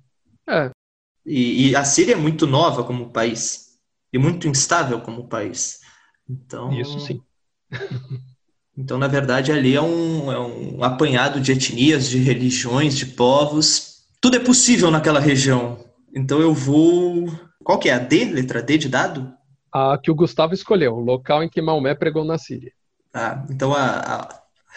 É. 0.49 0.71
E, 1.27 1.71
e, 1.71 1.77
a 1.77 1.85
Síria 1.85 2.13
é 2.13 2.17
muito 2.17 2.47
nova 2.47 2.85
como 2.85 3.11
país. 3.11 3.79
E 4.13 4.19
muito 4.19 4.47
instável 4.47 5.01
como 5.01 5.27
país. 5.27 5.81
Então. 6.29 6.73
Isso 6.73 7.01
sim. 7.01 7.21
então, 8.79 8.99
na 8.99 9.09
verdade, 9.09 9.51
ali 9.51 9.75
é 9.75 9.83
um, 9.83 10.31
é 10.31 10.39
um 10.39 10.85
apanhado 10.85 11.41
de 11.41 11.51
etnias, 11.51 12.09
de 12.09 12.19
religiões, 12.19 12.97
de 12.97 13.07
povos. 13.07 14.05
Tudo 14.21 14.37
é 14.37 14.41
possível 14.41 14.91
naquela 14.91 15.19
região. 15.19 15.85
Então 16.15 16.41
eu 16.41 16.55
vou. 16.55 17.27
Qual 17.65 17.79
que 17.79 17.89
é 17.89 17.95
a 17.95 17.99
D? 17.99 18.27
Letra 18.27 18.63
D 18.63 18.79
de 18.79 18.89
dado? 18.89 19.35
A 19.73 19.97
que 19.97 20.11
o 20.11 20.15
Gustavo 20.15 20.53
escolheu, 20.53 20.95
o 20.95 21.01
local 21.01 21.43
em 21.43 21.49
que 21.49 21.63
Maomé 21.63 21.95
pregou 21.95 22.25
na 22.25 22.37
Síria. 22.37 22.73
Ah, 23.15 23.45
então 23.49 23.73
a, 23.75 23.87
a... 23.87 24.29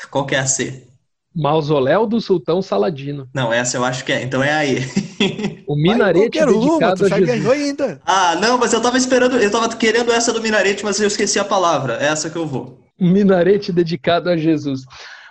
qual 0.10 0.26
que 0.26 0.36
é 0.36 0.40
a 0.40 0.46
C? 0.46 0.88
Mausoléu 1.36 2.08
do 2.08 2.22
Sultão 2.22 2.62
Saladino. 2.62 3.28
Não, 3.34 3.52
essa 3.52 3.76
eu 3.76 3.84
acho 3.84 4.06
que 4.06 4.14
é. 4.14 4.24
Então 4.24 4.42
é 4.42 4.54
aí. 4.54 4.78
O 5.68 5.76
minarete 5.76 6.40
Vai, 6.40 6.54
dedicado 6.54 7.06
uma, 7.06 7.16
a 7.16 7.20
Jesus. 7.20 7.50
ainda. 7.50 8.02
Ah, 8.06 8.36
não, 8.36 8.58
mas 8.58 8.72
eu 8.72 8.82
tava 8.82 8.98
esperando, 8.98 9.38
eu 9.38 9.52
tava 9.52 9.68
querendo 9.76 10.12
essa 10.12 10.32
do 10.32 10.42
minarete, 10.42 10.84
mas 10.84 11.00
eu 11.00 11.08
esqueci 11.08 11.40
a 11.40 11.44
palavra. 11.44 11.98
É 12.00 12.06
essa 12.06 12.30
que 12.30 12.38
eu 12.38 12.46
vou. 12.46 12.80
Minarete 13.00 13.74
dedicado 13.74 14.30
a 14.30 14.38
Jesus. 14.38 14.82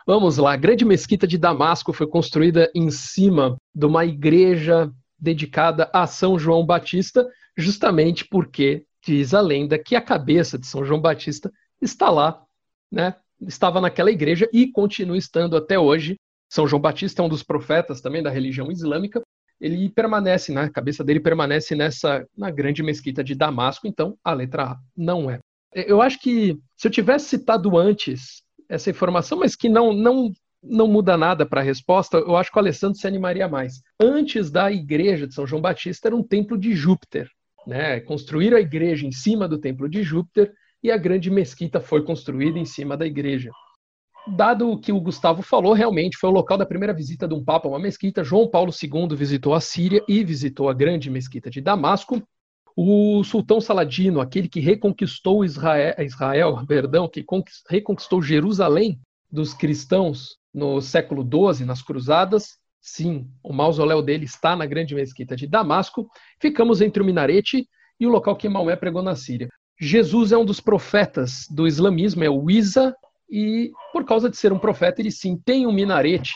Vamos 0.06 0.36
lá, 0.36 0.52
a 0.52 0.56
grande 0.56 0.84
mesquita 0.84 1.26
de 1.26 1.38
Damasco 1.38 1.92
foi 1.92 2.06
construída 2.06 2.70
em 2.74 2.90
cima 2.90 3.56
de 3.74 3.86
uma 3.86 4.04
igreja 4.04 4.90
dedicada 5.18 5.88
a 5.94 6.06
São 6.06 6.38
João 6.38 6.66
Batista, 6.66 7.26
justamente 7.56 8.26
porque 8.28 8.84
diz 9.04 9.34
a 9.34 9.40
lenda 9.40 9.78
que 9.78 9.96
a 9.96 10.00
cabeça 10.00 10.58
de 10.58 10.66
São 10.66 10.84
João 10.84 11.00
Batista 11.00 11.50
está 11.80 12.10
lá, 12.10 12.42
né, 12.90 13.14
estava 13.42 13.80
naquela 13.80 14.10
igreja 14.10 14.48
e 14.52 14.70
continua 14.70 15.16
estando 15.16 15.56
até 15.56 15.78
hoje. 15.78 16.16
São 16.48 16.66
João 16.66 16.80
Batista 16.80 17.22
é 17.22 17.24
um 17.24 17.28
dos 17.28 17.42
profetas 17.42 18.00
também 18.00 18.22
da 18.22 18.30
religião 18.30 18.70
islâmica. 18.70 19.22
Ele 19.60 19.88
permanece, 19.88 20.52
né, 20.52 20.68
cabeça 20.68 21.04
dele 21.04 21.20
permanece 21.20 21.74
nessa 21.74 22.26
na 22.36 22.50
grande 22.50 22.82
mesquita 22.82 23.22
de 23.22 23.34
Damasco, 23.34 23.86
então 23.86 24.16
a 24.22 24.32
letra 24.32 24.64
A 24.64 24.78
não 24.96 25.30
é. 25.30 25.38
Eu 25.72 26.00
acho 26.00 26.20
que 26.20 26.58
se 26.76 26.86
eu 26.86 26.90
tivesse 26.90 27.26
citado 27.26 27.76
antes 27.76 28.42
essa 28.68 28.90
informação, 28.90 29.38
mas 29.38 29.56
que 29.56 29.68
não 29.68 29.92
não 29.92 30.32
não 30.66 30.88
muda 30.88 31.16
nada 31.16 31.44
para 31.44 31.60
a 31.60 31.64
resposta, 31.64 32.16
eu 32.16 32.36
acho 32.36 32.50
que 32.50 32.56
o 32.56 32.60
Alessandro 32.60 32.98
se 32.98 33.06
animaria 33.06 33.46
mais. 33.46 33.82
Antes 34.00 34.50
da 34.50 34.72
igreja 34.72 35.26
de 35.26 35.34
São 35.34 35.46
João 35.46 35.60
Batista 35.60 36.08
era 36.08 36.16
um 36.16 36.22
templo 36.22 36.56
de 36.56 36.74
Júpiter, 36.74 37.28
né? 37.66 38.00
Construíram 38.00 38.56
a 38.56 38.60
igreja 38.60 39.06
em 39.06 39.12
cima 39.12 39.48
do 39.48 39.58
templo 39.58 39.88
de 39.88 40.02
Júpiter 40.02 40.52
e 40.82 40.90
a 40.90 40.96
grande 40.96 41.30
mesquita 41.30 41.80
foi 41.80 42.04
construída 42.04 42.58
em 42.58 42.64
cima 42.64 42.96
da 42.96 43.06
igreja. 43.06 43.50
Dado 44.26 44.70
o 44.70 44.78
que 44.78 44.90
o 44.90 45.00
Gustavo 45.00 45.42
falou, 45.42 45.74
realmente 45.74 46.16
foi 46.16 46.30
o 46.30 46.32
local 46.32 46.56
da 46.56 46.64
primeira 46.64 46.94
visita 46.94 47.28
de 47.28 47.34
um 47.34 47.44
papa 47.44 47.68
a 47.68 47.70
uma 47.70 47.78
mesquita. 47.78 48.24
João 48.24 48.48
Paulo 48.48 48.72
II 48.72 49.14
visitou 49.14 49.54
a 49.54 49.60
Síria 49.60 50.02
e 50.08 50.24
visitou 50.24 50.68
a 50.68 50.74
grande 50.74 51.10
mesquita 51.10 51.50
de 51.50 51.60
Damasco. 51.60 52.22
O 52.76 53.22
sultão 53.22 53.60
Saladino, 53.60 54.20
aquele 54.20 54.48
que 54.48 54.60
reconquistou 54.60 55.44
Israel, 55.44 55.94
Israel 55.98 56.64
perdão, 56.66 57.08
que 57.08 57.24
reconquistou 57.68 58.22
Jerusalém 58.22 58.98
dos 59.30 59.52
cristãos 59.52 60.38
no 60.52 60.80
século 60.80 61.22
XII, 61.22 61.66
nas 61.66 61.82
Cruzadas, 61.82 62.58
sim, 62.84 63.26
o 63.42 63.50
mausoléu 63.50 64.02
dele 64.02 64.26
está 64.26 64.54
na 64.54 64.66
grande 64.66 64.94
mesquita 64.94 65.34
de 65.34 65.46
Damasco. 65.46 66.06
Ficamos 66.38 66.82
entre 66.82 67.02
o 67.02 67.06
minarete 67.06 67.66
e 67.98 68.06
o 68.06 68.10
local 68.10 68.36
que 68.36 68.46
Maomé 68.46 68.76
pregou 68.76 69.02
na 69.02 69.16
Síria. 69.16 69.48
Jesus 69.80 70.32
é 70.32 70.36
um 70.36 70.44
dos 70.44 70.60
profetas 70.60 71.46
do 71.50 71.66
islamismo, 71.66 72.22
é 72.22 72.28
o 72.28 72.50
Isa, 72.50 72.94
e 73.28 73.72
por 73.90 74.04
causa 74.04 74.28
de 74.28 74.36
ser 74.36 74.52
um 74.52 74.58
profeta, 74.58 75.00
ele 75.00 75.10
sim 75.10 75.34
tem 75.34 75.66
um 75.66 75.72
minarete. 75.72 76.34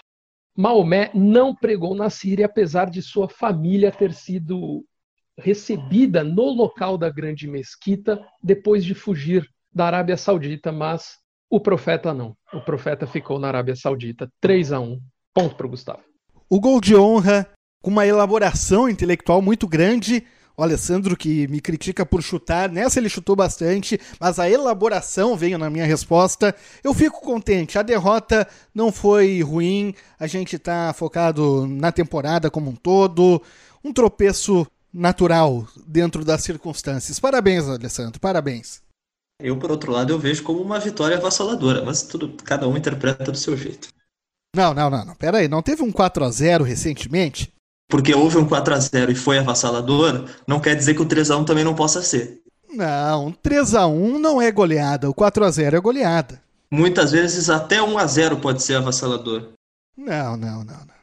Maomé 0.56 1.10
não 1.14 1.54
pregou 1.54 1.94
na 1.94 2.08
Síria, 2.08 2.46
apesar 2.46 2.88
de 2.88 3.02
sua 3.02 3.28
família 3.28 3.92
ter 3.92 4.14
sido 4.14 4.86
recebida 5.36 6.24
no 6.24 6.50
local 6.50 6.96
da 6.96 7.10
grande 7.10 7.46
mesquita 7.46 8.26
depois 8.42 8.86
de 8.86 8.94
fugir 8.94 9.46
da 9.70 9.84
Arábia 9.84 10.16
Saudita, 10.16 10.72
mas 10.72 11.18
o 11.50 11.60
profeta 11.60 12.14
não. 12.14 12.34
O 12.54 12.60
profeta 12.62 13.06
ficou 13.06 13.38
na 13.38 13.48
Arábia 13.48 13.76
Saudita. 13.76 14.32
3 14.40 14.72
a 14.72 14.80
1 14.80 14.98
Ponto 15.34 15.54
para 15.54 15.66
o 15.66 15.70
Gustavo. 15.70 16.07
O 16.50 16.58
gol 16.58 16.80
de 16.80 16.96
honra, 16.96 17.46
com 17.82 17.90
uma 17.90 18.06
elaboração 18.06 18.88
intelectual 18.88 19.42
muito 19.42 19.68
grande, 19.68 20.24
o 20.56 20.62
Alessandro 20.62 21.14
que 21.14 21.46
me 21.48 21.60
critica 21.60 22.06
por 22.06 22.22
chutar, 22.22 22.70
nessa 22.70 22.98
ele 22.98 23.10
chutou 23.10 23.36
bastante, 23.36 24.00
mas 24.18 24.38
a 24.38 24.48
elaboração 24.48 25.36
veio 25.36 25.58
na 25.58 25.68
minha 25.68 25.84
resposta. 25.84 26.54
Eu 26.82 26.94
fico 26.94 27.20
contente, 27.20 27.78
a 27.78 27.82
derrota 27.82 28.48
não 28.74 28.90
foi 28.90 29.42
ruim, 29.42 29.94
a 30.18 30.26
gente 30.26 30.56
está 30.56 30.94
focado 30.94 31.66
na 31.66 31.92
temporada 31.92 32.50
como 32.50 32.70
um 32.70 32.74
todo, 32.74 33.42
um 33.84 33.92
tropeço 33.92 34.66
natural 34.90 35.68
dentro 35.86 36.24
das 36.24 36.42
circunstâncias. 36.44 37.20
Parabéns, 37.20 37.68
Alessandro, 37.68 38.18
parabéns. 38.18 38.80
Eu, 39.38 39.58
por 39.58 39.70
outro 39.70 39.92
lado, 39.92 40.14
eu 40.14 40.18
vejo 40.18 40.42
como 40.42 40.62
uma 40.62 40.80
vitória 40.80 41.18
avassaladora, 41.18 41.84
mas 41.84 42.02
tudo, 42.02 42.34
cada 42.42 42.66
um 42.66 42.74
interpreta 42.74 43.30
do 43.30 43.36
seu 43.36 43.54
jeito. 43.54 43.90
Não, 44.54 44.74
não, 44.74 44.90
não, 44.90 45.04
não. 45.04 45.14
Pera 45.14 45.38
aí, 45.38 45.48
não 45.48 45.62
teve 45.62 45.82
um 45.82 45.92
4 45.92 46.24
a 46.24 46.30
0 46.30 46.64
recentemente? 46.64 47.52
porque 47.88 48.14
houve 48.14 48.36
um 48.36 48.46
4 48.46 48.74
a 48.74 48.78
0 48.78 49.10
e 49.10 49.14
foi 49.14 49.38
avassalador, 49.38 50.26
não 50.46 50.60
quer 50.60 50.76
dizer 50.76 50.94
que 50.94 51.02
o 51.02 51.06
3 51.06 51.30
a 51.30 51.38
1 51.38 51.44
também 51.44 51.64
não 51.64 51.74
possa 51.74 52.02
ser. 52.02 52.42
Não, 52.70 53.32
3 53.32 53.74
a 53.74 53.86
1 53.86 54.18
não 54.18 54.40
é 54.40 54.52
goleada, 54.52 55.08
o 55.08 55.14
4 55.14 55.44
a 55.44 55.50
0 55.50 55.76
é 55.76 55.80
goleada. 55.80 56.40
Muitas 56.70 57.12
vezes 57.12 57.48
até 57.48 57.82
1 57.82 57.96
a 57.96 58.06
0 58.06 58.36
pode 58.36 58.62
ser 58.62 58.74
avassalador. 58.74 59.48
Não, 59.96 60.36
não, 60.36 60.62
não, 60.62 60.84
não. 60.84 60.98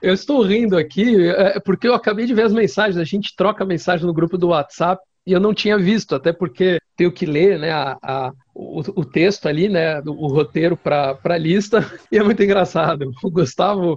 Eu 0.00 0.14
estou 0.14 0.42
rindo 0.42 0.76
aqui 0.76 1.28
é, 1.28 1.58
porque 1.58 1.88
eu 1.88 1.94
acabei 1.94 2.24
de 2.24 2.34
ver 2.34 2.42
as 2.42 2.52
mensagens. 2.52 2.96
A 2.96 3.04
gente 3.04 3.34
troca 3.34 3.64
mensagem 3.64 4.06
no 4.06 4.12
grupo 4.12 4.38
do 4.38 4.48
WhatsApp 4.48 5.02
e 5.26 5.32
eu 5.32 5.40
não 5.40 5.54
tinha 5.54 5.78
visto, 5.78 6.14
até 6.14 6.32
porque 6.32 6.80
tenho 6.96 7.12
que 7.12 7.24
ler 7.24 7.58
né, 7.58 7.70
a, 7.70 7.96
a 8.02 8.32
o, 8.54 8.80
o, 9.00 9.04
texto 9.04 9.46
ali, 9.46 9.68
né, 9.68 10.00
o 10.00 10.28
roteiro 10.28 10.76
para 10.76 11.18
a 11.24 11.38
lista, 11.38 11.90
e 12.10 12.18
é 12.18 12.22
muito 12.22 12.42
engraçado. 12.42 13.10
O 13.22 13.30
Gustavo 13.30 13.96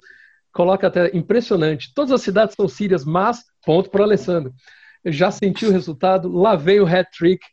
coloca 0.52 0.86
até 0.86 1.14
impressionante. 1.16 1.92
Todas 1.94 2.12
as 2.12 2.22
cidades 2.22 2.54
são 2.54 2.68
sírias, 2.68 3.04
mas, 3.04 3.44
ponto 3.64 3.90
para 3.90 4.00
o 4.00 4.04
Alessandro. 4.04 4.52
Eu 5.04 5.12
já 5.12 5.30
senti 5.30 5.66
o 5.66 5.70
resultado, 5.70 6.32
lá 6.32 6.56
veio 6.56 6.84
o 6.84 6.86
hat-trick. 6.86 7.44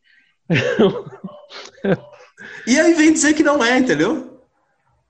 e 2.67 2.79
aí 2.79 2.93
vem 2.93 3.11
dizer 3.11 3.33
que 3.33 3.43
não 3.43 3.63
é, 3.63 3.77
entendeu? 3.77 4.41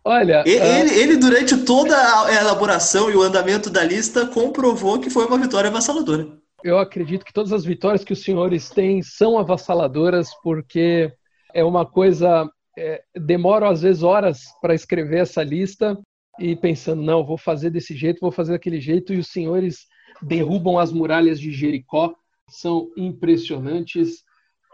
Olha. 0.04 0.44
Ele, 0.46 0.90
uh... 0.90 0.94
ele, 0.94 1.18
durante 1.18 1.58
toda 1.58 1.96
a 1.96 2.34
elaboração 2.34 3.10
e 3.10 3.16
o 3.16 3.22
andamento 3.22 3.70
da 3.70 3.84
lista, 3.84 4.26
comprovou 4.26 5.00
que 5.00 5.10
foi 5.10 5.26
uma 5.26 5.38
vitória 5.38 5.70
avassaladora. 5.70 6.43
Eu 6.64 6.80
acredito 6.80 7.26
que 7.26 7.34
todas 7.34 7.52
as 7.52 7.66
vitórias 7.66 8.06
que 8.06 8.14
os 8.14 8.24
senhores 8.24 8.70
têm 8.70 9.02
são 9.02 9.38
avassaladoras, 9.38 10.30
porque 10.42 11.12
é 11.54 11.64
uma 11.64 11.86
coisa. 11.86 12.50
É, 12.78 13.04
demoro 13.16 13.68
às 13.68 13.82
vezes 13.82 14.02
horas 14.02 14.40
para 14.62 14.74
escrever 14.74 15.20
essa 15.20 15.44
lista 15.44 16.00
e 16.40 16.56
pensando, 16.56 17.04
não, 17.04 17.24
vou 17.24 17.38
fazer 17.38 17.70
desse 17.70 17.96
jeito, 17.96 18.22
vou 18.22 18.32
fazer 18.32 18.54
daquele 18.54 18.80
jeito, 18.80 19.14
e 19.14 19.20
os 19.20 19.28
senhores 19.28 19.86
derrubam 20.22 20.80
as 20.80 20.92
muralhas 20.92 21.40
de 21.40 21.52
Jericó, 21.52 22.16
são 22.50 22.90
impressionantes. 22.98 24.24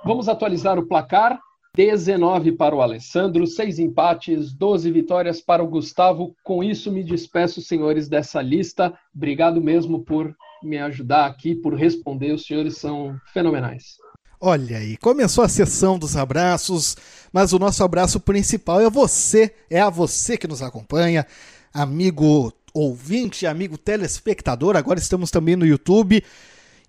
Vamos 0.05 0.29
atualizar 0.29 0.77
o 0.77 0.87
placar. 0.87 1.39
19 1.75 2.53
para 2.53 2.75
o 2.75 2.81
Alessandro, 2.81 3.45
6 3.45 3.77
empates, 3.77 4.51
12 4.53 4.91
vitórias 4.91 5.39
para 5.39 5.63
o 5.63 5.67
Gustavo. 5.67 6.35
Com 6.43 6.63
isso, 6.63 6.91
me 6.91 7.03
despeço, 7.03 7.61
senhores, 7.61 8.09
dessa 8.09 8.41
lista. 8.41 8.97
Obrigado 9.15 9.61
mesmo 9.61 10.03
por 10.03 10.35
me 10.63 10.77
ajudar 10.77 11.25
aqui, 11.25 11.55
por 11.55 11.73
responder. 11.73 12.33
Os 12.33 12.45
senhores 12.45 12.77
são 12.77 13.19
fenomenais. 13.33 13.97
Olha 14.41 14.77
aí, 14.77 14.95
começou 14.97 15.43
a 15.43 15.49
sessão 15.49 15.99
dos 15.99 16.15
abraços, 16.15 16.95
mas 17.33 17.51
o 17.51 17.59
nosso 17.59 17.83
abraço 17.83 18.21
principal 18.21 18.79
é 18.79 18.89
você, 18.89 19.53
é 19.69 19.81
a 19.81 19.89
você 19.89 20.37
que 20.37 20.47
nos 20.47 20.61
acompanha, 20.61 21.27
amigo 21.73 22.53
ouvinte, 22.73 23.45
amigo 23.45 23.77
telespectador. 23.77 24.77
Agora 24.77 24.99
estamos 24.99 25.29
também 25.29 25.55
no 25.55 25.65
YouTube. 25.65 26.23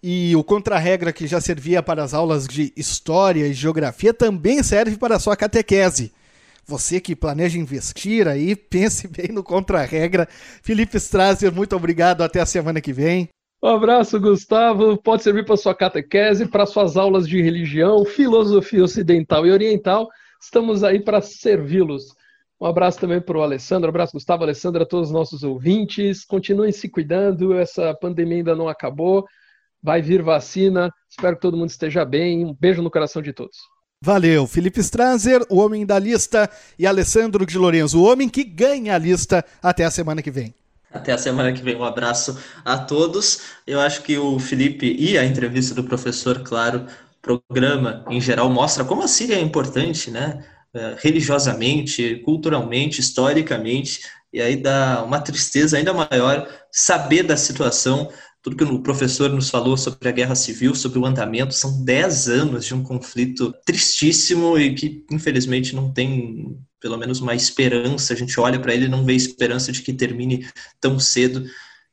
E 0.03 0.35
o 0.35 0.43
contra-regra 0.43 1.13
que 1.13 1.27
já 1.27 1.41
servia 1.41 1.83
para 1.83 2.03
as 2.03 2.15
aulas 2.15 2.47
de 2.47 2.73
história 2.75 3.47
e 3.47 3.53
geografia 3.53 4.15
também 4.15 4.63
serve 4.63 4.97
para 4.97 5.17
a 5.17 5.21
sua 5.21 5.37
catequese. 5.37 6.13
Você 6.67 7.01
que 7.01 7.17
planeja 7.17 7.59
investir 7.59 8.27
aí, 8.27 8.55
pense 8.57 9.09
bem 9.09 9.29
no 9.29 9.43
contra-regra. 9.43 10.29
Felipe 10.63 10.97
Strasser, 10.97 11.53
muito 11.53 11.77
obrigado. 11.77 12.23
Até 12.23 12.41
a 12.41 12.47
semana 12.47 12.81
que 12.81 12.93
vem. 12.93 13.29
Um 13.63 13.69
abraço, 13.69 14.19
Gustavo. 14.19 14.97
Pode 14.97 15.23
servir 15.23 15.45
para 15.45 15.57
sua 15.57 15.75
catequese, 15.75 16.47
para 16.47 16.65
suas 16.65 16.97
aulas 16.97 17.29
de 17.29 17.43
religião, 17.43 18.05
filosofia 18.07 18.83
ocidental 18.83 19.47
e 19.47 19.51
oriental. 19.51 20.09
Estamos 20.41 20.83
aí 20.83 20.99
para 20.99 21.21
servi-los. 21.21 22.15
Um 22.59 22.67
abraço 22.67 22.99
também 22.99 23.21
para 23.21 23.39
o 23.39 23.43
Alessandro, 23.43 23.89
um 23.89 23.91
abraço, 23.91 24.13
Gustavo, 24.13 24.43
Alessandro, 24.45 24.83
a 24.83 24.87
todos 24.87 25.09
os 25.09 25.13
nossos 25.13 25.43
ouvintes. 25.43 26.25
Continuem 26.25 26.73
se 26.73 26.89
cuidando, 26.89 27.55
essa 27.55 27.95
pandemia 27.95 28.39
ainda 28.39 28.55
não 28.55 28.69
acabou. 28.69 29.27
Vai 29.83 30.01
vir 30.01 30.23
vacina. 30.23 30.91
Espero 31.09 31.37
que 31.37 31.43
todo 31.43 31.57
mundo 31.57 31.71
esteja 31.71 32.05
bem. 32.05 32.45
Um 32.45 32.55
beijo 32.55 32.83
no 32.83 32.91
coração 32.91 33.21
de 33.21 33.33
todos. 33.33 33.59
Valeu, 34.03 34.47
Felipe 34.47 34.81
Strazer, 34.81 35.43
o 35.51 35.59
homem 35.59 35.85
da 35.85 35.99
lista, 35.99 36.51
e 36.79 36.87
Alessandro 36.87 37.45
de 37.45 37.59
Lourenço, 37.59 38.01
o 38.01 38.05
homem 38.05 38.31
que 38.31 38.43
ganha 38.43 38.95
a 38.95 38.99
lista. 38.99 39.45
Até 39.63 39.85
a 39.85 39.91
semana 39.91 40.23
que 40.23 40.31
vem. 40.31 40.55
Até 40.93 41.13
a 41.13 41.19
semana 41.19 41.53
que 41.53 41.63
vem. 41.63 41.77
Um 41.77 41.85
abraço 41.85 42.39
a 42.65 42.77
todos. 42.79 43.43
Eu 43.67 43.81
acho 43.81 44.03
que 44.03 44.19
o 44.19 44.39
Felipe 44.39 44.97
e 44.99 45.17
a 45.17 45.25
entrevista 45.25 45.75
do 45.75 45.85
professor, 45.85 46.41
claro, 46.41 46.87
programa 47.23 48.05
em 48.09 48.21
geral 48.21 48.51
mostra 48.51 48.85
como 48.85 49.03
a 49.03 49.09
Síria 49.09 49.37
é 49.37 49.41
importante, 49.41 50.11
né? 50.11 50.45
É, 50.73 50.97
religiosamente, 50.99 52.23
culturalmente, 52.25 53.01
historicamente, 53.01 54.01
e 54.33 54.41
aí 54.41 54.55
dá 54.57 55.03
uma 55.05 55.21
tristeza 55.21 55.77
ainda 55.77 55.93
maior 55.93 56.49
saber 56.71 57.25
da 57.25 57.37
situação, 57.37 58.09
tudo 58.43 58.57
que 58.57 58.65
o 58.65 58.83
professor 58.83 59.31
nos 59.31 59.51
falou 59.51 59.77
sobre 59.77 60.09
a 60.09 60.13
guerra 60.13 60.35
civil, 60.35 60.75
sobre 60.75 60.99
o 60.99 61.05
andamento, 61.05 61.55
são 61.55 61.85
10 61.85 62.29
anos 62.29 62.65
de 62.65 62.75
um 62.75 62.83
conflito 62.83 63.55
tristíssimo 63.65 64.59
e 64.59 64.75
que 64.75 65.05
infelizmente 65.11 65.75
não 65.75 65.93
tem 65.93 66.59
pelo 66.81 66.97
menos 66.97 67.21
uma 67.21 67.35
esperança. 67.35 68.15
A 68.15 68.17
gente 68.17 68.41
olha 68.41 68.59
para 68.59 68.75
ele 68.75 68.87
e 68.87 68.89
não 68.89 69.05
vê 69.05 69.15
esperança 69.15 69.71
de 69.71 69.83
que 69.83 69.93
termine 69.93 70.49
tão 70.81 70.99
cedo. 70.99 71.45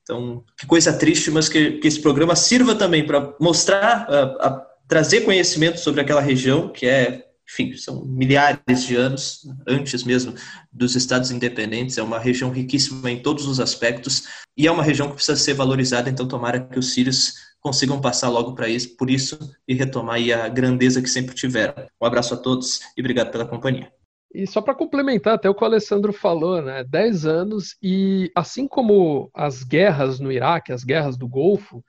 Então, 0.01 0.43
que 0.57 0.65
coisa 0.65 0.93
triste, 0.93 1.29
mas 1.29 1.49
que, 1.49 1.71
que 1.79 1.87
esse 1.87 1.99
programa 1.99 2.33
sirva 2.33 2.73
também 2.73 3.05
para 3.05 3.35
mostrar, 3.41 4.07
a, 4.09 4.47
a, 4.47 4.67
trazer 4.87 5.21
conhecimento 5.21 5.81
sobre 5.81 5.99
aquela 5.99 6.21
região, 6.21 6.69
que 6.69 6.85
é, 6.85 7.26
enfim, 7.49 7.73
são 7.77 8.03
milhares 8.05 8.83
de 8.85 8.95
anos 8.95 9.47
antes 9.65 10.03
mesmo 10.03 10.33
dos 10.71 10.95
Estados 10.95 11.31
independentes. 11.31 11.97
É 11.97 12.03
uma 12.03 12.19
região 12.19 12.51
riquíssima 12.51 13.09
em 13.09 13.21
todos 13.21 13.47
os 13.47 13.59
aspectos 13.59 14.27
e 14.55 14.67
é 14.67 14.71
uma 14.71 14.83
região 14.83 15.07
que 15.07 15.15
precisa 15.15 15.37
ser 15.37 15.53
valorizada. 15.53 16.09
Então, 16.09 16.27
tomara 16.27 16.59
que 16.59 16.77
os 16.77 16.93
sírios 16.93 17.35
consigam 17.61 18.01
passar 18.01 18.29
logo 18.29 18.53
para 18.53 18.67
isso, 18.67 18.95
por 18.97 19.09
isso 19.09 19.37
e 19.67 19.73
retomar 19.73 20.19
a 20.31 20.49
grandeza 20.49 21.01
que 21.01 21.09
sempre 21.09 21.35
tiveram. 21.35 21.73
Um 22.01 22.05
abraço 22.05 22.33
a 22.33 22.37
todos 22.37 22.81
e 22.95 23.01
obrigado 23.01 23.31
pela 23.31 23.45
companhia. 23.45 23.91
E 24.33 24.45
só 24.45 24.61
para 24.61 24.75
complementar 24.75 25.35
até 25.35 25.49
o 25.49 25.55
que 25.55 25.63
o 25.63 25.65
Alessandro 25.67 26.11
falou, 26.11 26.61
né? 26.61 26.83
10 26.83 27.25
anos 27.25 27.77
e 27.81 28.29
assim 28.35 28.67
como 28.67 29.29
as 29.33 29.63
guerras 29.63 30.19
no 30.19 30.31
Iraque, 30.31 30.73
as 30.73 30.83
guerras 30.83 31.17
do 31.17 31.27
Golfo, 31.27 31.83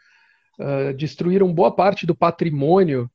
uh, 0.59 0.95
destruíram 0.97 1.53
boa 1.53 1.75
parte 1.75 2.07
do 2.07 2.15
patrimônio 2.15 3.11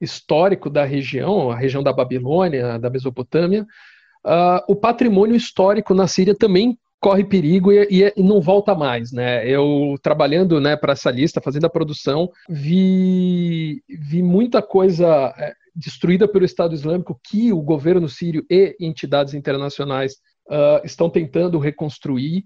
histórico 0.00 0.70
da 0.70 0.84
região, 0.84 1.50
a 1.50 1.56
região 1.56 1.82
da 1.82 1.92
Babilônia, 1.92 2.78
da 2.78 2.90
Mesopotâmia, 2.90 3.66
uh, 4.24 4.62
o 4.68 4.76
patrimônio 4.76 5.36
histórico 5.36 5.94
na 5.94 6.06
Síria 6.06 6.34
também 6.34 6.78
corre 7.00 7.24
perigo 7.24 7.70
e, 7.72 7.86
e, 7.90 8.22
não 8.22 8.40
volta 8.40 8.74
mais, 8.74 9.12
né? 9.12 9.48
Eu 9.48 9.96
trabalhando, 10.02 10.60
né, 10.60 10.76
para 10.76 10.92
essa 10.92 11.10
lista, 11.10 11.40
fazendo 11.40 11.66
a 11.66 11.70
produção, 11.70 12.28
vi, 12.48 13.82
vi 13.88 14.20
muita 14.22 14.60
coisa 14.60 15.32
é, 15.38 15.54
destruída 15.74 16.26
pelo 16.26 16.44
Estado 16.44 16.74
Islâmico 16.74 17.18
que 17.22 17.52
o 17.52 17.62
governo 17.62 18.08
sírio 18.08 18.44
e 18.50 18.76
entidades 18.80 19.32
internacionais 19.32 20.14
uh, 20.48 20.84
estão 20.84 21.08
tentando 21.08 21.58
reconstruir 21.58 22.44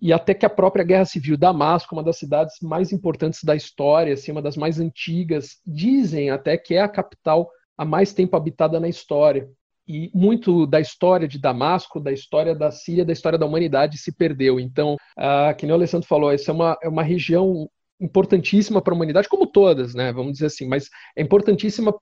e 0.00 0.12
até 0.12 0.32
que 0.32 0.46
a 0.46 0.50
própria 0.50 0.84
Guerra 0.84 1.04
Civil 1.04 1.36
Damasco, 1.36 1.94
uma 1.94 2.02
das 2.02 2.18
cidades 2.18 2.56
mais 2.62 2.92
importantes 2.92 3.42
da 3.42 3.56
história, 3.56 4.14
assim, 4.14 4.30
uma 4.30 4.42
das 4.42 4.56
mais 4.56 4.78
antigas, 4.78 5.58
dizem 5.66 6.30
até 6.30 6.56
que 6.56 6.74
é 6.74 6.80
a 6.80 6.88
capital 6.88 7.50
há 7.76 7.84
mais 7.84 8.12
tempo 8.12 8.36
habitada 8.36 8.78
na 8.78 8.88
história 8.88 9.48
e 9.88 10.10
muito 10.14 10.66
da 10.66 10.80
história 10.80 11.26
de 11.26 11.38
Damasco, 11.38 11.98
da 11.98 12.12
história 12.12 12.54
da 12.54 12.70
Síria, 12.70 13.04
da 13.04 13.12
história 13.12 13.38
da 13.38 13.46
humanidade 13.46 13.96
se 13.96 14.12
perdeu. 14.12 14.60
Então, 14.60 14.96
uh, 15.18 15.56
que 15.56 15.64
nem 15.64 15.72
o 15.72 15.76
Alessandro 15.76 16.06
falou, 16.06 16.30
essa 16.30 16.50
é 16.50 16.54
uma, 16.54 16.78
é 16.82 16.88
uma 16.88 17.02
região 17.02 17.68
importantíssima 17.98 18.82
para 18.82 18.92
a 18.92 18.96
humanidade, 18.96 19.28
como 19.28 19.46
todas, 19.46 19.94
né? 19.94 20.12
Vamos 20.12 20.34
dizer 20.34 20.46
assim, 20.46 20.68
mas 20.68 20.88
é 21.16 21.22
importantíssima 21.22 21.92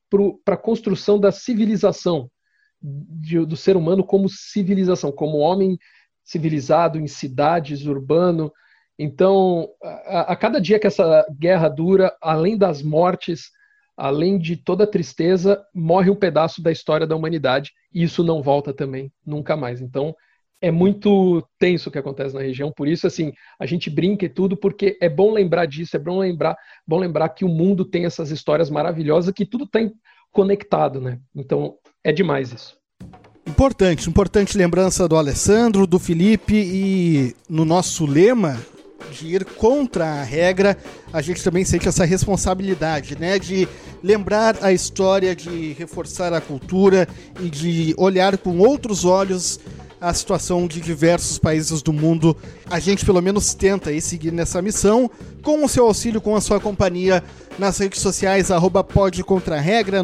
para 0.44 0.54
a 0.54 0.58
construção 0.58 1.18
da 1.18 1.30
civilização, 1.30 2.28
de, 2.82 3.46
do 3.46 3.56
ser 3.56 3.76
humano 3.76 4.04
como 4.04 4.28
civilização, 4.28 5.12
como 5.12 5.38
homem 5.38 5.78
civilizado 6.26 6.98
em 6.98 7.06
cidades, 7.06 7.86
urbano. 7.86 8.52
Então, 8.98 9.68
a, 9.82 10.32
a 10.32 10.36
cada 10.36 10.60
dia 10.60 10.78
que 10.78 10.86
essa 10.86 11.24
guerra 11.38 11.68
dura, 11.68 12.14
além 12.20 12.58
das 12.58 12.82
mortes, 12.82 13.50
além 13.96 14.36
de 14.36 14.56
toda 14.56 14.84
a 14.84 14.90
tristeza, 14.90 15.64
morre 15.72 16.10
um 16.10 16.16
pedaço 16.16 16.60
da 16.60 16.72
história 16.72 17.06
da 17.06 17.16
humanidade 17.16 17.72
e 17.94 18.02
isso 18.02 18.24
não 18.24 18.42
volta 18.42 18.72
também, 18.74 19.10
nunca 19.24 19.56
mais. 19.56 19.80
Então, 19.80 20.14
é 20.60 20.70
muito 20.70 21.46
tenso 21.58 21.88
o 21.88 21.92
que 21.92 21.98
acontece 21.98 22.34
na 22.34 22.40
região, 22.40 22.72
por 22.72 22.88
isso 22.88 23.06
assim, 23.06 23.32
a 23.58 23.66
gente 23.66 23.88
brinca 23.90 24.24
e 24.24 24.28
tudo 24.28 24.56
porque 24.56 24.98
é 25.00 25.08
bom 25.08 25.30
lembrar 25.30 25.66
disso, 25.66 25.96
é 25.96 25.98
bom 25.98 26.18
lembrar, 26.18 26.56
bom 26.86 26.98
lembrar 26.98 27.28
que 27.28 27.44
o 27.44 27.48
mundo 27.48 27.84
tem 27.84 28.04
essas 28.04 28.30
histórias 28.30 28.70
maravilhosas 28.70 29.32
que 29.32 29.46
tudo 29.46 29.66
tem 29.66 29.92
conectado, 30.32 31.00
né? 31.00 31.20
Então, 31.34 31.76
é 32.02 32.10
demais 32.10 32.52
isso. 32.52 32.76
Importante, 33.56 34.06
importante 34.06 34.58
lembrança 34.58 35.08
do 35.08 35.16
Alessandro, 35.16 35.86
do 35.86 35.98
Felipe 35.98 36.54
e 36.54 37.34
no 37.48 37.64
nosso 37.64 38.04
lema 38.04 38.60
de 39.10 39.28
ir 39.28 39.46
contra 39.46 40.04
a 40.04 40.22
regra, 40.22 40.76
a 41.10 41.22
gente 41.22 41.42
também 41.42 41.64
sente 41.64 41.88
essa 41.88 42.04
responsabilidade, 42.04 43.16
né? 43.18 43.38
De 43.38 43.66
lembrar 44.02 44.58
a 44.60 44.74
história, 44.74 45.34
de 45.34 45.72
reforçar 45.72 46.34
a 46.34 46.40
cultura 46.40 47.08
e 47.40 47.48
de 47.48 47.94
olhar 47.96 48.36
com 48.36 48.58
outros 48.58 49.06
olhos 49.06 49.58
a 50.00 50.12
situação 50.12 50.66
de 50.66 50.80
diversos 50.80 51.38
países 51.38 51.82
do 51.82 51.92
mundo. 51.92 52.36
A 52.68 52.78
gente 52.78 53.04
pelo 53.04 53.20
menos 53.20 53.54
tenta 53.54 53.90
aí 53.90 54.00
seguir 54.00 54.32
nessa 54.32 54.60
missão, 54.60 55.10
com 55.42 55.64
o 55.64 55.68
seu 55.68 55.86
auxílio, 55.86 56.20
com 56.20 56.34
a 56.34 56.40
sua 56.40 56.60
companhia 56.60 57.22
nas 57.58 57.78
redes 57.78 58.00
sociais, 58.00 58.50
arroba 58.50 58.86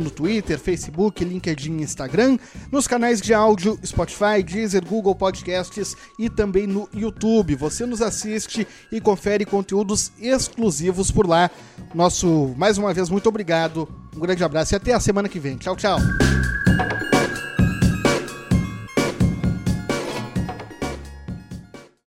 no 0.01 0.11
Twitter, 0.11 0.59
Facebook, 0.59 1.25
LinkedIn 1.25 1.83
Instagram, 1.83 2.39
nos 2.71 2.87
canais 2.87 3.21
de 3.21 3.35
áudio, 3.35 3.79
Spotify, 3.85 4.43
Deezer, 4.43 4.85
Google 4.85 5.15
Podcasts 5.15 5.97
e 6.19 6.31
também 6.31 6.67
no 6.67 6.89
YouTube. 6.95 7.55
Você 7.57 7.85
nos 7.85 8.01
assiste 8.01 8.67
e 8.91 9.01
confere 9.01 9.45
conteúdos 9.45 10.13
exclusivos 10.21 11.11
por 11.11 11.27
lá. 11.27 11.51
Nosso, 11.95 12.55
mais 12.57 12.79
uma 12.79 12.95
vez, 12.95 13.11
muito 13.11 13.29
obrigado, 13.29 13.89
um 14.17 14.21
grande 14.21 14.43
abraço 14.43 14.75
e 14.75 14.77
até 14.77 14.93
a 14.93 15.01
semana 15.01 15.29
que 15.29 15.39
vem. 15.39 15.57
Tchau, 15.57 15.77
tchau. 15.77 15.99